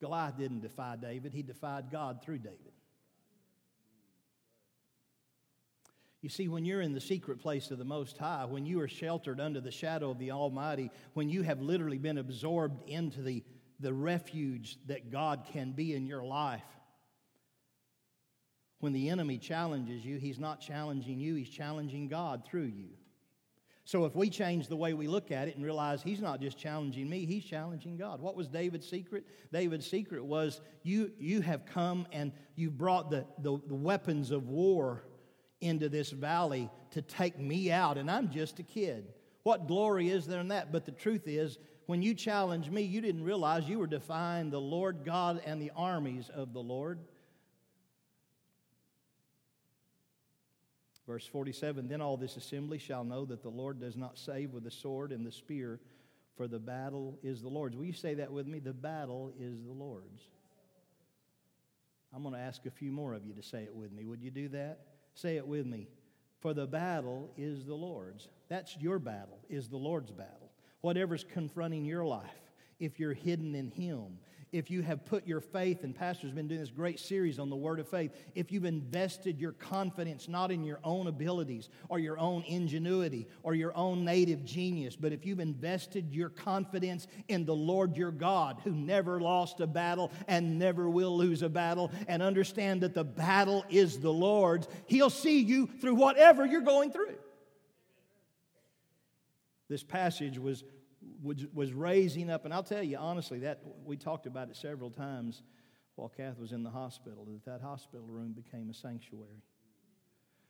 Goliath 0.00 0.36
didn't 0.36 0.62
defy 0.62 0.96
David, 0.96 1.32
he 1.32 1.42
defied 1.42 1.92
God 1.92 2.20
through 2.24 2.38
David. 2.38 2.72
You 6.20 6.30
see, 6.30 6.48
when 6.48 6.64
you're 6.64 6.80
in 6.80 6.94
the 6.94 7.00
secret 7.00 7.38
place 7.38 7.70
of 7.70 7.78
the 7.78 7.84
Most 7.84 8.18
High, 8.18 8.46
when 8.46 8.66
you 8.66 8.80
are 8.80 8.88
sheltered 8.88 9.38
under 9.38 9.60
the 9.60 9.70
shadow 9.70 10.10
of 10.10 10.18
the 10.18 10.32
Almighty, 10.32 10.90
when 11.12 11.28
you 11.28 11.42
have 11.42 11.60
literally 11.60 11.98
been 11.98 12.18
absorbed 12.18 12.88
into 12.88 13.22
the, 13.22 13.44
the 13.78 13.92
refuge 13.92 14.78
that 14.86 15.12
God 15.12 15.46
can 15.52 15.72
be 15.72 15.94
in 15.94 16.06
your 16.06 16.24
life, 16.24 16.64
when 18.84 18.92
the 18.92 19.08
enemy 19.08 19.38
challenges 19.38 20.04
you, 20.04 20.18
he's 20.18 20.38
not 20.38 20.60
challenging 20.60 21.18
you, 21.18 21.34
he's 21.36 21.48
challenging 21.48 22.06
God 22.06 22.44
through 22.44 22.70
you. 22.76 22.90
So 23.86 24.04
if 24.04 24.14
we 24.14 24.28
change 24.28 24.68
the 24.68 24.76
way 24.76 24.92
we 24.92 25.08
look 25.08 25.32
at 25.32 25.48
it 25.48 25.56
and 25.56 25.64
realize 25.64 26.02
he's 26.02 26.20
not 26.20 26.38
just 26.38 26.58
challenging 26.58 27.08
me, 27.08 27.24
he's 27.24 27.44
challenging 27.44 27.96
God. 27.96 28.20
What 28.20 28.36
was 28.36 28.46
David's 28.46 28.86
secret? 28.86 29.24
David's 29.50 29.86
secret 29.86 30.22
was 30.22 30.60
you, 30.82 31.12
you 31.18 31.40
have 31.40 31.64
come 31.64 32.06
and 32.12 32.30
you've 32.56 32.76
brought 32.76 33.10
the, 33.10 33.24
the, 33.38 33.58
the 33.66 33.74
weapons 33.74 34.30
of 34.30 34.48
war 34.48 35.04
into 35.62 35.88
this 35.88 36.10
valley 36.10 36.68
to 36.90 37.00
take 37.00 37.38
me 37.38 37.72
out, 37.72 37.96
and 37.96 38.10
I'm 38.10 38.30
just 38.30 38.58
a 38.58 38.62
kid. 38.62 39.14
What 39.44 39.66
glory 39.66 40.10
is 40.10 40.26
there 40.26 40.40
in 40.40 40.48
that? 40.48 40.72
But 40.72 40.84
the 40.84 40.92
truth 40.92 41.26
is, 41.26 41.56
when 41.86 42.02
you 42.02 42.12
challenged 42.14 42.70
me, 42.70 42.82
you 42.82 43.00
didn't 43.00 43.24
realize 43.24 43.66
you 43.66 43.78
were 43.78 43.86
defying 43.86 44.50
the 44.50 44.60
Lord 44.60 45.06
God 45.06 45.40
and 45.46 45.60
the 45.60 45.72
armies 45.74 46.30
of 46.34 46.52
the 46.52 46.60
Lord. 46.60 47.00
Verse 51.06 51.26
47 51.26 51.88
Then 51.88 52.00
all 52.00 52.16
this 52.16 52.36
assembly 52.36 52.78
shall 52.78 53.04
know 53.04 53.24
that 53.26 53.42
the 53.42 53.48
Lord 53.48 53.80
does 53.80 53.96
not 53.96 54.18
save 54.18 54.52
with 54.52 54.64
the 54.64 54.70
sword 54.70 55.12
and 55.12 55.26
the 55.26 55.32
spear, 55.32 55.80
for 56.36 56.48
the 56.48 56.58
battle 56.58 57.18
is 57.22 57.42
the 57.42 57.48
Lord's. 57.48 57.76
Will 57.76 57.84
you 57.84 57.92
say 57.92 58.14
that 58.14 58.32
with 58.32 58.46
me? 58.46 58.58
The 58.58 58.72
battle 58.72 59.32
is 59.38 59.62
the 59.62 59.72
Lord's. 59.72 60.22
I'm 62.14 62.22
going 62.22 62.34
to 62.34 62.40
ask 62.40 62.64
a 62.66 62.70
few 62.70 62.92
more 62.92 63.12
of 63.12 63.26
you 63.26 63.34
to 63.34 63.42
say 63.42 63.64
it 63.64 63.74
with 63.74 63.92
me. 63.92 64.04
Would 64.04 64.22
you 64.22 64.30
do 64.30 64.48
that? 64.50 64.80
Say 65.14 65.36
it 65.36 65.46
with 65.46 65.66
me. 65.66 65.88
For 66.40 66.54
the 66.54 66.66
battle 66.66 67.30
is 67.36 67.64
the 67.64 67.74
Lord's. 67.74 68.28
That's 68.48 68.76
your 68.78 68.98
battle, 68.98 69.38
is 69.48 69.68
the 69.68 69.76
Lord's 69.76 70.10
battle. 70.10 70.52
Whatever's 70.80 71.24
confronting 71.24 71.84
your 71.84 72.04
life, 72.04 72.28
if 72.78 73.00
you're 73.00 73.14
hidden 73.14 73.54
in 73.54 73.70
Him, 73.70 74.18
if 74.54 74.70
you 74.70 74.82
have 74.82 75.04
put 75.04 75.26
your 75.26 75.40
faith, 75.40 75.82
and 75.82 75.96
Pastor's 75.96 76.30
been 76.30 76.46
doing 76.46 76.60
this 76.60 76.70
great 76.70 77.00
series 77.00 77.40
on 77.40 77.50
the 77.50 77.56
Word 77.56 77.80
of 77.80 77.88
Faith, 77.88 78.12
if 78.36 78.52
you've 78.52 78.64
invested 78.64 79.40
your 79.40 79.50
confidence 79.50 80.28
not 80.28 80.52
in 80.52 80.62
your 80.62 80.78
own 80.84 81.08
abilities 81.08 81.68
or 81.88 81.98
your 81.98 82.16
own 82.20 82.44
ingenuity 82.44 83.26
or 83.42 83.56
your 83.56 83.76
own 83.76 84.04
native 84.04 84.44
genius, 84.44 84.94
but 84.94 85.12
if 85.12 85.26
you've 85.26 85.40
invested 85.40 86.14
your 86.14 86.28
confidence 86.28 87.08
in 87.26 87.44
the 87.44 87.54
Lord 87.54 87.96
your 87.96 88.12
God, 88.12 88.60
who 88.62 88.70
never 88.70 89.20
lost 89.20 89.58
a 89.58 89.66
battle 89.66 90.12
and 90.28 90.56
never 90.56 90.88
will 90.88 91.16
lose 91.16 91.42
a 91.42 91.48
battle, 91.48 91.90
and 92.06 92.22
understand 92.22 92.82
that 92.82 92.94
the 92.94 93.02
battle 93.02 93.64
is 93.68 93.98
the 93.98 94.12
Lord's, 94.12 94.68
He'll 94.86 95.10
see 95.10 95.40
you 95.40 95.66
through 95.66 95.96
whatever 95.96 96.46
you're 96.46 96.60
going 96.60 96.92
through. 96.92 97.16
This 99.68 99.82
passage 99.82 100.38
was 100.38 100.62
was, 101.24 101.46
was 101.52 101.72
raising 101.72 102.30
up. 102.30 102.44
And 102.44 102.52
I'll 102.52 102.62
tell 102.62 102.82
you 102.82 102.98
honestly, 102.98 103.40
that 103.40 103.60
we 103.84 103.96
talked 103.96 104.26
about 104.26 104.50
it 104.50 104.56
several 104.56 104.90
times 104.90 105.42
while 105.96 106.08
Kath 106.08 106.38
was 106.38 106.52
in 106.52 106.62
the 106.62 106.70
hospital, 106.70 107.26
that 107.26 107.44
that 107.44 107.60
hospital 107.60 108.06
room 108.06 108.32
became 108.32 108.68
a 108.70 108.74
sanctuary. 108.74 109.42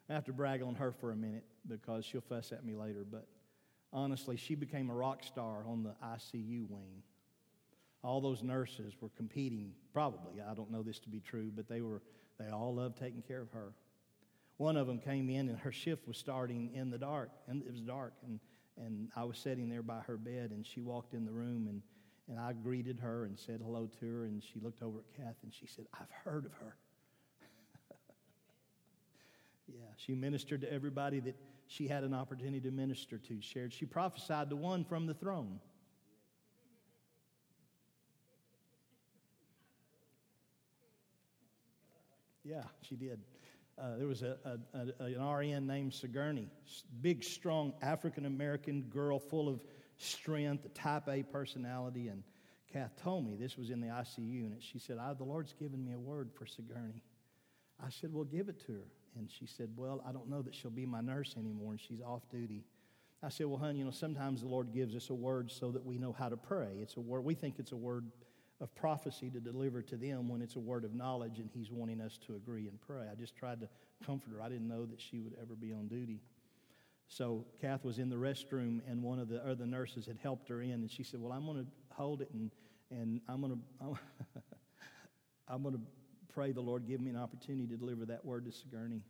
I 0.09 0.15
have 0.15 0.25
to 0.25 0.33
brag 0.33 0.63
on 0.63 0.75
her 0.75 0.93
for 0.93 1.13
a 1.13 1.17
minute 1.17 1.45
because 1.67 2.05
she'll 2.05 2.21
fuss 2.21 2.53
at 2.53 2.65
me 2.65 2.75
later, 2.75 3.07
but 3.11 3.27
honestly, 3.93 4.37
she 4.37 4.55
became 4.55 4.91
a 4.91 4.95
rock 4.95 5.23
star 5.23 5.65
on 5.67 5.83
the 5.83 5.95
ICU 6.05 6.69
wing. 6.69 7.03
All 8.03 8.21
those 8.21 8.43
nurses 8.43 8.95
were 9.01 9.09
competing, 9.17 9.73
probably, 9.93 10.43
I 10.43 10.55
don't 10.55 10.71
know 10.71 10.83
this 10.83 10.99
to 11.01 11.09
be 11.09 11.21
true, 11.21 11.51
but 11.55 11.69
they 11.69 11.81
were 11.81 12.03
they 12.39 12.49
all 12.49 12.75
loved 12.75 12.99
taking 12.99 13.23
care 13.23 13.41
of 13.41 13.51
her. 13.53 13.73
One 14.57 14.77
of 14.77 14.87
them 14.87 14.99
came 14.99 15.31
in 15.31 15.49
and 15.49 15.59
her 15.61 15.73
shift 15.73 16.07
was 16.07 16.19
starting 16.19 16.73
in 16.75 16.91
the 16.91 16.99
dark, 16.99 17.31
and 17.49 17.63
it 17.63 17.71
was 17.71 17.81
dark, 17.81 18.13
and, 18.25 18.41
and 18.77 19.09
I 19.17 19.25
was 19.25 19.39
sitting 19.39 19.69
there 19.69 19.83
by 19.83 20.01
her 20.01 20.17
bed, 20.17 20.51
and 20.51 20.67
she 20.67 20.81
walked 20.81 21.15
in 21.15 21.25
the 21.25 21.33
room, 21.33 21.67
and, 21.69 21.83
and 22.29 22.39
I 22.39 22.53
greeted 22.53 22.99
her 23.01 23.25
and 23.25 23.39
said 23.39 23.61
hello 23.63 23.89
to 24.01 24.07
her, 24.07 24.25
and 24.25 24.43
she 24.43 24.59
looked 24.61 24.83
over 24.83 24.99
at 24.99 25.17
Kath, 25.17 25.37
and 25.43 25.53
she 25.55 25.67
said, 25.67 25.87
I've 25.95 26.11
heard 26.25 26.47
of 26.47 26.53
her. 26.55 26.77
yeah, 29.69 29.85
she 29.97 30.15
ministered 30.15 30.63
to 30.63 30.73
everybody 30.73 31.21
that 31.21 31.37
she 31.67 31.89
had 31.89 32.05
an 32.05 32.15
opportunity 32.15 32.61
to 32.61 32.71
minister 32.71 33.19
to. 33.19 33.41
Shared, 33.41 33.73
she 33.73 33.87
prophesied 33.87 34.51
to 34.51 34.57
one 34.57 34.85
from 34.85 35.07
the 35.07 35.15
throne. 35.15 35.61
Yeah, 42.45 42.65
she 42.83 42.95
did. 42.95 43.21
Uh, 43.77 43.97
there 43.97 44.07
was 44.07 44.23
a, 44.23 44.37
a, 44.45 45.03
a, 45.03 45.05
an 45.05 45.27
RN 45.27 45.67
named 45.67 45.93
Sigourney, 45.93 46.49
big, 47.01 47.25
strong 47.25 47.73
African 47.83 48.25
American 48.25 48.83
girl 48.83 49.19
full 49.19 49.49
of 49.49 49.65
strength, 49.97 50.73
type 50.75 51.09
A 51.09 51.23
personality. 51.25 52.09
And 52.09 52.23
Kath 52.73 52.93
told 53.03 53.27
me 53.27 53.35
this 53.35 53.57
was 53.57 53.71
in 53.71 53.81
the 53.81 53.89
ICU 53.89 54.33
unit. 54.33 54.59
She 54.61 54.79
said, 54.79 54.99
I, 54.99 55.13
The 55.15 55.25
Lord's 55.25 55.53
given 55.53 55.85
me 55.85 55.93
a 55.93 55.99
word 55.99 56.31
for 56.33 56.47
Sigourney. 56.47 57.03
I 57.85 57.91
said, 57.91 58.13
Well, 58.13 58.25
give 58.25 58.49
it 58.49 58.65
to 58.67 58.73
her. 58.73 58.87
And 59.17 59.31
she 59.31 59.47
said, 59.47 59.71
Well, 59.77 60.03
I 60.07 60.13
don't 60.13 60.29
know 60.29 60.43
that 60.43 60.55
she'll 60.55 60.71
be 60.71 60.87
my 60.87 61.01
nurse 61.01 61.35
anymore, 61.37 61.73
and 61.73 61.81
she's 61.81 62.01
off 62.01 62.23
duty. 62.31 62.65
I 63.23 63.29
said, 63.29 63.47
Well, 63.47 63.59
honey, 63.59 63.81
you 63.81 63.85
know, 63.85 63.91
sometimes 63.91 64.43
the 64.43 64.49
Lord 64.49 64.73
gives 64.73 64.95
us 64.95 65.11
a 65.11 65.15
word 65.15 65.51
so 65.51 65.71
that 65.73 65.85
we 65.85 65.99
know 65.99 66.13
how 66.13 66.29
to 66.29 66.37
pray. 66.37 66.79
It's 66.81 66.97
a 66.97 67.01
word, 67.01 67.25
we 67.25 67.35
think 67.35 67.59
it's 67.59 67.73
a 67.73 67.77
word 67.77 68.07
of 68.65 68.75
prophecy 68.75 69.29
to 69.29 69.41
deliver 69.41 69.83
to 69.83 69.95
them 69.95 70.27
when 70.27 70.41
it's 70.41 70.57
a 70.57 70.61
word 70.61 70.85
of 70.85 70.95
knowledge 70.95 71.39
and 71.39 71.51
He's 71.53 71.71
wanting 71.71 72.01
us 72.01 72.19
to 72.27 72.35
agree 72.35 72.67
and 72.67 72.81
pray. 72.81 73.07
I 73.13 73.15
just 73.15 73.37
tried 73.37 73.61
to 73.61 73.69
comfort 74.05 74.31
her. 74.35 74.41
I 74.41 74.49
didn't 74.49 74.67
know 74.67 74.87
that 74.87 74.99
she 74.99 75.21
would 75.21 75.37
ever 75.41 75.55
be 75.55 75.71
on 75.75 75.87
duty. 75.87 76.23
So 77.07 77.45
Kath 77.61 77.85
was 77.85 77.99
in 77.99 78.09
the 78.09 78.17
restroom, 78.17 78.81
and 78.89 79.03
one 79.03 79.19
of 79.19 79.29
the 79.29 79.47
other 79.47 79.67
nurses 79.67 80.07
had 80.07 80.17
helped 80.23 80.49
her 80.49 80.63
in, 80.63 80.71
and 80.71 80.91
she 80.91 81.03
said, 81.03 81.21
Well, 81.21 81.31
I'm 81.31 81.45
going 81.45 81.59
to 81.59 81.67
hold 81.93 82.23
it 82.23 82.31
and, 82.33 82.51
and 82.91 83.21
I'm 83.29 83.43
going 83.43 83.53
to. 83.81 83.99
I'm 85.47 85.63
going 85.63 85.75
to 85.75 85.81
pray 86.33 86.53
the 86.53 86.63
Lord 86.63 86.87
give 86.87 87.03
me 87.03 87.11
an 87.11 87.19
opportunity 87.19 87.67
to 87.67 87.77
deliver 87.77 88.07
that 88.07 88.25
word 88.25 88.47
to 88.47 88.53
Sigourney. 88.53 89.03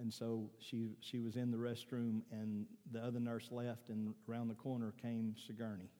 And 0.00 0.10
so 0.10 0.48
she, 0.60 0.92
she 1.00 1.20
was 1.20 1.36
in 1.36 1.50
the 1.50 1.58
restroom, 1.58 2.22
and 2.32 2.64
the 2.90 3.04
other 3.04 3.20
nurse 3.20 3.48
left, 3.50 3.90
and 3.90 4.14
around 4.28 4.48
the 4.48 4.54
corner 4.54 4.94
came 5.02 5.34
Sigourney, 5.46 5.90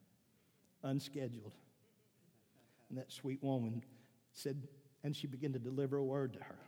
unscheduled. 0.83 1.53
And 2.91 2.99
that 2.99 3.11
sweet 3.11 3.43
woman 3.43 3.83
said, 4.33 4.63
and 5.03 5.17
she 5.17 5.27
began 5.27 5.53
to 5.55 5.59
deliver 5.59 5.97
a 5.97 6.05
word 6.05 6.35
to 6.35 6.41
her. 6.41 6.59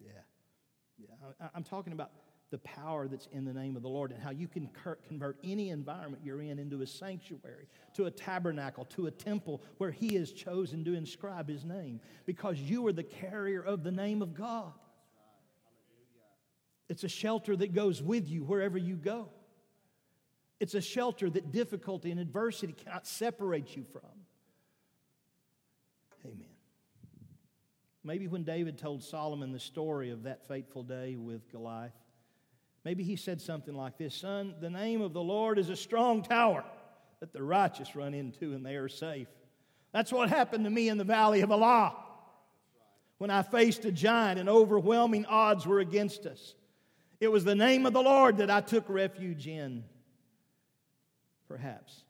Yeah. 0.00 0.12
Yeah. 0.98 1.48
I'm 1.54 1.64
talking 1.64 1.92
about 1.92 2.12
the 2.50 2.58
power 2.58 3.06
that's 3.06 3.28
in 3.32 3.44
the 3.44 3.52
name 3.52 3.76
of 3.76 3.82
the 3.82 3.88
Lord 3.88 4.10
and 4.10 4.20
how 4.20 4.30
you 4.30 4.48
can 4.48 4.68
convert 5.06 5.38
any 5.44 5.70
environment 5.70 6.22
you're 6.24 6.40
in 6.40 6.58
into 6.58 6.82
a 6.82 6.86
sanctuary, 6.86 7.68
to 7.94 8.06
a 8.06 8.10
tabernacle, 8.10 8.84
to 8.86 9.06
a 9.06 9.10
temple 9.10 9.62
where 9.78 9.90
He 9.90 10.14
has 10.16 10.32
chosen 10.32 10.84
to 10.84 10.94
inscribe 10.94 11.48
His 11.48 11.64
name 11.64 12.00
because 12.26 12.58
you 12.58 12.86
are 12.86 12.92
the 12.92 13.04
carrier 13.04 13.62
of 13.62 13.84
the 13.84 13.92
name 13.92 14.20
of 14.22 14.34
God. 14.34 14.72
It's 16.88 17.04
a 17.04 17.08
shelter 17.08 17.54
that 17.56 17.72
goes 17.72 18.02
with 18.02 18.28
you 18.28 18.42
wherever 18.42 18.76
you 18.76 18.96
go. 18.96 19.28
It's 20.58 20.74
a 20.74 20.80
shelter 20.80 21.30
that 21.30 21.52
difficulty 21.52 22.10
and 22.10 22.18
adversity 22.18 22.72
cannot 22.72 23.06
separate 23.06 23.76
you 23.76 23.84
from. 23.92 24.02
Amen. 26.24 26.46
Maybe 28.02 28.28
when 28.28 28.44
David 28.44 28.78
told 28.78 29.02
Solomon 29.02 29.52
the 29.52 29.60
story 29.60 30.10
of 30.10 30.22
that 30.22 30.48
fateful 30.48 30.82
day 30.82 31.16
with 31.16 31.50
Goliath, 31.50 31.92
Maybe 32.84 33.04
he 33.04 33.16
said 33.16 33.40
something 33.40 33.74
like 33.74 33.98
this 33.98 34.14
Son, 34.14 34.54
the 34.60 34.70
name 34.70 35.02
of 35.02 35.12
the 35.12 35.22
Lord 35.22 35.58
is 35.58 35.68
a 35.68 35.76
strong 35.76 36.22
tower 36.22 36.64
that 37.20 37.32
the 37.32 37.42
righteous 37.42 37.94
run 37.94 38.14
into 38.14 38.54
and 38.54 38.64
they 38.64 38.76
are 38.76 38.88
safe. 38.88 39.28
That's 39.92 40.12
what 40.12 40.28
happened 40.28 40.64
to 40.64 40.70
me 40.70 40.88
in 40.88 40.96
the 40.96 41.04
valley 41.04 41.42
of 41.42 41.50
Elah 41.50 41.94
when 43.18 43.30
I 43.30 43.42
faced 43.42 43.84
a 43.84 43.92
giant 43.92 44.40
and 44.40 44.48
overwhelming 44.48 45.26
odds 45.26 45.66
were 45.66 45.80
against 45.80 46.24
us. 46.24 46.54
It 47.20 47.28
was 47.28 47.44
the 47.44 47.54
name 47.54 47.84
of 47.84 47.92
the 47.92 48.02
Lord 48.02 48.38
that 48.38 48.50
I 48.50 48.62
took 48.62 48.88
refuge 48.88 49.46
in. 49.46 49.84
Perhaps. 51.48 52.04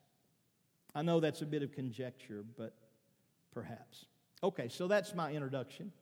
I 0.94 1.02
know 1.02 1.18
that's 1.18 1.42
a 1.42 1.46
bit 1.46 1.64
of 1.64 1.72
conjecture, 1.72 2.44
but 2.56 2.74
perhaps. 3.52 4.04
Okay, 4.42 4.68
so 4.68 4.88
that's 4.88 5.14
my 5.14 5.32
introduction. 5.32 5.92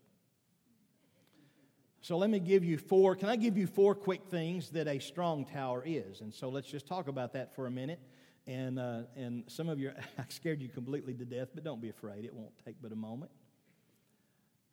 So 2.00 2.16
let 2.16 2.30
me 2.30 2.38
give 2.38 2.64
you 2.64 2.78
four. 2.78 3.16
Can 3.16 3.28
I 3.28 3.36
give 3.36 3.58
you 3.58 3.66
four 3.66 3.94
quick 3.94 4.22
things 4.30 4.70
that 4.70 4.86
a 4.86 5.00
strong 5.00 5.44
tower 5.44 5.82
is? 5.84 6.20
And 6.20 6.32
so 6.32 6.48
let's 6.48 6.68
just 6.68 6.86
talk 6.86 7.08
about 7.08 7.32
that 7.32 7.54
for 7.54 7.66
a 7.66 7.70
minute. 7.70 7.98
And, 8.46 8.78
uh, 8.78 9.02
and 9.16 9.42
some 9.48 9.68
of 9.68 9.80
you, 9.80 9.92
I 10.18 10.24
scared 10.28 10.62
you 10.62 10.68
completely 10.68 11.14
to 11.14 11.24
death, 11.24 11.48
but 11.54 11.64
don't 11.64 11.82
be 11.82 11.88
afraid. 11.88 12.24
It 12.24 12.32
won't 12.32 12.52
take 12.64 12.76
but 12.80 12.92
a 12.92 12.96
moment. 12.96 13.32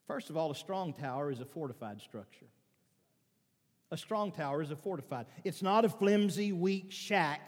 First 0.08 0.30
of 0.30 0.38
all, 0.38 0.52
a 0.52 0.56
strong 0.56 0.94
tower 0.94 1.32
is 1.32 1.40
a 1.40 1.46
fortified 1.46 2.00
structure. 2.00 2.46
A 3.92 3.98
strong 3.98 4.32
tower 4.32 4.62
is 4.62 4.70
a 4.70 4.76
fortified. 4.76 5.26
It's 5.44 5.64
not 5.64 5.86
a 5.86 5.90
flimsy, 5.90 6.52
weak 6.52 6.92
shack 6.92 7.42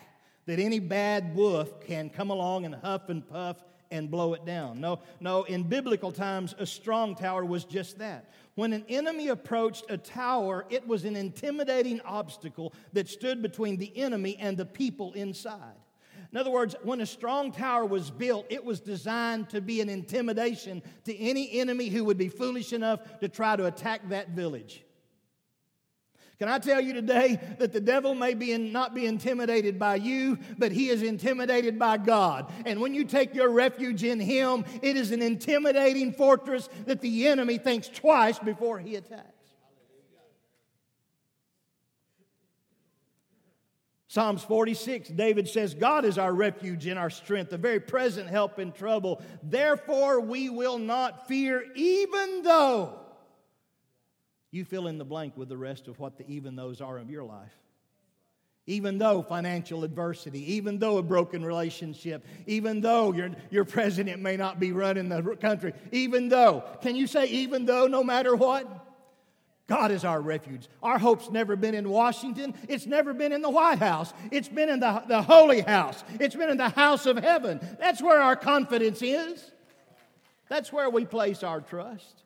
that 0.48 0.60
any 0.60 0.80
bad 0.80 1.36
wolf 1.36 1.82
can 1.82 2.10
come 2.10 2.32
along 2.32 2.66
and 2.66 2.74
huff 2.74 3.10
and 3.10 3.28
puff 3.28 3.64
and 3.92 4.12
blow 4.12 4.34
it 4.34 4.46
down. 4.46 4.80
No, 4.80 5.00
no, 5.20 5.44
in 5.44 5.64
biblical 5.64 6.12
times, 6.12 6.56
a 6.58 6.66
strong 6.66 7.16
tower 7.16 7.46
was 7.46 7.64
just 7.64 8.00
that. 8.00 8.32
When 8.56 8.74
an 8.74 8.86
enemy 8.90 9.28
approached 9.28 9.86
a 9.90 9.98
tower, 9.98 10.66
it 10.70 10.88
was 10.88 11.06
an 11.06 11.16
intimidating 11.16 12.02
obstacle 12.02 12.74
that 12.94 13.08
stood 13.08 13.42
between 13.42 13.78
the 13.78 13.96
enemy 13.98 14.38
and 14.40 14.58
the 14.58 14.66
people 14.66 15.14
inside. 15.14 15.76
In 16.32 16.38
other 16.38 16.52
words, 16.52 16.76
when 16.84 17.00
a 17.02 17.06
strong 17.06 17.52
tower 17.52 17.86
was 17.86 18.12
built, 18.12 18.46
it 18.50 18.64
was 18.64 18.80
designed 18.80 19.50
to 19.50 19.62
be 19.62 19.80
an 19.80 19.90
intimidation 19.90 20.82
to 21.06 21.18
any 21.18 21.60
enemy 21.60 21.90
who 21.90 22.04
would 22.04 22.18
be 22.18 22.30
foolish 22.30 22.74
enough 22.74 23.20
to 23.20 23.30
try 23.30 23.56
to 23.56 23.66
attack 23.68 24.10
that 24.10 24.30
village. 24.30 24.84
Can 26.40 26.50
I 26.50 26.60
tell 26.60 26.80
you 26.80 26.94
today 26.94 27.40
that 27.58 27.74
the 27.74 27.82
devil 27.82 28.14
may 28.14 28.36
be 28.36 28.52
in, 28.52 28.72
not 28.72 28.94
be 28.94 29.08
intimidated 29.08 29.80
by 29.80 29.96
you, 29.96 30.38
but 30.60 30.72
he 30.72 30.90
is 30.90 31.02
intimidated 31.02 31.80
by 31.80 31.98
God. 31.98 32.52
And 32.66 32.80
when 32.80 32.94
you 32.94 33.06
take 33.06 33.34
your 33.34 33.50
refuge 33.50 34.04
in 34.04 34.20
him, 34.20 34.64
it 34.84 34.96
is 34.96 35.12
an 35.12 35.24
intimidating 35.24 36.14
fortress 36.14 36.70
that 36.86 37.02
the 37.02 37.28
enemy 37.28 37.58
thinks 37.58 37.88
twice 37.88 38.38
before 38.38 38.78
he 38.78 38.96
attacks. 38.96 39.34
Psalms 44.10 44.44
46, 44.44 45.10
David 45.10 45.48
says, 45.48 45.74
God 45.74 46.06
is 46.06 46.18
our 46.18 46.34
refuge 46.34 46.86
and 46.86 46.98
our 46.98 47.10
strength, 47.10 47.52
a 47.52 47.58
very 47.58 47.80
present 47.80 48.30
help 48.30 48.58
in 48.58 48.72
trouble. 48.72 49.22
Therefore, 49.44 50.22
we 50.22 50.50
will 50.50 50.78
not 50.78 51.28
fear, 51.28 51.66
even 51.76 52.42
though 52.44 53.07
you 54.52 54.66
fill 54.66 54.88
in 54.88 54.98
the 54.98 55.06
blank 55.06 55.36
with 55.36 55.50
the 55.50 55.58
rest 55.58 55.88
of 55.88 56.00
what 56.00 56.18
the 56.18 56.28
even 56.28 56.56
those 56.56 56.82
are 56.82 56.98
of 56.98 57.10
your 57.10 57.24
life. 57.24 57.54
Even 58.66 58.98
though 58.98 59.22
financial 59.22 59.86
adversity, 59.86 60.56
even 60.56 60.78
though 60.78 60.98
a 60.98 61.04
broken 61.04 61.44
relationship, 61.44 62.26
even 62.48 62.82
though 62.82 63.14
your, 63.14 63.32
your 63.50 63.64
president 63.64 64.22
may 64.22 64.36
not 64.36 64.60
be 64.60 64.74
running 64.74 65.08
the 65.08 65.22
country, 65.40 65.74
even 65.94 66.28
though, 66.28 66.64
can 66.82 66.96
you 66.96 67.08
say 67.08 67.28
even 67.28 67.66
though, 67.66 67.88
no 67.88 68.04
matter 68.04 68.36
what? 68.36 68.86
God 69.68 69.92
is 69.92 70.06
our 70.06 70.22
refuge. 70.22 70.68
Our 70.82 70.98
hope's 70.98 71.30
never 71.30 71.58
been 71.58 71.76
in 71.76 71.90
Washington. 71.90 72.54
It's 72.70 72.86
never 72.86 73.14
been 73.14 73.34
in 73.34 73.42
the 73.42 73.50
White 73.50 73.80
House. 73.80 74.14
It's 74.32 74.48
been 74.48 74.70
in 74.70 74.80
the, 74.80 75.04
the 75.08 75.22
holy 75.22 75.62
house. 75.62 76.04
It's 76.22 76.36
been 76.36 76.50
in 76.50 76.58
the 76.58 76.70
house 76.70 77.06
of 77.06 77.18
heaven. 77.18 77.60
That's 77.78 78.02
where 78.02 78.22
our 78.22 78.38
confidence 78.38 79.02
is. 79.02 79.52
That's 80.48 80.72
where 80.72 80.90
we 80.90 81.06
place 81.06 81.44
our 81.44 81.60
trust. 81.60 82.24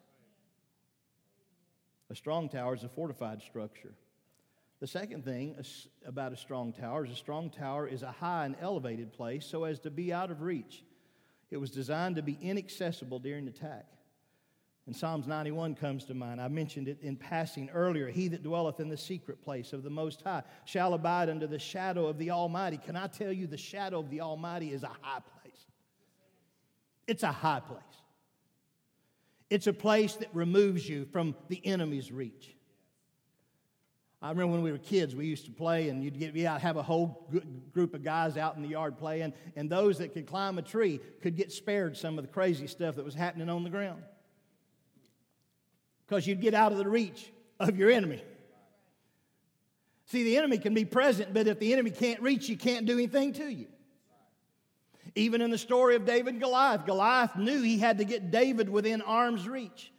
A 2.12 2.15
strong 2.15 2.50
tower 2.50 2.76
is 2.76 2.84
a 2.84 2.89
fortified 2.89 3.41
structure. 3.41 3.93
The 4.82 4.88
second 4.88 5.24
thing 5.24 5.56
about 6.06 6.34
a 6.34 6.38
strong 6.38 6.74
tower 6.74 7.06
is 7.06 7.12
a 7.12 7.15
strong 7.15 7.50
tower 7.50 7.88
is 7.88 8.04
a 8.04 8.12
high 8.12 8.45
and 8.45 8.56
elevated 8.60 9.13
place 9.13 9.45
so 9.45 9.63
as 9.63 9.80
to 9.80 9.89
be 9.89 10.12
out 10.12 10.30
of 10.30 10.41
reach. 10.41 10.84
It 11.52 11.58
was 11.58 11.71
designed 11.71 12.17
to 12.17 12.21
be 12.21 12.38
inaccessible 12.41 13.19
during 13.19 13.47
attack. 13.47 13.86
And 14.88 14.95
Psalms 14.95 15.26
91 15.26 15.76
comes 15.76 16.04
to 16.06 16.13
mind. 16.13 16.41
I 16.41 16.50
mentioned 16.50 16.89
it 16.89 16.97
in 17.02 17.15
passing 17.15 17.69
earlier. 17.69 18.10
He 18.10 18.28
that 18.30 18.43
dwelleth 18.43 18.82
in 18.82 18.89
the 18.89 18.97
secret 18.97 19.41
place 19.41 19.71
of 19.71 19.84
the 19.84 19.89
Most 19.89 20.21
High 20.21 20.43
shall 20.65 20.93
abide 20.93 21.30
under 21.30 21.47
the 21.47 21.60
shadow 21.60 22.08
of 22.08 22.17
the 22.17 22.32
Almighty. 22.32 22.78
Can 22.78 22.97
I 22.97 23.08
tell 23.08 23.32
you, 23.32 23.47
the 23.47 23.58
shadow 23.58 24.00
of 24.00 24.10
the 24.10 24.19
Almighty 24.19 24.74
is 24.74 24.84
a 24.84 24.91
high 25.02 25.21
place? 25.41 25.65
It's 27.08 27.24
a 27.24 27.32
high 27.32 27.62
place. 27.62 28.00
It's 29.51 29.67
a 29.67 29.73
place 29.73 30.13
that 30.15 30.29
removes 30.33 30.87
you 30.87 31.03
from 31.11 31.35
the 31.49 31.59
enemy's 31.65 32.09
reach. 32.09 32.55
I 34.21 34.29
remember 34.29 34.53
when 34.53 34.61
we 34.61 34.71
were 34.71 34.77
kids, 34.77 35.13
we 35.13 35.25
used 35.25 35.43
to 35.43 35.51
play, 35.51 35.89
and 35.89 36.01
you'd 36.01 36.17
get, 36.17 36.33
yeah, 36.33 36.57
have 36.57 36.77
a 36.77 36.81
whole 36.81 37.29
group 37.73 37.93
of 37.93 38.01
guys 38.01 38.37
out 38.37 38.55
in 38.55 38.61
the 38.61 38.69
yard 38.69 38.97
playing, 38.97 39.33
and 39.57 39.69
those 39.69 39.97
that 39.97 40.13
could 40.13 40.25
climb 40.25 40.57
a 40.57 40.61
tree 40.61 41.01
could 41.21 41.35
get 41.35 41.51
spared 41.51 41.97
some 41.97 42.17
of 42.17 42.23
the 42.23 42.31
crazy 42.31 42.65
stuff 42.65 42.95
that 42.95 43.03
was 43.03 43.13
happening 43.13 43.49
on 43.49 43.65
the 43.65 43.69
ground 43.69 44.01
because 46.07 46.25
you'd 46.25 46.39
get 46.39 46.53
out 46.53 46.71
of 46.71 46.77
the 46.77 46.87
reach 46.87 47.29
of 47.59 47.77
your 47.77 47.91
enemy. 47.91 48.23
See, 50.05 50.23
the 50.23 50.37
enemy 50.37 50.59
can 50.59 50.73
be 50.73 50.85
present, 50.85 51.33
but 51.33 51.47
if 51.47 51.59
the 51.59 51.73
enemy 51.73 51.91
can't 51.91 52.21
reach 52.21 52.47
you, 52.47 52.55
can't 52.55 52.85
do 52.85 52.93
anything 52.93 53.33
to 53.33 53.49
you. 53.49 53.67
Even 55.15 55.41
in 55.41 55.52
the 55.52 55.58
story 55.58 55.95
of 55.95 56.06
David 56.06 56.34
and 56.34 56.41
Goliath, 56.41 56.86
Goliath 56.86 57.36
knew 57.36 57.62
he 57.62 57.78
had 57.78 57.97
to 57.97 58.06
get 58.06 58.32
David 58.32 58.69
within 58.69 59.02
arm's 59.02 59.47
reach. 59.47 59.91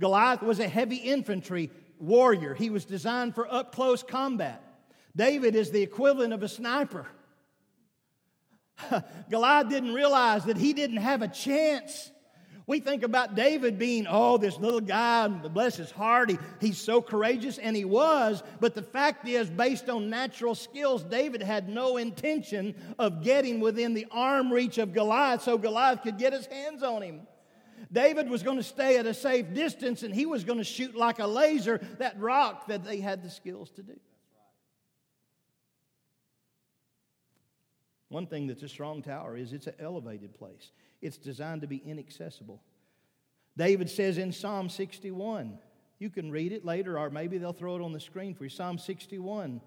Goliath 0.00 0.42
was 0.42 0.58
a 0.58 0.68
heavy 0.68 0.96
infantry 0.96 1.70
warrior, 1.98 2.54
he 2.54 2.70
was 2.70 2.84
designed 2.84 3.34
for 3.34 3.52
up 3.52 3.74
close 3.74 4.02
combat. 4.02 4.62
David 5.16 5.54
is 5.54 5.70
the 5.70 5.82
equivalent 5.82 6.32
of 6.32 6.42
a 6.42 6.48
sniper. 6.48 7.06
Goliath 9.30 9.68
didn't 9.68 9.94
realize 9.94 10.44
that 10.46 10.56
he 10.56 10.72
didn't 10.72 10.96
have 10.96 11.22
a 11.22 11.28
chance 11.28 12.10
we 12.66 12.80
think 12.80 13.02
about 13.02 13.34
David 13.34 13.78
being, 13.78 14.06
oh, 14.08 14.38
this 14.38 14.58
little 14.58 14.80
guy, 14.80 15.28
bless 15.28 15.76
his 15.76 15.90
heart, 15.90 16.30
he, 16.30 16.38
he's 16.60 16.78
so 16.78 17.02
courageous, 17.02 17.58
and 17.58 17.76
he 17.76 17.84
was. 17.84 18.42
But 18.58 18.74
the 18.74 18.82
fact 18.82 19.28
is, 19.28 19.50
based 19.50 19.90
on 19.90 20.08
natural 20.08 20.54
skills, 20.54 21.02
David 21.04 21.42
had 21.42 21.68
no 21.68 21.98
intention 21.98 22.74
of 22.98 23.22
getting 23.22 23.60
within 23.60 23.92
the 23.92 24.06
arm 24.10 24.50
reach 24.50 24.78
of 24.78 24.94
Goliath 24.94 25.42
so 25.42 25.58
Goliath 25.58 26.02
could 26.02 26.16
get 26.16 26.32
his 26.32 26.46
hands 26.46 26.82
on 26.82 27.02
him. 27.02 27.20
David 27.92 28.30
was 28.30 28.42
going 28.42 28.56
to 28.56 28.62
stay 28.62 28.96
at 28.96 29.04
a 29.04 29.14
safe 29.14 29.52
distance 29.52 30.02
and 30.02 30.14
he 30.14 30.24
was 30.24 30.42
going 30.42 30.58
to 30.58 30.64
shoot 30.64 30.96
like 30.96 31.18
a 31.18 31.26
laser 31.26 31.78
that 31.98 32.18
rock 32.18 32.66
that 32.68 32.82
they 32.82 32.98
had 32.98 33.22
the 33.22 33.30
skills 33.30 33.70
to 33.72 33.82
do. 33.82 33.98
One 38.08 38.26
thing 38.26 38.46
that's 38.46 38.62
a 38.62 38.68
strong 38.68 39.02
tower 39.02 39.36
is 39.36 39.52
it's 39.52 39.66
an 39.66 39.74
elevated 39.78 40.34
place. 40.34 40.70
It's 41.04 41.18
designed 41.18 41.60
to 41.60 41.66
be 41.66 41.76
inaccessible. 41.76 42.62
David 43.56 43.90
says 43.90 44.18
in 44.18 44.32
Psalm 44.32 44.68
61, 44.68 45.58
you 45.98 46.10
can 46.10 46.30
read 46.30 46.50
it 46.52 46.64
later, 46.64 46.98
or 46.98 47.10
maybe 47.10 47.38
they'll 47.38 47.52
throw 47.52 47.76
it 47.76 47.82
on 47.82 47.92
the 47.92 48.00
screen 48.00 48.34
for 48.34 48.44
you. 48.44 48.50
Psalm 48.50 48.78
61 48.78 49.60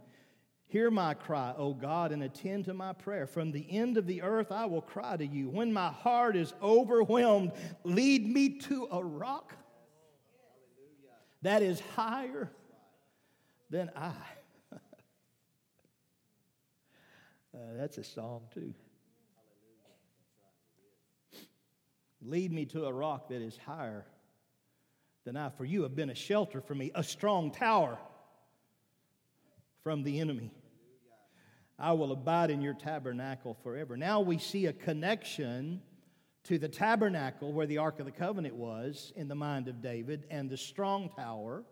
Hear 0.69 0.91
my 0.91 1.13
cry, 1.13 1.53
O 1.57 1.73
God, 1.73 2.11
and 2.11 2.21
attend 2.23 2.65
to 2.65 2.73
my 2.73 2.91
prayer. 2.91 3.25
From 3.25 3.53
the 3.53 3.65
end 3.69 3.95
of 3.95 4.05
the 4.05 4.21
earth 4.21 4.51
I 4.51 4.65
will 4.65 4.81
cry 4.81 5.15
to 5.15 5.25
you. 5.25 5.49
When 5.49 5.71
my 5.71 5.87
heart 5.87 6.35
is 6.35 6.53
overwhelmed, 6.61 7.53
lead 7.85 8.27
me 8.27 8.59
to 8.59 8.89
a 8.91 9.01
rock 9.01 9.53
that 11.43 11.61
is 11.61 11.79
higher 11.95 12.51
than 13.69 13.89
I. 13.95 14.11
uh, 14.73 14.77
that's 17.77 17.97
a 17.97 18.03
song, 18.03 18.41
too. 18.53 18.73
Lead 22.21 22.51
me 22.51 22.65
to 22.65 22.85
a 22.85 22.93
rock 22.93 23.29
that 23.29 23.41
is 23.41 23.57
higher 23.57 24.05
than 25.25 25.37
I, 25.37 25.49
for 25.49 25.65
you 25.65 25.83
have 25.83 25.95
been 25.95 26.09
a 26.09 26.15
shelter 26.15 26.61
for 26.61 26.73
me, 26.73 26.91
a 26.95 27.03
strong 27.03 27.51
tower 27.51 27.97
from 29.83 30.03
the 30.03 30.19
enemy. 30.19 30.51
I 31.79 31.91
will 31.91 32.11
abide 32.11 32.49
in 32.49 32.61
your 32.61 32.73
tabernacle 32.73 33.55
forever. 33.61 33.97
Now 33.97 34.21
we 34.21 34.39
see 34.39 34.65
a 34.65 34.73
connection 34.73 35.81
to 36.45 36.57
the 36.57 36.69
tabernacle 36.69 37.53
where 37.53 37.67
the 37.67 37.77
Ark 37.77 37.99
of 37.99 38.05
the 38.05 38.11
Covenant 38.11 38.55
was 38.55 39.11
in 39.15 39.27
the 39.27 39.35
mind 39.35 39.67
of 39.67 39.81
David 39.81 40.25
and 40.31 40.49
the 40.49 40.57
strong 40.57 41.09
tower 41.15 41.63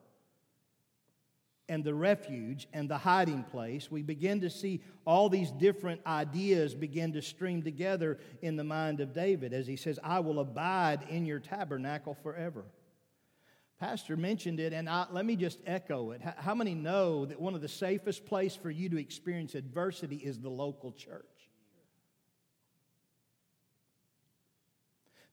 and 1.67 1.83
the 1.83 1.93
refuge 1.93 2.67
and 2.73 2.89
the 2.89 2.97
hiding 2.97 3.43
place, 3.43 3.89
we 3.89 4.01
begin 4.01 4.41
to 4.41 4.49
see 4.49 4.81
all 5.05 5.29
these 5.29 5.51
different 5.51 6.01
ideas 6.05 6.75
begin 6.75 7.13
to 7.13 7.21
stream 7.21 7.63
together 7.63 8.19
in 8.41 8.55
the 8.55 8.63
mind 8.63 8.99
of 8.99 9.13
David 9.13 9.53
as 9.53 9.65
he 9.65 9.75
says, 9.75 9.99
I 10.03 10.19
will 10.19 10.39
abide 10.39 11.05
in 11.09 11.25
your 11.25 11.39
tabernacle 11.39 12.15
forever. 12.21 12.65
Pastor 13.79 14.15
mentioned 14.15 14.59
it, 14.59 14.71
and 14.71 14.87
I, 14.87 15.05
let 15.11 15.25
me 15.25 15.35
just 15.35 15.59
echo 15.65 16.11
it. 16.11 16.21
How 16.21 16.55
many 16.55 16.73
know 16.73 17.25
that 17.25 17.41
one 17.41 17.55
of 17.55 17.61
the 17.61 17.67
safest 17.67 18.25
places 18.25 18.57
for 18.57 18.71
you 18.71 18.87
to 18.89 18.97
experience 18.97 19.53
adversity 19.53 20.15
is 20.17 20.39
the 20.39 20.49
local 20.49 20.93
church? 20.93 21.25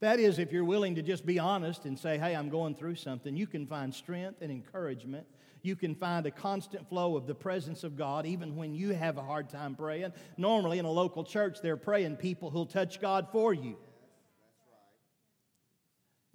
That 0.00 0.18
is, 0.18 0.40
if 0.40 0.50
you're 0.50 0.64
willing 0.64 0.96
to 0.96 1.02
just 1.02 1.24
be 1.24 1.38
honest 1.38 1.84
and 1.84 1.96
say, 1.96 2.18
hey, 2.18 2.34
I'm 2.34 2.48
going 2.48 2.74
through 2.74 2.96
something, 2.96 3.36
you 3.36 3.46
can 3.46 3.68
find 3.68 3.94
strength 3.94 4.42
and 4.42 4.50
encouragement 4.50 5.28
you 5.62 5.76
can 5.76 5.94
find 5.94 6.26
a 6.26 6.30
constant 6.30 6.88
flow 6.88 7.16
of 7.16 7.26
the 7.26 7.34
presence 7.34 7.84
of 7.84 7.96
God 7.96 8.26
even 8.26 8.56
when 8.56 8.74
you 8.74 8.90
have 8.90 9.16
a 9.16 9.22
hard 9.22 9.48
time 9.48 9.74
praying. 9.74 10.12
Normally, 10.36 10.78
in 10.78 10.84
a 10.84 10.90
local 10.90 11.24
church, 11.24 11.58
they're 11.62 11.76
praying 11.76 12.16
people 12.16 12.50
who'll 12.50 12.66
touch 12.66 13.00
God 13.00 13.28
for 13.32 13.54
you. 13.54 13.76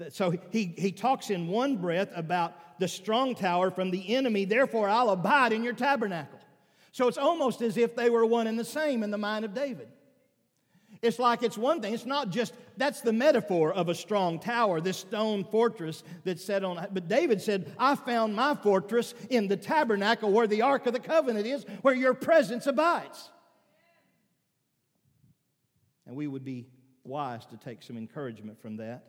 So 0.09 0.31
he, 0.51 0.75
he 0.77 0.91
talks 0.91 1.29
in 1.29 1.47
one 1.47 1.77
breath 1.77 2.09
about 2.15 2.79
the 2.79 2.87
strong 2.87 3.33
tower 3.33 3.71
from 3.71 3.89
the 3.89 4.15
enemy, 4.15 4.45
therefore 4.45 4.87
I'll 4.87 5.09
abide 5.09 5.53
in 5.53 5.63
your 5.63 5.73
tabernacle. 5.73 6.39
So 6.91 7.07
it's 7.07 7.17
almost 7.17 7.61
as 7.61 7.77
if 7.77 7.95
they 7.95 8.09
were 8.09 8.25
one 8.25 8.47
and 8.47 8.57
the 8.57 8.65
same 8.65 9.03
in 9.03 9.11
the 9.11 9.17
mind 9.17 9.45
of 9.45 9.53
David. 9.53 9.87
It's 11.01 11.19
like 11.19 11.43
it's 11.43 11.57
one 11.57 11.81
thing. 11.81 11.93
It's 11.93 12.05
not 12.05 12.29
just, 12.29 12.53
that's 12.77 13.01
the 13.01 13.13
metaphor 13.13 13.73
of 13.73 13.89
a 13.89 13.95
strong 13.95 14.39
tower, 14.39 14.81
this 14.81 14.97
stone 14.97 15.43
fortress 15.43 16.03
that's 16.23 16.43
set 16.43 16.63
on. 16.63 16.88
But 16.91 17.07
David 17.07 17.41
said, 17.41 17.71
I 17.77 17.95
found 17.95 18.36
my 18.36 18.55
fortress 18.55 19.13
in 19.29 19.47
the 19.47 19.57
tabernacle 19.57 20.31
where 20.31 20.47
the 20.47 20.63
Ark 20.63 20.88
of 20.88 20.93
the 20.93 20.99
Covenant 20.99 21.45
is, 21.45 21.65
where 21.81 21.93
your 21.93 22.13
presence 22.13 22.67
abides. 22.67 23.29
And 26.05 26.15
we 26.15 26.27
would 26.27 26.45
be 26.45 26.67
wise 27.03 27.45
to 27.47 27.57
take 27.57 27.83
some 27.83 27.97
encouragement 27.97 28.62
from 28.62 28.77
that. 28.77 29.05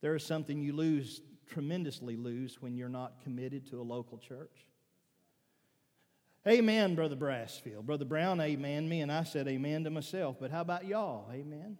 There 0.00 0.14
is 0.14 0.24
something 0.24 0.60
you 0.60 0.72
lose, 0.72 1.22
tremendously 1.48 2.16
lose, 2.16 2.62
when 2.62 2.76
you're 2.76 2.88
not 2.88 3.20
committed 3.24 3.66
to 3.70 3.80
a 3.80 3.82
local 3.82 4.18
church. 4.18 4.67
Amen, 6.46 6.94
Brother 6.94 7.16
Brassfield. 7.16 7.84
Brother 7.84 8.04
Brown, 8.04 8.40
amen 8.40 8.88
me, 8.88 9.00
and 9.00 9.10
I 9.10 9.24
said 9.24 9.48
amen 9.48 9.84
to 9.84 9.90
myself. 9.90 10.36
But 10.40 10.50
how 10.50 10.60
about 10.60 10.86
y'all? 10.86 11.30
Amen. 11.32 11.76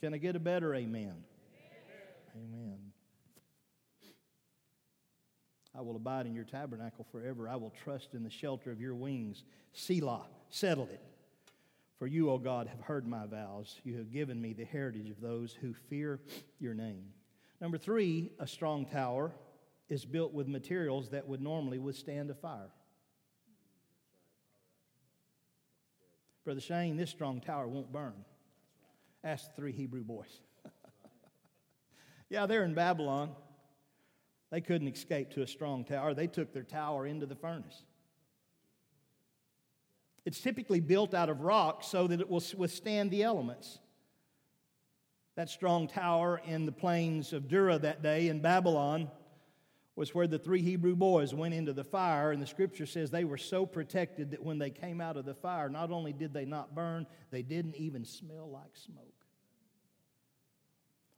Can 0.00 0.14
I 0.14 0.18
get 0.18 0.36
a 0.36 0.40
better 0.40 0.74
amen? 0.74 1.24
Amen. 2.34 2.78
I 5.76 5.80
will 5.80 5.96
abide 5.96 6.26
in 6.26 6.34
your 6.34 6.44
tabernacle 6.44 7.06
forever. 7.12 7.48
I 7.48 7.56
will 7.56 7.72
trust 7.84 8.14
in 8.14 8.24
the 8.24 8.30
shelter 8.30 8.72
of 8.72 8.80
your 8.80 8.94
wings. 8.94 9.44
Selah, 9.72 10.26
settle 10.50 10.88
it. 10.90 11.00
For 11.98 12.06
you, 12.06 12.30
O 12.30 12.38
God, 12.38 12.68
have 12.68 12.80
heard 12.80 13.06
my 13.06 13.26
vows. 13.26 13.80
You 13.84 13.96
have 13.98 14.12
given 14.12 14.40
me 14.40 14.52
the 14.52 14.64
heritage 14.64 15.10
of 15.10 15.20
those 15.20 15.52
who 15.60 15.74
fear 15.88 16.20
your 16.58 16.74
name. 16.74 17.06
Number 17.60 17.76
three, 17.76 18.32
a 18.38 18.46
strong 18.46 18.86
tower 18.86 19.32
is 19.88 20.04
built 20.04 20.32
with 20.32 20.46
materials 20.48 21.10
that 21.10 21.26
would 21.26 21.40
normally 21.40 21.78
withstand 21.78 22.30
a 22.30 22.34
fire. 22.34 22.70
Brother 26.48 26.62
Shane, 26.62 26.96
this 26.96 27.10
strong 27.10 27.42
tower 27.42 27.68
won't 27.68 27.92
burn. 27.92 28.14
Ask 29.22 29.48
the 29.48 29.52
three 29.60 29.72
Hebrew 29.72 30.02
boys. 30.02 30.40
yeah, 32.30 32.46
they're 32.46 32.64
in 32.64 32.72
Babylon. 32.72 33.32
They 34.50 34.62
couldn't 34.62 34.88
escape 34.88 35.28
to 35.32 35.42
a 35.42 35.46
strong 35.46 35.84
tower. 35.84 36.14
They 36.14 36.26
took 36.26 36.54
their 36.54 36.62
tower 36.62 37.06
into 37.06 37.26
the 37.26 37.34
furnace. 37.34 37.82
It's 40.24 40.40
typically 40.40 40.80
built 40.80 41.12
out 41.12 41.28
of 41.28 41.42
rock 41.42 41.84
so 41.84 42.06
that 42.06 42.18
it 42.18 42.30
will 42.30 42.42
withstand 42.56 43.10
the 43.10 43.24
elements. 43.24 43.78
That 45.36 45.50
strong 45.50 45.86
tower 45.86 46.40
in 46.46 46.64
the 46.64 46.72
plains 46.72 47.34
of 47.34 47.48
Dura 47.48 47.78
that 47.80 48.02
day 48.02 48.28
in 48.28 48.40
Babylon 48.40 49.10
was 49.98 50.14
where 50.14 50.28
the 50.28 50.38
three 50.38 50.62
Hebrew 50.62 50.94
boys 50.94 51.34
went 51.34 51.54
into 51.54 51.72
the 51.72 51.82
fire, 51.82 52.30
and 52.30 52.40
the 52.40 52.46
scripture 52.46 52.86
says 52.86 53.10
they 53.10 53.24
were 53.24 53.36
so 53.36 53.66
protected 53.66 54.30
that 54.30 54.44
when 54.44 54.56
they 54.56 54.70
came 54.70 55.00
out 55.00 55.16
of 55.16 55.24
the 55.24 55.34
fire, 55.34 55.68
not 55.68 55.90
only 55.90 56.12
did 56.12 56.32
they 56.32 56.44
not 56.44 56.72
burn, 56.72 57.04
they 57.32 57.42
didn't 57.42 57.74
even 57.74 58.04
smell 58.04 58.48
like 58.48 58.76
smoke. 58.76 59.26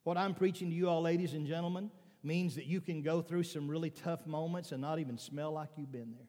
What 0.02 0.16
I'm 0.16 0.34
preaching 0.34 0.70
to 0.70 0.74
you 0.74 0.88
all, 0.88 1.02
ladies 1.02 1.34
and 1.34 1.46
gentlemen, 1.46 1.90
means 2.22 2.55
that 2.55 2.64
you 2.64 2.80
can 2.80 3.02
go 3.02 3.20
through 3.20 3.42
some 3.42 3.68
really 3.68 3.90
tough 3.90 4.26
moments 4.26 4.72
and 4.72 4.80
not 4.80 4.98
even 4.98 5.18
smell 5.18 5.52
like 5.52 5.68
you've 5.76 5.92
been 5.92 6.12
there. 6.12 6.28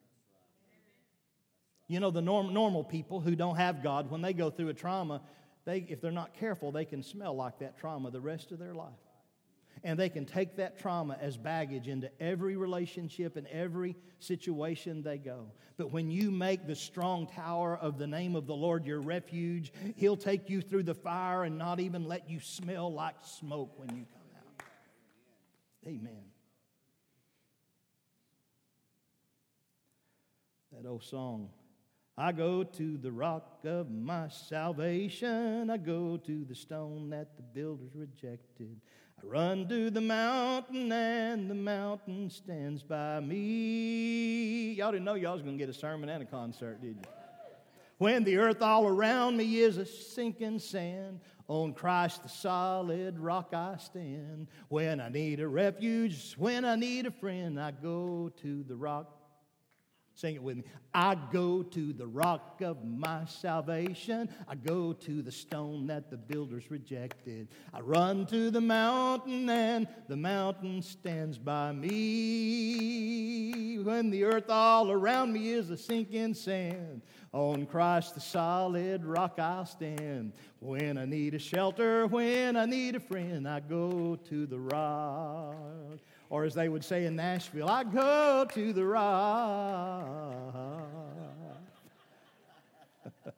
You 1.88 2.01
know, 2.01 2.11
the 2.11 2.21
norm, 2.21 2.53
normal 2.53 2.84
people 2.84 3.21
who 3.21 3.34
don't 3.34 3.55
have 3.55 3.82
God, 3.82 4.11
when 4.11 4.21
they 4.21 4.34
go 4.34 4.49
through 4.49 4.67
a 4.67 4.73
trauma, 4.73 5.21
they, 5.63 5.86
if 5.88 6.01
they're 6.01 6.11
not 6.11 6.34
careful, 6.34 6.73
they 6.73 6.84
can 6.84 7.01
smell 7.01 7.34
like 7.34 7.59
that 7.59 7.80
trauma 7.80 8.11
the 8.11 8.19
rest 8.19 8.51
of 8.51 8.59
their 8.59 8.73
life. 8.73 8.91
And 9.84 9.99
they 9.99 10.09
can 10.09 10.26
take 10.26 10.57
that 10.57 10.80
trauma 10.80 11.17
as 11.19 11.38
baggage 11.38 11.88
into 11.88 12.11
every 12.22 12.55
relationship 12.55 13.36
and 13.36 13.47
every 13.47 13.95
situation 14.19 15.01
they 15.01 15.17
go. 15.17 15.47
But 15.78 15.91
when 15.91 16.11
you 16.11 16.30
make 16.30 16.67
the 16.67 16.76
strong 16.76 17.26
tower 17.26 17.78
of 17.78 17.97
the 17.97 18.05
name 18.05 18.36
of 18.36 18.45
the 18.45 18.55
Lord 18.55 18.86
your 18.86 18.99
refuge, 18.99 19.74
He'll 19.95 20.17
take 20.17 20.49
you 20.49 20.61
through 20.61 20.84
the 20.84 20.93
fire 20.93 21.43
and 21.43 21.57
not 21.57 21.80
even 21.80 22.03
let 22.05 22.30
you 22.30 22.39
smell 22.39 22.93
like 22.93 23.15
smoke 23.24 23.72
when 23.78 23.89
you 23.89 24.05
come 24.05 24.22
out. 24.38 24.65
Amen. 25.88 26.24
That 30.72 30.88
old 30.88 31.03
song. 31.03 31.49
I 32.17 32.32
go 32.32 32.63
to 32.63 32.97
the 32.97 33.11
rock 33.11 33.61
of 33.65 33.89
my 33.89 34.28
salvation. 34.28 35.69
I 35.69 35.78
go 35.78 36.17
to 36.17 36.45
the 36.45 36.53
stone 36.53 37.09
that 37.09 37.36
the 37.36 37.41
builders 37.41 37.95
rejected. 37.95 38.80
I 39.22 39.28
run 39.28 39.67
to 39.67 39.89
the 39.89 40.01
mountain, 40.01 40.91
and 40.91 41.49
the 41.49 41.55
mountain 41.55 42.30
stands 42.30 42.84
by 42.84 43.19
me. 43.19 44.74
Y'all 44.74 44.91
didn't 44.91 45.05
know 45.05 45.15
y'all 45.15 45.34
was 45.34 45.41
going 45.41 45.57
to 45.57 45.63
get 45.63 45.69
a 45.69 45.78
sermon 45.78 46.09
and 46.09 46.24
a 46.24 46.26
concert, 46.26 46.82
did 46.82 46.95
you? 46.95 47.11
When 47.97 48.24
the 48.24 48.38
earth 48.38 48.61
all 48.61 48.88
around 48.88 49.38
me 49.38 49.57
is 49.57 49.78
a 49.78 49.86
sinking 49.86 50.59
sand, 50.59 51.19
on 51.47 51.74
Christ 51.74 52.24
the 52.24 52.30
solid 52.30 53.19
rock 53.19 53.49
I 53.53 53.76
stand. 53.78 54.47
When 54.69 54.99
I 54.99 55.09
need 55.09 55.39
a 55.39 55.47
refuge, 55.47 56.34
when 56.38 56.63
I 56.63 56.76
need 56.76 57.05
a 57.05 57.11
friend, 57.11 57.59
I 57.59 57.72
go 57.72 58.32
to 58.41 58.63
the 58.63 58.76
rock 58.76 59.20
Sing 60.22 60.36
it 60.36 60.43
with 60.43 60.57
me. 60.57 60.63
I 60.93 61.15
go 61.34 61.63
to 61.63 61.93
the 61.93 62.05
rock 62.05 62.61
of 62.61 62.86
my 62.86 63.26
salvation. 63.26 64.30
I 64.47 64.53
go 64.53 64.93
to 64.93 65.24
the 65.24 65.32
stone 65.32 65.88
that 65.88 66.11
the 66.11 66.17
builders 66.17 66.69
rejected. 66.69 67.47
I 67.74 67.80
run 67.80 68.28
to 68.28 68.51
the 68.51 68.61
mountain, 68.61 69.49
and 69.49 69.88
the 70.07 70.15
mountain 70.15 70.84
stands 70.84 71.39
by 71.39 71.72
me. 71.72 72.69
When 73.80 74.11
the 74.11 74.26
earth 74.26 74.51
all 74.51 74.91
around 74.91 75.34
me 75.34 75.53
is 75.53 75.72
a 75.72 75.78
sinking 75.78 76.36
sand, 76.36 77.01
on 77.34 77.65
Christ 77.65 78.13
the 78.13 78.22
solid 78.22 79.03
rock 79.03 79.39
I'll 79.39 79.65
stand. 79.65 80.34
When 80.59 80.99
I 80.99 81.05
need 81.05 81.34
a 81.34 81.39
shelter, 81.39 82.05
when 82.05 82.55
I 82.55 82.65
need 82.65 82.93
a 82.95 82.99
friend, 82.99 83.49
I 83.49 83.59
go 83.59 84.17
to 84.30 84.45
the 84.45 84.59
rock. 84.59 85.97
Or 86.32 86.43
as 86.45 86.53
they 86.53 86.69
would 86.69 86.84
say 86.86 87.05
in 87.05 87.17
Nashville, 87.17 87.67
I 87.67 87.84
go 87.84 88.47
to 88.53 88.71
the 88.71 88.86
rock. 88.86 90.55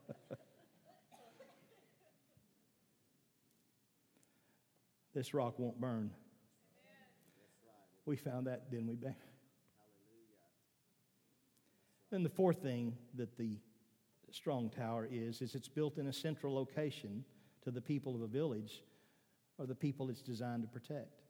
this 5.15 5.33
rock 5.33 5.57
won't 5.57 5.81
burn. 5.81 6.11
We 8.05 8.15
found 8.15 8.45
that, 8.45 8.69
didn't 8.69 8.85
we, 8.85 8.93
Ben? 8.95 9.15
Then 12.11 12.21
the 12.21 12.29
fourth 12.29 12.61
thing 12.61 12.95
that 13.15 13.35
the 13.39 13.57
strong 14.29 14.69
tower 14.69 15.09
is, 15.11 15.41
is 15.41 15.55
it's 15.55 15.67
built 15.67 15.97
in 15.97 16.05
a 16.05 16.13
central 16.13 16.53
location 16.53 17.25
to 17.63 17.71
the 17.71 17.81
people 17.81 18.13
of 18.13 18.21
a 18.21 18.27
village 18.27 18.83
or 19.57 19.65
the 19.65 19.73
people 19.73 20.11
it's 20.11 20.21
designed 20.21 20.61
to 20.61 20.67
protect. 20.67 21.22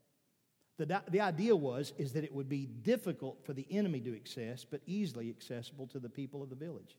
The, 0.77 1.01
the 1.09 1.21
idea 1.21 1.55
was 1.55 1.93
is 1.97 2.13
that 2.13 2.23
it 2.23 2.33
would 2.33 2.49
be 2.49 2.65
difficult 2.65 3.45
for 3.45 3.53
the 3.53 3.67
enemy 3.69 3.99
to 4.01 4.15
access, 4.15 4.65
but 4.65 4.81
easily 4.85 5.29
accessible 5.29 5.87
to 5.87 5.99
the 5.99 6.09
people 6.09 6.41
of 6.41 6.49
the 6.49 6.55
village. 6.55 6.97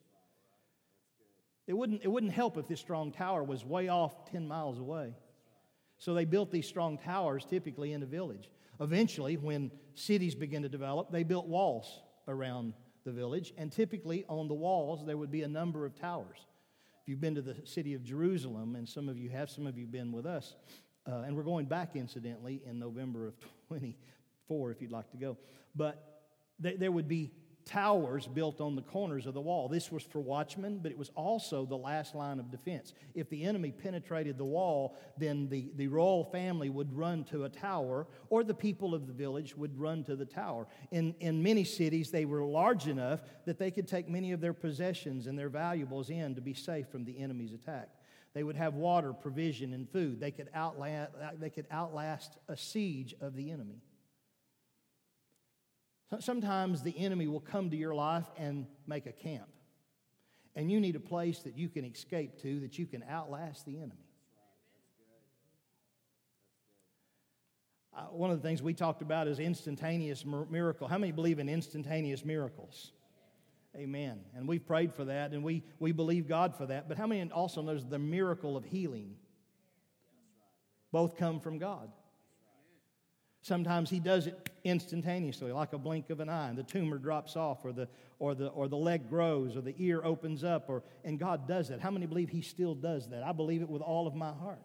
It 1.67 1.73
wouldn't, 1.73 2.03
it 2.05 2.09
wouldn't 2.09 2.33
help 2.33 2.57
if 2.57 2.69
this 2.69 2.81
strong 2.81 3.11
tower 3.11 3.43
was 3.43 3.65
way 3.65 3.89
off 3.89 4.31
10 4.31 4.47
miles 4.47 4.79
away. 4.79 5.15
So 5.99 6.15
they 6.15 6.25
built 6.25 6.51
these 6.51 6.69
strong 6.69 6.99
towers 6.99 7.47
typically 7.49 7.93
in 7.93 8.03
a 8.03 8.07
village. 8.07 8.51
Eventually, 8.81 9.37
when 9.37 9.71
cities 9.95 10.35
began 10.35 10.63
to 10.63 10.69
develop, 10.69 11.11
they 11.11 11.23
built 11.23 11.47
walls 11.47 12.01
around 12.29 12.75
the 13.05 13.13
village, 13.13 13.53
and 13.57 13.71
typically 13.71 14.25
on 14.29 14.49
the 14.49 14.55
walls 14.55 15.05
there 15.05 15.17
would 15.17 15.31
be 15.31 15.43
a 15.43 15.49
number 15.49 15.85
of 15.85 15.95
towers. 15.95 16.47
If 17.03 17.09
you've 17.09 17.21
been 17.21 17.35
to 17.35 17.43
the 17.43 17.57
city 17.65 17.95
of 17.95 18.03
Jerusalem, 18.03 18.77
and 18.77 18.89
some 18.89 19.09
of 19.09 19.19
you 19.19 19.29
have, 19.31 19.51
some 19.51 19.67
of 19.67 19.77
you 19.77 19.85
have 19.85 19.93
been 19.93 20.11
with 20.11 20.27
us, 20.27 20.57
uh, 21.07 21.23
and 21.27 21.37
we're 21.37 21.43
going 21.43 21.67
back, 21.67 21.97
incidentally, 21.97 22.63
in 22.67 22.79
November 22.79 23.27
of 23.27 23.35
24 23.69 24.71
if 24.71 24.81
you'd 24.81 24.91
like 24.91 25.11
to 25.11 25.17
go. 25.17 25.37
But 25.75 26.23
th- 26.63 26.79
there 26.79 26.93
would 26.93 27.09
be 27.09 27.33
towers 27.65 28.27
built 28.27 28.61
on 28.61 28.77
the 28.77 28.83
corners 28.83 29.27
of 29.27 29.35
the 29.35 29.41
wall. 29.41 29.69
This 29.69 29.91
was 29.91 30.03
for 30.03 30.21
watchmen, 30.21 30.81
but 30.83 30.93
it 30.93 30.99
was 30.99 31.11
also 31.15 31.65
the 31.65 31.77
last 31.77 32.15
line 32.15 32.39
of 32.39 32.51
defense. 32.51 32.93
If 33.15 33.31
the 33.31 33.45
enemy 33.45 33.73
penetrated 33.73 34.39
the 34.39 34.45
wall, 34.45 34.97
then 35.19 35.49
the, 35.49 35.71
the 35.77 35.89
royal 35.89 36.25
family 36.25 36.69
would 36.69 36.95
run 36.97 37.25
to 37.25 37.45
a 37.45 37.49
tower, 37.49 38.07
or 38.29 38.45
the 38.45 38.55
people 38.55 38.95
of 38.95 39.07
the 39.07 39.13
village 39.13 39.57
would 39.57 39.79
run 39.79 40.05
to 40.05 40.17
the 40.17 40.27
tower. 40.27 40.67
In, 40.91 41.15
in 41.21 41.43
many 41.43 41.65
cities, 41.65 42.11
they 42.11 42.25
were 42.25 42.43
large 42.43 42.87
enough 42.87 43.21
that 43.47 43.59
they 43.59 43.71
could 43.71 43.89
take 43.89 44.09
many 44.09 44.33
of 44.33 44.41
their 44.41 44.53
possessions 44.53 45.27
and 45.27 45.39
their 45.39 45.49
valuables 45.49 46.11
in 46.11 46.35
to 46.35 46.41
be 46.41 46.55
safe 46.55 46.89
from 46.89 47.05
the 47.05 47.19
enemy's 47.19 47.53
attack. 47.53 47.89
They 48.35 48.43
would 48.43 48.57
have 48.57 48.75
water, 48.75 49.13
provision, 49.13 49.73
and 49.73 49.89
food. 49.89 50.19
They 50.19 50.33
could 50.33 50.49
outlast, 50.55 51.13
they 51.39 51.51
could 51.51 51.67
outlast 51.71 52.37
a 52.49 52.57
siege 52.57 53.15
of 53.21 53.37
the 53.37 53.51
enemy. 53.51 53.81
Sometimes 56.21 56.83
the 56.83 56.97
enemy 56.99 57.27
will 57.27 57.41
come 57.41 57.71
to 57.71 57.77
your 57.77 57.95
life 57.95 58.27
and 58.37 58.67
make 58.87 59.07
a 59.07 59.13
camp. 59.13 59.49
And 60.57 60.71
you 60.71 60.79
need 60.79 60.95
a 60.95 61.01
place 61.01 61.41
that 61.41 61.57
you 61.57 61.69
can 61.69 61.85
escape 61.85 62.41
to, 62.43 62.61
that 62.61 62.79
you 62.79 62.87
can 62.87 63.05
outlast 63.09 63.67
the 63.67 63.79
enemy. 63.79 64.05
Uh, 67.97 68.03
one 68.07 68.31
of 68.31 68.41
the 68.41 68.47
things 68.47 68.61
we 68.61 68.75
talked 68.75 69.03
about 69.03 69.29
is 69.29 69.39
instantaneous 69.39 70.25
miracle. 70.25 70.89
How 70.89 70.99
many 70.99 71.13
believe 71.13 71.39
in 71.39 71.49
instantaneous 71.49 72.25
miracles? 72.25 72.93
Amen. 73.77 74.21
And 74.37 74.47
we've 74.47 74.65
prayed 74.65 74.95
for 74.95 75.05
that 75.07 75.33
and 75.33 75.43
we, 75.43 75.63
we 75.79 75.93
believe 75.93 76.29
God 76.29 76.57
for 76.57 76.67
that. 76.67 76.89
But 76.89 76.97
how 76.97 77.07
many 77.07 77.31
also 77.31 77.63
knows 77.63 77.85
the 77.85 77.99
miracle 77.99 78.57
of 78.57 78.65
healing? 78.65 79.17
Both 80.93 81.17
come 81.17 81.41
from 81.41 81.59
God. 81.59 81.91
Sometimes 83.45 83.91
he 83.91 84.01
does 84.01 84.27
it 84.27 84.49
instantaneously, 84.65 85.53
like 85.53 85.75
a 85.75 85.79
blink 85.79 86.09
of 86.09 86.21
an 86.21 86.31
eye, 86.31 86.49
and 86.49 86.57
the 86.57 86.63
tumor 86.63 86.97
drops 86.97 87.37
off, 87.37 87.63
or 87.63 87.73
the, 87.73 87.89
or 88.19 88.35
the, 88.35 88.47
or 88.47 88.69
the 88.69 88.77
leg 88.77 89.11
grows, 89.11 89.55
or 89.55 89.61
the 89.61 89.75
ear 89.77 90.03
opens 90.03 90.43
up, 90.43 90.71
or, 90.71 90.83
and 91.05 91.19
God 91.19 91.47
does 91.47 91.69
that. 91.69 91.79
How 91.79 91.91
many 91.91 92.07
believe 92.07 92.31
he 92.31 92.41
still 92.41 92.75
does 92.75 93.07
that? 93.11 93.23
I 93.23 93.33
believe 93.33 93.61
it 93.61 93.69
with 93.69 93.83
all 93.83 94.07
of 94.07 94.15
my 94.15 94.33
heart. 94.33 94.63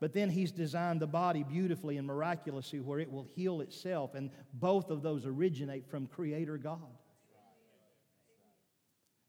But 0.00 0.12
then 0.12 0.28
he's 0.28 0.50
designed 0.50 0.98
the 0.98 1.06
body 1.06 1.44
beautifully 1.44 1.98
and 1.98 2.06
miraculously 2.06 2.80
where 2.80 2.98
it 2.98 3.12
will 3.12 3.28
heal 3.36 3.60
itself, 3.60 4.16
and 4.16 4.30
both 4.54 4.90
of 4.90 5.02
those 5.02 5.24
originate 5.24 5.88
from 5.88 6.08
Creator 6.08 6.58
God. 6.58 6.80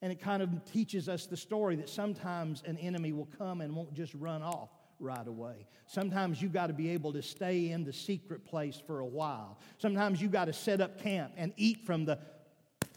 And 0.02 0.12
it 0.12 0.20
kind 0.20 0.42
of 0.42 0.50
teaches 0.72 1.08
us 1.08 1.28
the 1.28 1.38
story 1.38 1.76
that 1.76 1.90
sometimes 1.90 2.64
an 2.66 2.78
enemy 2.78 3.14
will 3.14 3.30
come 3.38 3.62
and 3.62 3.76
won't 3.76 3.94
just 3.94 4.14
run 4.16 4.42
off 4.42 4.70
right 5.00 5.28
away. 5.28 5.68
Sometimes 5.88 6.42
you've 6.42 6.54
got 6.54 6.68
to 6.68 6.74
be 6.74 6.90
able 6.90 7.14
to 7.14 7.22
stay 7.22 7.72
in 7.72 7.84
the 7.84 7.94
secret 7.94 8.46
place 8.46 8.82
for 8.86 9.00
a 9.00 9.06
while. 9.06 9.60
Sometimes 9.78 10.22
you've 10.22 10.32
got 10.32 10.46
to 10.46 10.54
set 10.54 10.82
up 10.82 11.02
camp 11.02 11.34
and 11.38 11.54
eat 11.58 11.86
from 11.86 12.06
the 12.06 12.20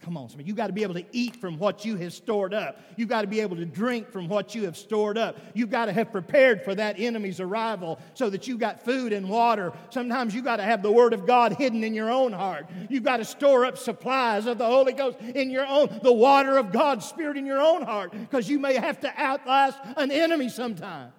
Come 0.05 0.17
on, 0.17 0.29
somebody. 0.29 0.47
You 0.47 0.53
got 0.53 0.67
to 0.67 0.73
be 0.73 0.83
able 0.83 0.93
to 0.93 1.05
eat 1.13 1.35
from 1.35 1.57
what 1.57 1.83
you 1.83 1.95
have 1.95 2.13
stored 2.13 2.53
up. 2.53 2.79
You 2.95 3.07
got 3.07 3.21
to 3.21 3.27
be 3.27 3.39
able 3.39 3.55
to 3.55 3.65
drink 3.65 4.11
from 4.11 4.27
what 4.27 4.53
you 4.53 4.65
have 4.65 4.77
stored 4.77 5.17
up. 5.17 5.35
You 5.55 5.65
got 5.65 5.85
to 5.85 5.93
have 5.93 6.11
prepared 6.11 6.63
for 6.63 6.75
that 6.75 6.99
enemy's 6.99 7.39
arrival 7.39 7.97
so 8.13 8.29
that 8.29 8.47
you 8.47 8.55
got 8.59 8.85
food 8.85 9.13
and 9.13 9.27
water. 9.27 9.73
Sometimes 9.89 10.35
you 10.35 10.43
got 10.43 10.57
to 10.57 10.63
have 10.63 10.83
the 10.83 10.91
word 10.91 11.13
of 11.13 11.25
God 11.25 11.53
hidden 11.53 11.83
in 11.83 11.95
your 11.95 12.11
own 12.11 12.33
heart. 12.33 12.67
You've 12.87 13.01
got 13.01 13.17
to 13.17 13.25
store 13.25 13.65
up 13.65 13.79
supplies 13.79 14.45
of 14.45 14.59
the 14.59 14.67
Holy 14.67 14.93
Ghost 14.93 15.19
in 15.19 15.49
your 15.49 15.65
own, 15.65 15.99
the 16.03 16.13
water 16.13 16.59
of 16.59 16.71
God's 16.71 17.03
Spirit 17.07 17.35
in 17.35 17.47
your 17.47 17.59
own 17.59 17.81
heart, 17.81 18.11
because 18.11 18.47
you 18.47 18.59
may 18.59 18.75
have 18.75 18.99
to 18.99 19.11
outlast 19.17 19.79
an 19.97 20.11
enemy 20.11 20.49
sometime. 20.49 21.13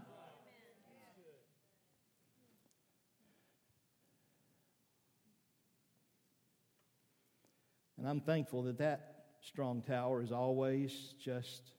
And 8.07 8.13
I'm 8.13 8.21
thankful 8.21 8.63
that 8.63 8.79
that 8.79 9.25
strong 9.41 9.83
tower 9.83 10.23
is 10.23 10.31
always 10.31 11.15
just 11.21 11.73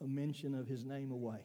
a 0.00 0.06
mention 0.06 0.54
of 0.54 0.68
his 0.68 0.84
name 0.84 1.10
away. 1.10 1.40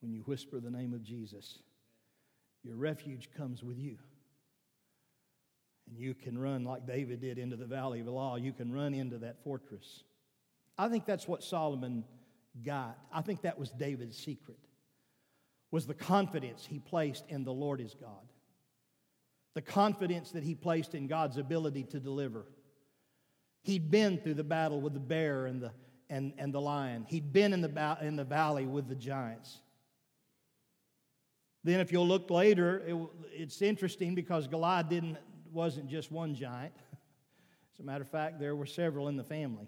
When 0.00 0.12
you 0.12 0.22
whisper 0.22 0.58
the 0.58 0.72
name 0.72 0.92
of 0.92 1.04
Jesus, 1.04 1.60
your 2.64 2.74
refuge 2.74 3.28
comes 3.36 3.62
with 3.62 3.78
you. 3.78 3.96
And 5.88 5.96
you 5.96 6.14
can 6.14 6.36
run 6.36 6.64
like 6.64 6.88
David 6.88 7.20
did 7.20 7.38
into 7.38 7.54
the 7.54 7.64
valley 7.64 8.00
of 8.00 8.08
Elah. 8.08 8.40
You 8.40 8.52
can 8.52 8.72
run 8.72 8.92
into 8.92 9.18
that 9.18 9.44
fortress. 9.44 10.02
I 10.76 10.88
think 10.88 11.06
that's 11.06 11.28
what 11.28 11.44
Solomon 11.44 12.02
got. 12.64 12.98
I 13.12 13.22
think 13.22 13.42
that 13.42 13.56
was 13.56 13.70
David's 13.70 14.18
secret 14.18 14.58
was 15.74 15.86
the 15.86 15.92
confidence 15.92 16.64
he 16.64 16.78
placed 16.78 17.24
in 17.28 17.42
the 17.42 17.52
Lord 17.52 17.80
his 17.80 17.94
God, 17.94 18.30
the 19.54 19.60
confidence 19.60 20.30
that 20.30 20.44
he 20.44 20.54
placed 20.54 20.94
in 20.94 21.08
God's 21.08 21.36
ability 21.36 21.82
to 21.90 21.98
deliver. 21.98 22.46
He'd 23.62 23.90
been 23.90 24.18
through 24.18 24.34
the 24.34 24.44
battle 24.44 24.80
with 24.80 24.94
the 24.94 25.00
bear 25.00 25.46
and 25.46 25.60
the, 25.60 25.72
and, 26.08 26.32
and 26.38 26.54
the 26.54 26.60
lion. 26.60 27.04
He'd 27.08 27.32
been 27.32 27.52
in 27.52 27.60
the, 27.60 27.98
in 28.02 28.14
the 28.14 28.22
valley 28.22 28.66
with 28.66 28.86
the 28.86 28.94
giants. 28.94 29.62
Then, 31.64 31.80
if 31.80 31.90
you'll 31.90 32.06
look 32.06 32.30
later, 32.30 32.84
it, 32.86 32.96
it's 33.32 33.60
interesting 33.60 34.14
because 34.14 34.46
Goliath 34.46 34.88
didn't, 34.88 35.16
wasn't 35.52 35.88
just 35.88 36.12
one 36.12 36.36
giant. 36.36 36.74
As 37.74 37.80
a 37.80 37.82
matter 37.82 38.02
of 38.02 38.10
fact, 38.10 38.38
there 38.38 38.54
were 38.54 38.66
several 38.66 39.08
in 39.08 39.16
the 39.16 39.24
family. 39.24 39.66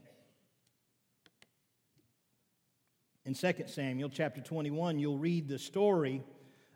In 3.27 3.35
2 3.35 3.64
Samuel 3.66 4.09
chapter 4.09 4.41
21, 4.41 5.01
you'll 5.01 5.18
read 5.18 5.49
the 5.49 5.59
story 5.59 6.22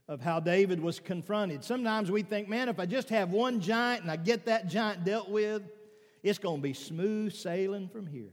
of 0.09 0.21
how 0.21 0.41
David 0.41 0.81
was 0.81 0.99
confronted. 0.99 1.63
Sometimes 1.63 2.11
we 2.11 2.25
think, 2.25 2.49
man, 2.49 2.69
if 2.69 2.81
I 2.81 2.87
just 2.87 3.09
have 3.11 3.31
one 3.31 3.61
giant 3.61 4.03
and 4.03 4.11
I 4.11 4.17
get 4.17 4.47
that 4.47 4.67
giant 4.67 5.05
dealt 5.05 5.31
with, 5.31 5.63
it's 6.25 6.41
going 6.41 6.57
to 6.57 6.63
be 6.63 6.75
smooth 6.75 7.33
sailing 7.33 7.89
from 7.89 8.05
here. 8.05 8.33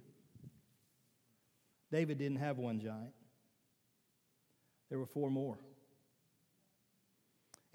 David 1.92 2.18
didn't 2.18 2.40
have 2.40 2.58
one 2.58 2.80
giant, 2.80 3.14
there 4.90 4.98
were 4.98 5.06
four 5.06 5.30
more. 5.30 5.60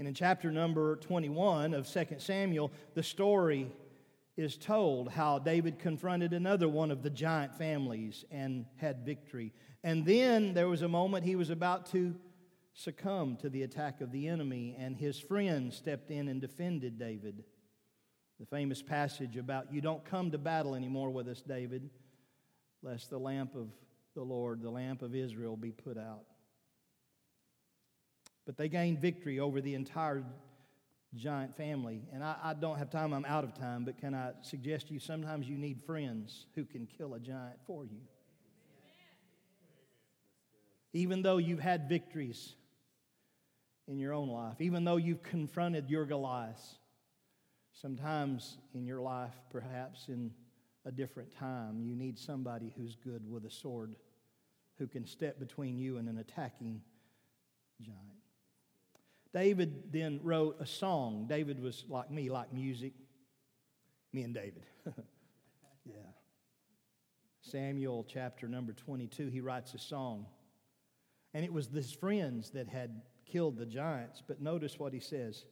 And 0.01 0.09
in 0.09 0.15
chapter 0.15 0.51
number 0.51 0.97
21 0.97 1.73
of 1.73 1.89
2 1.89 2.07
Samuel, 2.19 2.73
the 2.95 3.05
story 3.05 3.71
is 4.37 4.57
told 4.57 5.11
how 5.11 5.39
David 5.39 5.79
confronted 5.79 6.33
another 6.33 6.69
one 6.69 6.91
of 6.91 7.03
the 7.03 7.11
giant 7.11 7.55
families 7.57 8.25
and 8.31 8.65
had 8.77 9.05
victory. 9.05 9.53
And 9.85 10.07
then 10.07 10.55
there 10.55 10.69
was 10.69 10.83
a 10.83 10.89
moment 10.89 11.25
he 11.25 11.37
was 11.37 11.51
about 11.51 11.87
to 11.93 12.15
succumb 12.75 13.37
to 13.37 13.51
the 13.51 13.63
attack 13.63 14.01
of 14.01 14.11
the 14.11 14.29
enemy, 14.29 14.75
and 14.79 14.97
his 14.97 15.19
friends 15.19 15.77
stepped 15.77 16.11
in 16.11 16.29
and 16.29 16.41
defended 16.41 16.99
David. 16.99 17.45
The 18.41 18.47
famous 18.47 18.83
passage 18.83 19.37
about, 19.37 19.73
You 19.73 19.81
don't 19.81 20.05
come 20.05 20.31
to 20.31 20.39
battle 20.39 20.75
anymore 20.75 21.11
with 21.11 21.29
us, 21.29 21.43
David, 21.43 21.91
lest 22.83 23.11
the 23.11 23.19
lamp 23.19 23.55
of 23.55 23.69
the 24.15 24.23
Lord, 24.23 24.63
the 24.63 24.71
lamp 24.71 25.03
of 25.03 25.15
Israel, 25.15 25.57
be 25.57 25.71
put 25.71 25.99
out. 25.99 26.25
But 28.47 28.57
they 28.57 28.69
gained 28.69 29.01
victory 29.01 29.39
over 29.39 29.61
the 29.61 29.75
entire 29.75 30.25
giant 31.15 31.57
family. 31.57 32.03
And 32.13 32.25
I, 32.25 32.37
I, 32.43 32.55
don't 32.55 32.79
have 32.79 32.91
time, 32.91 33.13
I'm 33.13 33.25
out 33.25 33.45
of 33.45 33.55
time, 33.55 33.85
but 33.85 33.99
can 33.99 34.15
I 34.15 34.33
suggest 34.43 34.89
to 34.89 34.95
you 34.95 35.01
sometimes 35.01 35.49
you 35.49 35.59
need 35.59 35.83
friends 35.85 36.47
who 36.55 36.65
can 36.65 36.87
kill 36.87 37.15
a 37.15 37.21
giant 37.21 37.59
for 37.67 37.85
you? 37.85 38.01
Even 40.95 41.23
though 41.23 41.39
you've 41.39 41.61
had 41.61 41.89
victories 41.89 42.55
in 43.89 43.99
your 43.99 44.13
own 44.13 44.29
life, 44.29 44.61
even 44.61 44.85
though 44.85 44.97
you've 44.97 45.23
confronted 45.23 45.89
your 45.89 46.05
Goliaths, 46.05 46.77
sometimes 47.73 48.59
in 48.75 48.85
your 48.87 49.01
life, 49.01 49.35
perhaps 49.51 50.09
in 50.09 50.31
a 50.85 50.93
different 50.93 51.35
time, 51.37 51.83
you 51.83 51.95
need 51.95 52.19
somebody 52.19 52.73
who's 52.77 52.97
good 52.97 53.31
with 53.31 53.45
a 53.45 53.51
sword, 53.51 53.97
who 54.79 54.87
can 54.87 55.07
step 55.07 55.39
between 55.39 55.79
you 55.79 55.97
and 55.99 56.09
an 56.09 56.19
attacking 56.19 56.81
giant. 57.81 58.12
David 59.33 59.93
then 59.93 60.21
wrote 60.23 60.57
a 60.61 60.67
song. 60.67 61.27
David 61.29 61.61
was 61.61 61.85
like 61.89 62.11
me, 62.11 62.31
like 62.31 62.53
music. 62.53 62.93
Me 64.13 64.23
and 64.23 64.35
David. 64.35 64.67
yeah. 65.87 65.95
Samuel 67.41 68.07
chapter 68.09 68.47
number 68.47 68.73
22, 68.73 69.29
he 69.29 69.41
writes 69.41 69.75
a 69.75 69.79
song. 69.79 70.27
And 71.35 71.45
it 71.45 71.53
was 71.53 71.69
his 71.69 71.93
friends 71.93 72.51
that 72.51 72.69
had 72.69 73.01
killed 73.25 73.57
the 73.57 73.65
giants. 73.65 74.23
But 74.27 74.43
notice 74.43 74.79
what 74.79 74.93
he 74.93 75.01
says 75.01 75.47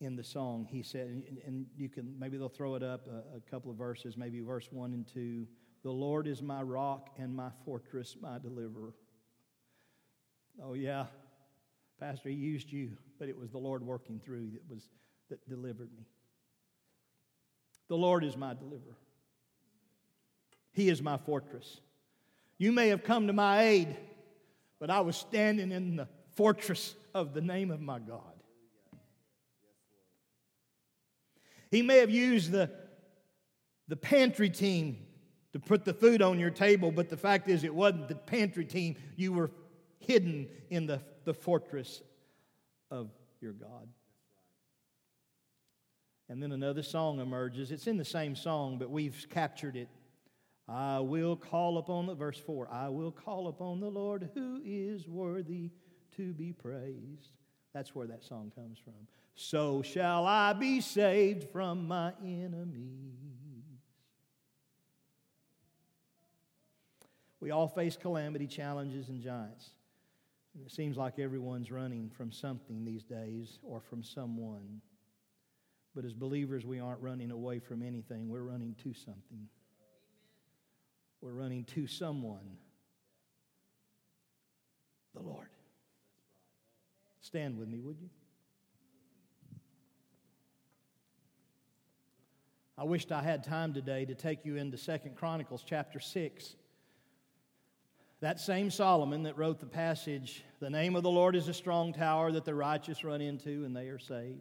in 0.00 0.16
the 0.16 0.24
song. 0.24 0.66
He 0.68 0.82
said, 0.82 1.22
and 1.46 1.66
you 1.76 1.88
can, 1.88 2.18
maybe 2.18 2.36
they'll 2.36 2.48
throw 2.48 2.74
it 2.74 2.82
up 2.82 3.06
a, 3.06 3.36
a 3.36 3.40
couple 3.50 3.70
of 3.70 3.76
verses, 3.76 4.16
maybe 4.16 4.40
verse 4.40 4.68
1 4.70 4.92
and 4.92 5.06
2. 5.06 5.46
The 5.84 5.90
Lord 5.90 6.26
is 6.26 6.42
my 6.42 6.62
rock 6.62 7.10
and 7.16 7.34
my 7.34 7.50
fortress, 7.64 8.16
my 8.20 8.38
deliverer. 8.38 8.92
Oh, 10.62 10.74
yeah, 10.74 11.06
Pastor, 11.98 12.28
he 12.28 12.34
used 12.34 12.70
you, 12.70 12.90
but 13.18 13.28
it 13.28 13.38
was 13.38 13.50
the 13.50 13.58
Lord 13.58 13.82
working 13.82 14.20
through 14.24 14.50
that 14.52 14.68
was 14.68 14.88
that 15.28 15.48
delivered 15.48 15.90
me. 15.96 16.04
The 17.88 17.96
Lord 17.96 18.24
is 18.24 18.36
my 18.36 18.54
deliverer. 18.54 18.96
He 20.72 20.88
is 20.88 21.00
my 21.00 21.16
fortress. 21.16 21.80
You 22.58 22.72
may 22.72 22.88
have 22.88 23.04
come 23.04 23.26
to 23.26 23.32
my 23.32 23.62
aid, 23.62 23.96
but 24.78 24.90
I 24.90 25.00
was 25.00 25.16
standing 25.16 25.72
in 25.72 25.96
the 25.96 26.08
fortress 26.34 26.94
of 27.14 27.32
the 27.32 27.40
name 27.40 27.70
of 27.70 27.80
my 27.80 27.98
God. 27.98 28.20
He 31.70 31.82
may 31.82 31.98
have 31.98 32.10
used 32.10 32.50
the, 32.50 32.70
the 33.88 33.96
pantry 33.96 34.50
team 34.50 34.98
to 35.52 35.60
put 35.60 35.84
the 35.84 35.94
food 35.94 36.22
on 36.22 36.38
your 36.38 36.50
table, 36.50 36.90
but 36.90 37.08
the 37.08 37.16
fact 37.16 37.48
is, 37.48 37.64
it 37.64 37.74
wasn't 37.74 38.08
the 38.08 38.14
pantry 38.14 38.64
team. 38.64 38.96
You 39.16 39.32
were 39.32 39.50
hidden 39.98 40.48
in 40.70 40.86
the, 40.86 41.00
the 41.24 41.34
fortress 41.34 42.02
of 42.90 43.10
your 43.40 43.52
God. 43.52 43.88
And 46.28 46.42
then 46.42 46.52
another 46.52 46.82
song 46.82 47.20
emerges. 47.20 47.70
It's 47.70 47.86
in 47.86 47.96
the 47.96 48.04
same 48.04 48.34
song, 48.34 48.78
but 48.78 48.90
we've 48.90 49.26
captured 49.30 49.76
it. 49.76 49.88
I 50.68 50.98
will 50.98 51.36
call 51.36 51.78
upon 51.78 52.06
the 52.06 52.14
verse 52.14 52.38
4 52.38 52.68
I 52.72 52.88
will 52.88 53.12
call 53.12 53.46
upon 53.46 53.80
the 53.80 53.88
Lord 53.88 54.30
who 54.34 54.60
is 54.64 55.06
worthy 55.06 55.70
to 56.16 56.32
be 56.32 56.52
praised. 56.52 57.30
That's 57.72 57.94
where 57.94 58.06
that 58.08 58.24
song 58.24 58.50
comes 58.54 58.78
from. 58.78 58.94
So 59.36 59.82
shall 59.82 60.26
I 60.26 60.54
be 60.54 60.80
saved 60.80 61.50
from 61.50 61.86
my 61.86 62.12
enemies. 62.24 63.26
We 67.38 67.50
all 67.50 67.68
face 67.68 67.96
calamity, 67.96 68.46
challenges, 68.46 69.08
and 69.08 69.20
giants. 69.20 69.70
And 70.56 70.66
it 70.66 70.72
seems 70.72 70.96
like 70.96 71.18
everyone's 71.18 71.70
running 71.70 72.08
from 72.08 72.32
something 72.32 72.82
these 72.82 73.04
days 73.04 73.58
or 73.62 73.78
from 73.78 74.02
someone. 74.02 74.80
But 75.94 76.06
as 76.06 76.14
believers, 76.14 76.64
we 76.64 76.80
aren't 76.80 77.02
running 77.02 77.30
away 77.30 77.58
from 77.58 77.82
anything, 77.82 78.30
we're 78.30 78.42
running 78.42 78.74
to 78.82 78.94
something. 78.94 79.48
We're 81.20 81.32
running 81.32 81.64
to 81.74 81.86
someone 81.86 82.56
the 85.14 85.22
Lord. 85.22 85.48
Stand 87.20 87.58
with 87.58 87.68
me, 87.68 87.80
would 87.80 87.98
you? 87.98 88.08
I 92.78 92.84
wished 92.84 93.10
I 93.10 93.22
had 93.22 93.42
time 93.42 93.72
today 93.72 94.04
to 94.04 94.14
take 94.14 94.44
you 94.44 94.56
into 94.56 94.76
Second 94.76 95.16
Chronicles 95.16 95.64
chapter 95.66 95.98
6. 95.98 96.56
That 98.20 98.40
same 98.40 98.70
Solomon 98.70 99.24
that 99.24 99.36
wrote 99.36 99.60
the 99.60 99.66
passage, 99.66 100.44
The 100.58 100.70
name 100.70 100.96
of 100.96 101.02
the 101.02 101.10
Lord 101.10 101.36
is 101.36 101.48
a 101.48 101.54
strong 101.54 101.92
tower 101.92 102.32
that 102.32 102.44
the 102.44 102.54
righteous 102.54 103.04
run 103.04 103.20
into 103.20 103.64
and 103.64 103.76
they 103.76 103.88
are 103.88 103.98
saved, 103.98 104.40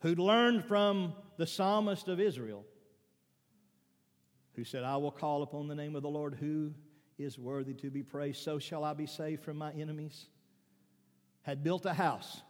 who'd 0.00 0.18
learned 0.18 0.64
from 0.64 1.14
the 1.36 1.46
psalmist 1.46 2.08
of 2.08 2.18
Israel, 2.18 2.64
who 4.54 4.64
said, 4.64 4.82
I 4.82 4.96
will 4.96 5.12
call 5.12 5.42
upon 5.42 5.68
the 5.68 5.74
name 5.74 5.94
of 5.94 6.02
the 6.02 6.08
Lord 6.08 6.34
who 6.34 6.72
is 7.16 7.38
worthy 7.38 7.74
to 7.74 7.90
be 7.90 8.02
praised, 8.02 8.42
so 8.42 8.58
shall 8.58 8.84
I 8.84 8.94
be 8.94 9.06
saved 9.06 9.44
from 9.44 9.56
my 9.56 9.72
enemies 9.72 10.26
had 11.42 11.62
built 11.62 11.86
a 11.86 11.92
house. 11.92 12.40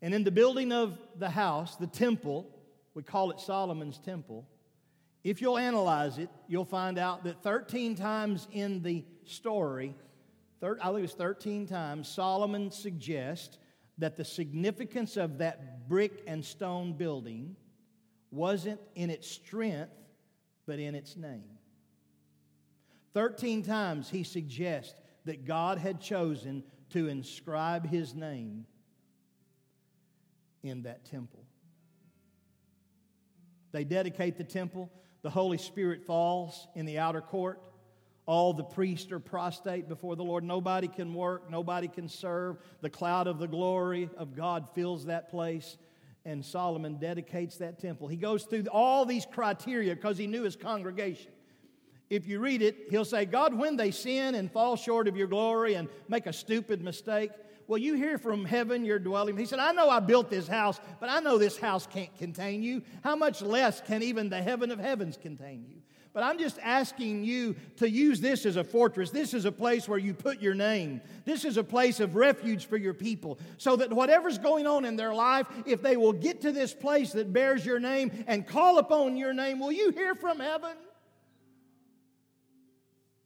And 0.00 0.14
in 0.14 0.24
the 0.24 0.30
building 0.30 0.72
of 0.72 0.98
the 1.16 1.30
house, 1.30 1.76
the 1.76 1.86
temple, 1.86 2.46
we 2.94 3.02
call 3.02 3.30
it 3.30 3.40
Solomon's 3.40 3.98
temple, 3.98 4.46
if 5.24 5.40
you'll 5.40 5.58
analyze 5.58 6.18
it, 6.18 6.30
you'll 6.46 6.64
find 6.64 6.98
out 6.98 7.24
that 7.24 7.42
13 7.42 7.94
times 7.94 8.48
in 8.52 8.82
the 8.82 9.04
story, 9.24 9.94
I 10.62 10.92
think 10.92 11.04
it's 11.04 11.14
13 11.14 11.66
times, 11.66 12.08
Solomon 12.08 12.70
suggests 12.70 13.58
that 13.98 14.16
the 14.16 14.24
significance 14.24 15.16
of 15.16 15.38
that 15.38 15.88
brick 15.88 16.22
and 16.26 16.44
stone 16.44 16.92
building 16.92 17.56
wasn't 18.30 18.80
in 18.94 19.10
its 19.10 19.28
strength, 19.28 19.90
but 20.66 20.78
in 20.78 20.94
its 20.94 21.16
name. 21.16 21.58
13 23.14 23.62
times 23.64 24.08
he 24.08 24.22
suggests 24.22 24.94
that 25.24 25.44
God 25.44 25.78
had 25.78 26.00
chosen 26.00 26.62
to 26.90 27.08
inscribe 27.08 27.86
his 27.86 28.14
name 28.14 28.66
in 30.62 30.82
that 30.82 31.04
temple. 31.04 31.44
They 33.72 33.84
dedicate 33.84 34.38
the 34.38 34.44
temple. 34.44 34.90
The 35.22 35.30
Holy 35.30 35.58
Spirit 35.58 36.04
falls 36.04 36.68
in 36.74 36.86
the 36.86 36.98
outer 36.98 37.20
court. 37.20 37.60
All 38.26 38.52
the 38.52 38.64
priests 38.64 39.10
are 39.10 39.20
prostrate 39.20 39.88
before 39.88 40.14
the 40.14 40.22
Lord. 40.22 40.44
Nobody 40.44 40.88
can 40.88 41.14
work, 41.14 41.50
nobody 41.50 41.88
can 41.88 42.08
serve. 42.08 42.58
The 42.82 42.90
cloud 42.90 43.26
of 43.26 43.38
the 43.38 43.48
glory 43.48 44.10
of 44.16 44.36
God 44.36 44.68
fills 44.74 45.06
that 45.06 45.30
place. 45.30 45.78
And 46.24 46.44
Solomon 46.44 46.98
dedicates 46.98 47.56
that 47.56 47.78
temple. 47.78 48.06
He 48.06 48.16
goes 48.16 48.44
through 48.44 48.64
all 48.70 49.06
these 49.06 49.24
criteria 49.24 49.94
because 49.94 50.18
he 50.18 50.26
knew 50.26 50.42
his 50.42 50.56
congregation 50.56 51.32
if 52.10 52.26
you 52.26 52.40
read 52.40 52.62
it, 52.62 52.86
he'll 52.90 53.04
say, 53.04 53.26
God, 53.26 53.54
when 53.54 53.76
they 53.76 53.90
sin 53.90 54.34
and 54.34 54.50
fall 54.50 54.76
short 54.76 55.08
of 55.08 55.16
your 55.16 55.26
glory 55.26 55.74
and 55.74 55.88
make 56.08 56.26
a 56.26 56.32
stupid 56.32 56.82
mistake, 56.82 57.30
well, 57.68 57.78
you 57.78 57.94
hear 57.94 58.16
from 58.16 58.46
heaven 58.46 58.84
your 58.86 58.98
dwelling. 58.98 59.36
He 59.36 59.44
said, 59.44 59.58
I 59.58 59.72
know 59.72 59.90
I 59.90 60.00
built 60.00 60.30
this 60.30 60.48
house, 60.48 60.80
but 61.00 61.10
I 61.10 61.20
know 61.20 61.36
this 61.36 61.58
house 61.58 61.86
can't 61.86 62.16
contain 62.16 62.62
you. 62.62 62.82
How 63.04 63.14
much 63.14 63.42
less 63.42 63.82
can 63.82 64.02
even 64.02 64.30
the 64.30 64.42
heaven 64.42 64.70
of 64.70 64.78
heavens 64.78 65.18
contain 65.20 65.66
you? 65.68 65.82
But 66.14 66.22
I'm 66.22 66.38
just 66.38 66.58
asking 66.62 67.24
you 67.24 67.56
to 67.76 67.88
use 67.88 68.22
this 68.22 68.46
as 68.46 68.56
a 68.56 68.64
fortress. 68.64 69.10
This 69.10 69.34
is 69.34 69.44
a 69.44 69.52
place 69.52 69.86
where 69.86 69.98
you 69.98 70.14
put 70.14 70.40
your 70.40 70.54
name. 70.54 71.02
This 71.26 71.44
is 71.44 71.58
a 71.58 71.62
place 71.62 72.00
of 72.00 72.16
refuge 72.16 72.64
for 72.64 72.78
your 72.78 72.94
people. 72.94 73.38
So 73.58 73.76
that 73.76 73.92
whatever's 73.92 74.38
going 74.38 74.66
on 74.66 74.86
in 74.86 74.96
their 74.96 75.14
life, 75.14 75.46
if 75.66 75.82
they 75.82 75.98
will 75.98 76.14
get 76.14 76.40
to 76.40 76.52
this 76.52 76.72
place 76.72 77.12
that 77.12 77.34
bears 77.34 77.66
your 77.66 77.78
name 77.78 78.24
and 78.26 78.46
call 78.46 78.78
upon 78.78 79.18
your 79.18 79.34
name, 79.34 79.60
will 79.60 79.72
you 79.72 79.90
hear 79.90 80.14
from 80.14 80.40
heaven? 80.40 80.74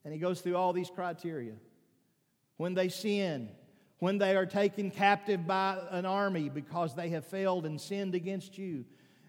And 0.05 0.13
he 0.13 0.19
goes 0.19 0.41
through 0.41 0.57
all 0.57 0.73
these 0.73 0.91
criteria. 0.91 1.55
When 2.57 2.75
they 2.75 2.89
sin, 2.89 3.49
when 4.03 4.19
they 4.19 4.35
are 4.35 4.47
taken 4.47 4.91
captive 4.91 5.47
by 5.47 5.79
an 5.93 6.05
army 6.05 6.49
because 6.49 6.93
they 6.93 7.11
have 7.11 7.25
failed 7.25 7.65
and 7.65 7.81
sinned 7.81 8.17
against 8.17 8.59
you, 8.59 8.85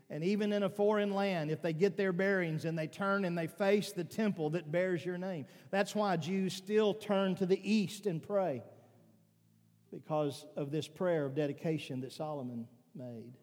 and 0.09 0.23
even 0.23 0.51
in 0.51 0.63
a 0.63 0.69
foreign 0.69 1.13
land, 1.13 1.51
if 1.51 1.61
they 1.61 1.73
get 1.73 1.95
their 1.95 2.11
bearings 2.11 2.65
and 2.65 2.75
they 2.75 2.87
turn 2.87 3.23
and 3.23 3.37
they 3.37 3.45
face 3.45 3.91
the 3.91 4.03
temple 4.03 4.49
that 4.49 4.71
bears 4.71 5.05
your 5.05 5.19
name. 5.19 5.45
That's 5.69 5.93
why 5.93 6.17
Jews 6.17 6.55
still 6.55 6.95
turn 6.95 7.35
to 7.35 7.45
the 7.45 7.61
east 7.61 8.07
and 8.07 8.19
pray, 8.19 8.63
because 9.91 10.43
of 10.55 10.71
this 10.71 10.87
prayer 10.87 11.27
of 11.27 11.35
dedication 11.35 12.01
that 12.01 12.11
Solomon 12.11 12.67
made. 12.95 13.37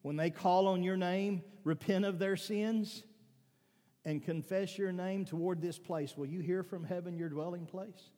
When 0.00 0.16
they 0.16 0.30
call 0.30 0.66
on 0.68 0.82
your 0.82 0.96
name, 0.96 1.42
repent 1.64 2.06
of 2.06 2.18
their 2.18 2.38
sins, 2.38 3.02
and 4.06 4.24
confess 4.24 4.78
your 4.78 4.90
name 4.90 5.26
toward 5.26 5.60
this 5.60 5.78
place, 5.78 6.16
will 6.16 6.24
you 6.24 6.40
hear 6.40 6.62
from 6.62 6.82
heaven 6.82 7.18
your 7.18 7.28
dwelling 7.28 7.66
place? 7.66 8.08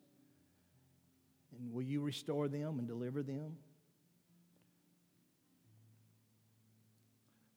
And 1.59 1.73
will 1.73 1.83
you 1.83 2.01
restore 2.01 2.47
them 2.47 2.79
and 2.79 2.87
deliver 2.87 3.23
them? 3.23 3.57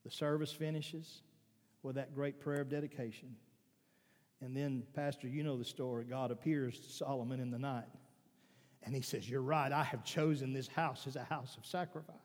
The 0.03 0.11
service 0.11 0.51
finishes 0.51 1.21
with 1.83 1.95
that 1.95 2.15
great 2.15 2.39
prayer 2.39 2.61
of 2.61 2.69
dedication. 2.69 3.35
And 4.41 4.55
then, 4.55 4.83
Pastor, 4.93 5.27
you 5.27 5.43
know 5.43 5.57
the 5.57 5.65
story. 5.65 6.05
God 6.05 6.31
appears 6.31 6.79
to 6.79 6.89
Solomon 6.89 7.39
in 7.39 7.51
the 7.51 7.59
night. 7.59 7.89
And 8.83 8.95
he 8.95 9.01
says, 9.01 9.29
You're 9.29 9.41
right. 9.41 9.71
I 9.71 9.83
have 9.83 10.03
chosen 10.03 10.53
this 10.53 10.67
house 10.67 11.07
as 11.07 11.15
a 11.15 11.23
house 11.23 11.57
of 11.57 11.65
sacrifice 11.65 12.15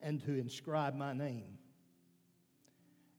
and 0.00 0.22
to 0.24 0.38
inscribe 0.38 0.94
my 0.94 1.12
name. 1.12 1.58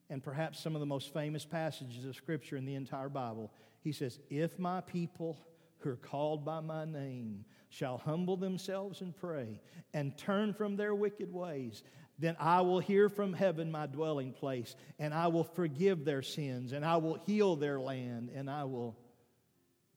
And 0.09 0.23
perhaps 0.23 0.59
some 0.59 0.75
of 0.75 0.79
the 0.79 0.85
most 0.85 1.13
famous 1.13 1.45
passages 1.45 2.05
of 2.05 2.15
Scripture 2.15 2.57
in 2.57 2.65
the 2.65 2.75
entire 2.75 3.09
Bible, 3.09 3.51
he 3.81 3.91
says, 3.91 4.19
If 4.29 4.57
my 4.57 4.81
people 4.81 5.37
who 5.79 5.91
are 5.91 5.95
called 5.95 6.45
by 6.45 6.59
my 6.59 6.85
name 6.85 7.45
shall 7.69 7.97
humble 7.97 8.37
themselves 8.37 9.01
and 9.01 9.15
pray 9.15 9.61
and 9.93 10.17
turn 10.17 10.53
from 10.53 10.75
their 10.75 10.93
wicked 10.93 11.31
ways, 11.31 11.83
then 12.17 12.35
I 12.39 12.61
will 12.61 12.79
hear 12.79 13.09
from 13.09 13.33
heaven 13.33 13.71
my 13.71 13.85
dwelling 13.85 14.33
place, 14.33 14.75
and 14.97 15.13
I 15.13 15.27
will 15.27 15.43
forgive 15.43 16.03
their 16.03 16.21
sins, 16.21 16.73
and 16.73 16.83
I 16.83 16.97
will 16.97 17.15
heal 17.25 17.55
their 17.55 17.79
land, 17.79 18.29
and 18.33 18.49
I 18.49 18.65
will 18.65 18.97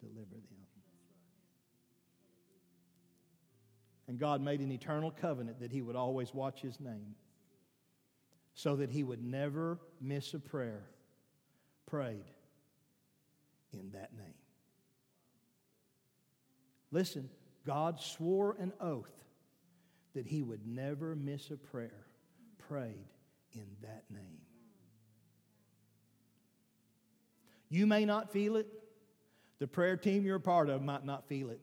deliver 0.00 0.30
them. 0.30 0.52
And 4.06 4.18
God 4.18 4.40
made 4.42 4.60
an 4.60 4.70
eternal 4.70 5.10
covenant 5.10 5.60
that 5.60 5.72
He 5.72 5.80
would 5.80 5.96
always 5.96 6.34
watch 6.34 6.60
His 6.60 6.78
name 6.78 7.14
so 8.54 8.76
that 8.76 8.90
He 8.90 9.02
would 9.02 9.24
never 9.24 9.78
miss 10.00 10.34
a 10.34 10.38
prayer 10.38 10.84
prayed 11.86 12.30
in 13.72 13.90
that 13.92 14.12
name. 14.16 14.41
Listen, 16.92 17.28
God 17.66 17.98
swore 18.00 18.54
an 18.60 18.72
oath 18.80 19.12
that 20.14 20.26
He 20.26 20.42
would 20.42 20.66
never 20.66 21.16
miss 21.16 21.50
a 21.50 21.56
prayer 21.56 22.06
prayed 22.68 23.08
in 23.54 23.66
that 23.82 24.04
name. 24.10 24.40
You 27.68 27.86
may 27.86 28.04
not 28.04 28.30
feel 28.30 28.56
it. 28.56 28.68
The 29.58 29.66
prayer 29.66 29.96
team 29.96 30.26
you're 30.26 30.36
a 30.36 30.40
part 30.40 30.68
of 30.68 30.82
might 30.82 31.04
not 31.04 31.26
feel 31.26 31.48
it. 31.48 31.60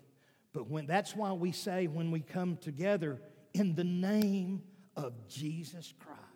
But 0.54 0.68
when 0.68 0.88
that's 0.88 1.16
why 1.16 1.32
we 1.34 1.52
say 1.52 1.86
when 1.86 2.10
we 2.10 2.22
come 2.22 2.58
together 2.58 3.22
in 3.54 3.76
the 3.76 3.84
name 3.84 4.64
of 4.96 5.28
Jesus 5.28 5.94
Christ. 6.00 6.29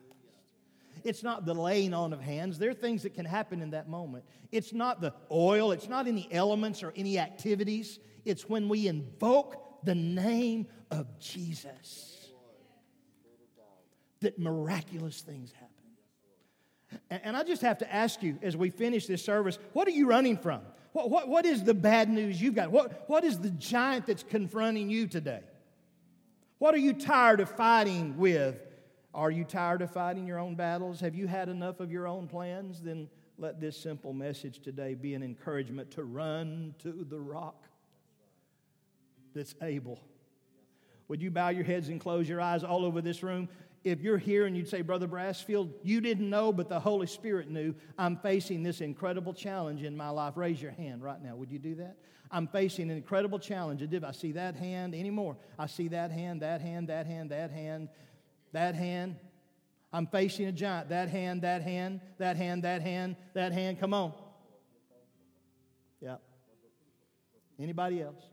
It's 1.03 1.23
not 1.23 1.45
the 1.45 1.53
laying 1.53 1.93
on 1.93 2.13
of 2.13 2.21
hands. 2.21 2.57
There 2.57 2.69
are 2.69 2.75
things 2.75 3.03
that 3.03 3.13
can 3.13 3.25
happen 3.25 3.61
in 3.61 3.71
that 3.71 3.89
moment. 3.89 4.23
It's 4.51 4.73
not 4.73 5.01
the 5.01 5.13
oil, 5.31 5.71
it's 5.71 5.89
not 5.89 6.07
any 6.07 6.27
elements 6.31 6.83
or 6.83 6.93
any 6.95 7.19
activities. 7.19 7.99
It's 8.25 8.47
when 8.47 8.69
we 8.69 8.87
invoke 8.87 9.83
the 9.83 9.95
name 9.95 10.67
of 10.91 11.19
Jesus 11.19 12.13
that 14.21 14.39
miraculous 14.39 15.21
things 15.21 15.51
happen. 15.51 15.69
And, 17.09 17.35
I 17.35 17.43
just 17.43 17.61
have 17.63 17.79
to 17.79 17.93
ask 17.93 18.21
you 18.21 18.37
as 18.41 18.55
we 18.55 18.69
finish 18.69 19.07
this 19.07 19.23
service 19.23 19.57
what 19.73 19.87
are 19.87 19.91
you 19.91 20.07
running 20.07 20.37
from? 20.37 20.61
What, 20.91 21.09
what, 21.09 21.27
what 21.27 21.45
is 21.45 21.63
the 21.63 21.73
bad 21.73 22.09
news 22.09 22.41
you've 22.41 22.55
got? 22.55 22.71
What, 22.71 23.09
what 23.09 23.23
is 23.23 23.39
the 23.39 23.49
giant 23.49 24.05
that's 24.05 24.23
confronting 24.23 24.89
you 24.89 25.07
today? 25.07 25.41
What 26.59 26.75
are 26.75 26.79
you 26.79 26.93
tired 26.93 27.39
of 27.39 27.49
fighting 27.49 28.17
with? 28.17 28.55
Are 29.13 29.31
you 29.31 29.43
tired 29.43 29.81
of 29.81 29.91
fighting 29.91 30.25
your 30.25 30.39
own 30.39 30.55
battles? 30.55 30.99
Have 31.01 31.15
you 31.15 31.27
had 31.27 31.49
enough 31.49 31.79
of 31.79 31.91
your 31.91 32.07
own 32.07 32.27
plans? 32.27 32.81
Then 32.81 33.09
let 33.37 33.59
this 33.59 33.77
simple 33.77 34.13
message 34.13 34.59
today 34.59 34.95
be 34.95 35.13
an 35.13 35.23
encouragement 35.23 35.91
to 35.91 36.03
run 36.03 36.73
to 36.79 37.05
the 37.07 37.19
rock 37.19 37.63
that's 39.35 39.55
able. 39.61 39.99
Would 41.07 41.21
you 41.21 41.31
bow 41.31 41.49
your 41.49 41.63
heads 41.63 41.89
and 41.89 41.99
close 41.99 42.27
your 42.27 42.41
eyes 42.41 42.63
all 42.63 42.85
over 42.85 43.01
this 43.01 43.23
room? 43.23 43.49
if 43.83 44.01
you're 44.01 44.17
here 44.17 44.45
and 44.45 44.55
you'd 44.55 44.69
say, 44.69 44.81
Brother 44.81 45.07
Brassfield, 45.07 45.71
you 45.83 45.99
didn't 45.99 46.29
know, 46.29 46.53
but 46.53 46.69
the 46.69 46.79
Holy 46.79 47.07
Spirit 47.07 47.49
knew, 47.49 47.75
I'm 47.97 48.17
facing 48.17 48.63
this 48.63 48.81
incredible 48.81 49.33
challenge 49.33 49.83
in 49.83 49.95
my 49.95 50.09
life. 50.09 50.37
Raise 50.37 50.61
your 50.61 50.71
hand 50.71 51.03
right 51.03 51.21
now. 51.21 51.35
Would 51.35 51.51
you 51.51 51.59
do 51.59 51.75
that? 51.75 51.97
I'm 52.31 52.47
facing 52.47 52.89
an 52.89 52.97
incredible 52.97 53.39
challenge. 53.39 53.83
I 54.03 54.11
see 54.11 54.31
that 54.31 54.55
hand 54.55 54.95
anymore, 54.95 55.37
I 55.59 55.67
see 55.67 55.89
that 55.89 56.11
hand, 56.11 56.41
that 56.41 56.61
hand, 56.61 56.87
that 56.87 57.05
hand, 57.05 57.29
that 57.31 57.51
hand, 57.51 57.89
that 58.53 58.75
hand. 58.75 59.17
I'm 59.91 60.07
facing 60.07 60.47
a 60.47 60.51
giant. 60.51 60.89
That 60.89 61.09
hand, 61.09 61.41
that 61.43 61.61
hand, 61.61 62.01
that 62.17 62.37
hand, 62.37 62.63
that 62.63 62.81
hand, 62.81 63.15
that 63.33 63.51
hand. 63.51 63.79
Come 63.79 63.93
on. 63.93 64.13
Yeah. 66.01 66.15
Anybody 67.59 68.01
else? 68.01 68.23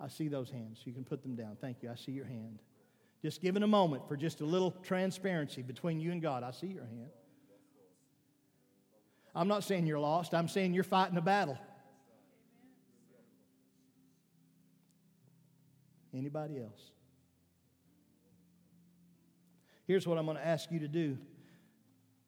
I 0.00 0.08
see 0.08 0.28
those 0.28 0.50
hands. 0.50 0.80
You 0.84 0.92
can 0.92 1.04
put 1.04 1.22
them 1.22 1.34
down. 1.34 1.56
Thank 1.60 1.82
you. 1.82 1.90
I 1.90 1.94
see 1.94 2.12
your 2.12 2.26
hand. 2.26 2.58
Just 3.22 3.40
giving 3.40 3.62
a 3.62 3.66
moment 3.66 4.06
for 4.06 4.16
just 4.16 4.40
a 4.40 4.44
little 4.44 4.70
transparency 4.82 5.62
between 5.62 6.00
you 6.00 6.12
and 6.12 6.22
God. 6.22 6.42
I 6.42 6.52
see 6.52 6.68
your 6.68 6.84
hand. 6.84 7.10
I'm 9.34 9.48
not 9.48 9.64
saying 9.64 9.86
you're 9.86 9.98
lost, 9.98 10.34
I'm 10.34 10.48
saying 10.48 10.74
you're 10.74 10.84
fighting 10.84 11.16
a 11.16 11.22
battle. 11.22 11.58
Anybody 16.14 16.58
else? 16.58 16.90
Here's 19.88 20.06
what 20.06 20.16
I'm 20.16 20.26
going 20.26 20.36
to 20.36 20.46
ask 20.46 20.70
you 20.70 20.78
to 20.78 20.88
do. 20.88 21.18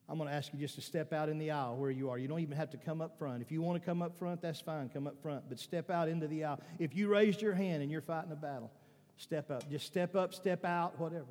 I'm 0.08 0.18
going 0.18 0.28
to 0.28 0.34
ask 0.34 0.52
you 0.52 0.58
just 0.58 0.74
to 0.74 0.80
step 0.80 1.12
out 1.12 1.28
in 1.28 1.38
the 1.38 1.52
aisle 1.52 1.76
where 1.76 1.92
you 1.92 2.10
are. 2.10 2.18
You 2.18 2.26
don't 2.26 2.40
even 2.40 2.56
have 2.56 2.70
to 2.70 2.76
come 2.76 3.00
up 3.00 3.16
front. 3.16 3.42
If 3.42 3.52
you 3.52 3.62
want 3.62 3.80
to 3.80 3.86
come 3.86 4.02
up 4.02 4.18
front, 4.18 4.42
that's 4.42 4.60
fine. 4.60 4.88
Come 4.88 5.06
up 5.06 5.22
front. 5.22 5.44
But 5.48 5.60
step 5.60 5.88
out 5.88 6.08
into 6.08 6.26
the 6.26 6.42
aisle. 6.42 6.60
If 6.80 6.96
you 6.96 7.06
raised 7.06 7.40
your 7.40 7.54
hand 7.54 7.84
and 7.84 7.92
you're 7.92 8.00
fighting 8.00 8.32
a 8.32 8.36
battle, 8.36 8.72
Step 9.20 9.50
up. 9.50 9.68
Just 9.68 9.84
step 9.84 10.16
up, 10.16 10.32
step 10.32 10.64
out, 10.64 10.98
whatever. 10.98 11.26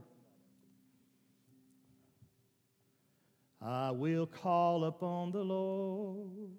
I 3.60 3.90
will 3.90 4.28
call 4.28 4.86
upon 4.86 5.32
the 5.32 5.44
Lord, 5.44 6.52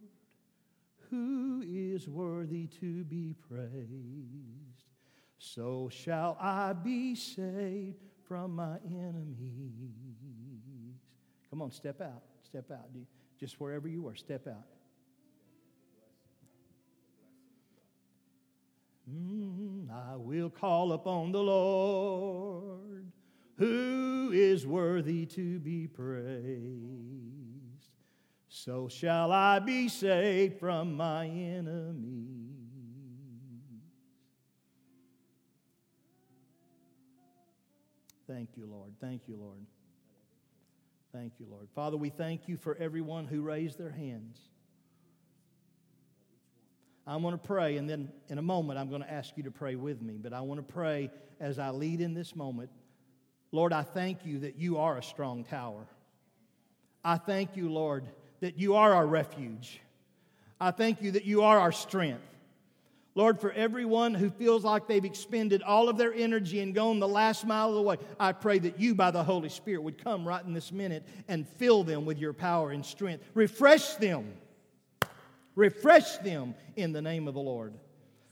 who 1.09 1.63
is 1.65 2.09
worthy 2.09 2.67
to 2.81 3.05
be 3.05 3.37
praised. 3.49 4.89
So 5.39 5.89
shall 5.89 6.37
I 6.41 6.73
be 6.73 7.15
saved 7.15 8.10
from 8.31 8.55
my 8.55 8.77
enemies. 8.87 9.35
Come 11.51 11.63
on, 11.63 11.73
step 11.73 12.01
out. 12.01 12.23
Step 12.45 12.71
out. 12.71 12.89
Just 13.41 13.61
wherever 13.61 13.89
you 13.89 14.07
are, 14.07 14.15
step 14.15 14.47
out. 14.47 14.69
Mm, 19.13 19.91
I 19.91 20.15
will 20.15 20.49
call 20.49 20.93
upon 20.93 21.33
the 21.33 21.43
Lord, 21.43 23.11
who 23.57 24.31
is 24.33 24.65
worthy 24.65 25.27
to 25.27 25.59
be 25.59 25.89
praised. 25.89 26.61
So 28.49 28.87
shall 28.87 29.33
I 29.33 29.59
be 29.59 29.89
saved 29.89 30.61
from 30.61 30.97
my 30.97 31.27
enemies. 31.27 32.40
Thank 38.31 38.51
you, 38.57 38.65
Lord. 38.71 38.93
Thank 39.01 39.23
you, 39.27 39.35
Lord. 39.37 39.59
Thank 41.13 41.33
you, 41.41 41.47
Lord. 41.51 41.67
Father, 41.75 41.97
we 41.97 42.11
thank 42.11 42.47
you 42.47 42.57
for 42.57 42.77
everyone 42.77 43.27
who 43.27 43.43
raised 43.43 43.77
their 43.77 43.91
hands. 43.91 44.39
I'm 47.09 47.23
going 47.23 47.33
to 47.33 47.39
pray, 47.39 47.77
and 47.77 47.91
then 47.91 48.13
in 48.29 48.39
a 48.39 48.43
moment, 48.43 48.79
I'm 48.79 48.89
going 48.89 49.03
to 49.03 49.13
ask 49.13 49.37
you 49.37 49.43
to 49.43 49.51
pray 49.51 49.75
with 49.75 50.01
me. 50.01 50.17
But 50.23 50.33
I 50.33 50.43
want 50.43 50.65
to 50.65 50.73
pray 50.73 51.11
as 51.41 51.59
I 51.59 51.71
lead 51.71 52.01
in 52.01 52.15
this 52.15 52.37
moment. 52.37 52.71
Lord, 53.51 53.73
I 53.73 53.83
thank 53.83 54.25
you 54.25 54.39
that 54.41 54.57
you 54.57 54.79
are 54.79 54.97
a 54.97 55.03
strong 55.03 55.43
tower. 55.43 55.85
I 57.05 57.17
thank 57.17 57.57
you, 57.57 57.69
Lord, 57.69 58.05
that 58.39 58.57
you 58.57 58.77
are 58.77 58.95
our 58.95 59.09
refuge. 59.09 59.81
I 60.61 60.71
thank 60.71 61.03
you 61.03 61.11
that 61.13 61.25
you 61.25 61.43
are 61.43 61.59
our 61.59 61.73
strength. 61.73 62.23
Lord, 63.21 63.39
for 63.39 63.53
everyone 63.53 64.15
who 64.15 64.31
feels 64.31 64.65
like 64.65 64.87
they've 64.87 65.05
expended 65.05 65.63
all 65.63 65.91
of 65.91 65.99
their 65.99 66.15
energy 66.15 66.61
and 66.61 66.75
gone 66.75 67.01
the 67.01 67.07
last 67.07 67.47
mile 67.47 67.69
of 67.69 67.75
the 67.75 67.83
way, 67.83 67.99
I 68.19 68.33
pray 68.33 68.59
that 68.61 68.81
you, 68.81 68.95
by 68.95 69.11
the 69.11 69.23
Holy 69.23 69.51
Spirit, 69.51 69.83
would 69.83 70.03
come 70.03 70.27
right 70.27 70.43
in 70.43 70.55
this 70.55 70.73
minute 70.73 71.07
and 71.29 71.47
fill 71.47 71.85
them 71.85 72.07
with 72.07 72.19
your 72.19 72.33
power 72.33 72.71
and 72.71 72.83
strength. 72.83 73.23
Refresh 73.35 73.97
them. 73.97 74.33
Refresh 75.55 76.17
them 76.21 76.55
in 76.77 76.93
the 76.93 77.03
name 77.03 77.29
of 77.29 77.35
the 77.35 77.41
Lord. 77.41 77.75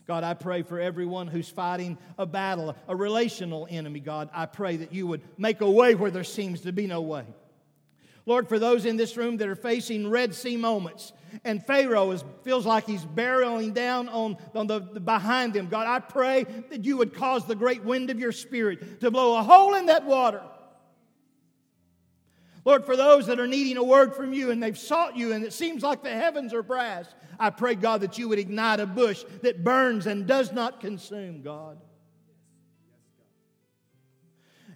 God, 0.07 0.24
I 0.24 0.32
pray 0.32 0.62
for 0.62 0.80
everyone 0.80 1.26
who's 1.26 1.51
fighting 1.51 1.99
a 2.18 2.24
battle, 2.24 2.74
a 2.89 2.97
relational 2.97 3.68
enemy, 3.68 4.01
God. 4.01 4.30
I 4.32 4.47
pray 4.47 4.78
that 4.78 4.95
you 4.95 5.07
would 5.07 5.20
make 5.36 5.61
a 5.61 5.70
way 5.70 5.97
where 5.97 6.11
there 6.11 6.24
seems 6.24 6.62
to 6.62 6.72
be 6.72 6.86
no 6.86 7.03
way. 7.03 7.26
Lord, 8.28 8.46
for 8.46 8.58
those 8.58 8.84
in 8.84 8.98
this 8.98 9.16
room 9.16 9.38
that 9.38 9.48
are 9.48 9.56
facing 9.56 10.10
Red 10.10 10.34
Sea 10.34 10.58
moments, 10.58 11.14
and 11.44 11.64
Pharaoh 11.64 12.10
is, 12.10 12.22
feels 12.44 12.66
like 12.66 12.86
he's 12.86 13.06
barreling 13.06 13.72
down 13.72 14.06
on, 14.10 14.36
on 14.54 14.66
the, 14.66 14.80
the 14.80 15.00
behind 15.00 15.54
them, 15.54 15.68
God, 15.68 15.86
I 15.86 15.98
pray 15.98 16.44
that 16.68 16.84
you 16.84 16.98
would 16.98 17.14
cause 17.14 17.46
the 17.46 17.54
great 17.54 17.82
wind 17.84 18.10
of 18.10 18.20
your 18.20 18.32
spirit 18.32 19.00
to 19.00 19.10
blow 19.10 19.38
a 19.38 19.42
hole 19.42 19.76
in 19.76 19.86
that 19.86 20.04
water. 20.04 20.42
Lord, 22.66 22.84
for 22.84 22.98
those 22.98 23.28
that 23.28 23.40
are 23.40 23.46
needing 23.46 23.78
a 23.78 23.82
word 23.82 24.14
from 24.14 24.34
you 24.34 24.50
and 24.50 24.62
they've 24.62 24.78
sought 24.78 25.16
you 25.16 25.32
and 25.32 25.42
it 25.42 25.54
seems 25.54 25.82
like 25.82 26.02
the 26.02 26.10
heavens 26.10 26.52
are 26.52 26.62
brass, 26.62 27.06
I 27.40 27.48
pray, 27.48 27.76
God, 27.76 28.02
that 28.02 28.18
you 28.18 28.28
would 28.28 28.38
ignite 28.38 28.78
a 28.78 28.84
bush 28.84 29.24
that 29.40 29.64
burns 29.64 30.06
and 30.06 30.26
does 30.26 30.52
not 30.52 30.82
consume, 30.82 31.40
God. 31.40 31.78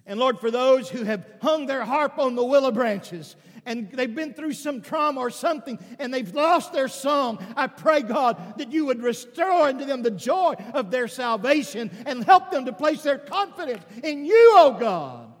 And 0.05 0.19
Lord, 0.19 0.39
for 0.39 0.51
those 0.51 0.89
who 0.89 1.03
have 1.03 1.25
hung 1.41 1.65
their 1.65 1.85
harp 1.85 2.19
on 2.19 2.35
the 2.35 2.43
willow 2.43 2.71
branches 2.71 3.35
and 3.65 3.89
they've 3.91 4.13
been 4.13 4.33
through 4.33 4.53
some 4.53 4.81
trauma 4.81 5.21
or 5.21 5.29
something 5.29 5.79
and 5.97 6.13
they've 6.13 6.33
lost 6.33 6.73
their 6.73 6.89
song, 6.89 7.43
I 7.55 7.67
pray, 7.67 8.01
God, 8.01 8.57
that 8.57 8.73
you 8.73 8.85
would 8.85 9.01
restore 9.01 9.67
unto 9.67 9.85
them 9.85 10.01
the 10.01 10.11
joy 10.11 10.55
of 10.73 10.91
their 10.91 11.07
salvation 11.07 11.89
and 12.05 12.23
help 12.23 12.51
them 12.51 12.65
to 12.65 12.73
place 12.73 13.01
their 13.03 13.17
confidence 13.17 13.83
in 14.03 14.25
you, 14.25 14.51
oh 14.55 14.75
God. 14.77 15.33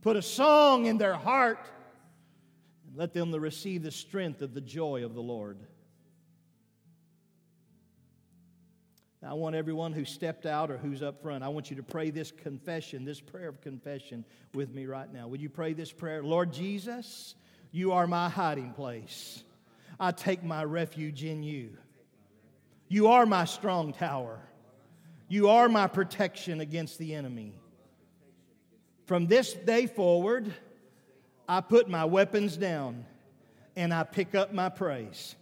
Put 0.00 0.16
a 0.16 0.22
song 0.22 0.86
in 0.86 0.96
their 0.96 1.14
heart 1.14 1.66
and 2.86 2.96
let 2.96 3.12
them 3.12 3.32
receive 3.32 3.82
the 3.82 3.90
strength 3.90 4.40
of 4.40 4.54
the 4.54 4.60
joy 4.62 5.04
of 5.04 5.14
the 5.14 5.22
Lord. 5.22 5.58
I 9.26 9.32
want 9.32 9.56
everyone 9.56 9.92
who 9.92 10.04
stepped 10.04 10.44
out 10.44 10.70
or 10.70 10.76
who's 10.76 11.02
up 11.02 11.22
front, 11.22 11.42
I 11.42 11.48
want 11.48 11.70
you 11.70 11.76
to 11.76 11.82
pray 11.82 12.10
this 12.10 12.30
confession, 12.30 13.04
this 13.04 13.20
prayer 13.20 13.48
of 13.48 13.60
confession 13.62 14.24
with 14.52 14.74
me 14.74 14.84
right 14.84 15.10
now. 15.10 15.28
Would 15.28 15.40
you 15.40 15.48
pray 15.48 15.72
this 15.72 15.90
prayer? 15.90 16.22
Lord 16.22 16.52
Jesus, 16.52 17.34
you 17.72 17.92
are 17.92 18.06
my 18.06 18.28
hiding 18.28 18.72
place. 18.72 19.42
I 19.98 20.10
take 20.10 20.42
my 20.42 20.64
refuge 20.64 21.24
in 21.24 21.42
you. 21.42 21.70
You 22.88 23.08
are 23.08 23.24
my 23.24 23.46
strong 23.46 23.94
tower. 23.94 24.38
You 25.28 25.48
are 25.48 25.70
my 25.70 25.86
protection 25.86 26.60
against 26.60 26.98
the 26.98 27.14
enemy. 27.14 27.54
From 29.06 29.26
this 29.26 29.54
day 29.54 29.86
forward, 29.86 30.52
I 31.48 31.62
put 31.62 31.88
my 31.88 32.04
weapons 32.04 32.56
down 32.56 33.06
and 33.74 33.92
I 33.92 34.02
pick 34.02 34.34
up 34.34 34.52
my 34.52 34.68
praise. 34.68 35.34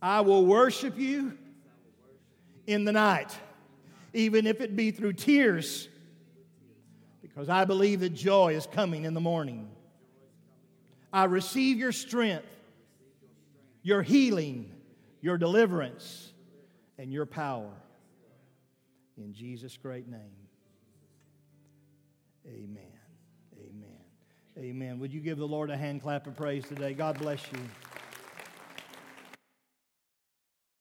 I 0.00 0.22
will 0.22 0.46
worship 0.46 0.98
you 0.98 1.36
in 2.68 2.84
the 2.84 2.92
night, 2.92 3.34
even 4.12 4.46
if 4.46 4.60
it 4.60 4.76
be 4.76 4.90
through 4.90 5.14
tears, 5.14 5.88
because 7.22 7.48
I 7.48 7.64
believe 7.64 8.00
that 8.00 8.10
joy 8.10 8.54
is 8.54 8.66
coming 8.66 9.04
in 9.04 9.14
the 9.14 9.20
morning. 9.20 9.70
I 11.10 11.24
receive 11.24 11.78
your 11.78 11.92
strength, 11.92 12.44
your 13.82 14.02
healing, 14.02 14.70
your 15.22 15.38
deliverance, 15.38 16.30
and 16.98 17.10
your 17.10 17.24
power. 17.24 17.72
In 19.16 19.32
Jesus' 19.32 19.78
great 19.78 20.06
name. 20.06 20.20
Amen. 22.46 22.82
Amen. 23.58 23.96
Amen. 24.58 24.98
Would 24.98 25.14
you 25.14 25.20
give 25.20 25.38
the 25.38 25.48
Lord 25.48 25.70
a 25.70 25.76
hand 25.76 26.02
clap 26.02 26.26
of 26.26 26.36
praise 26.36 26.66
today? 26.66 26.92
God 26.92 27.18
bless 27.18 27.40
you. 27.50 27.60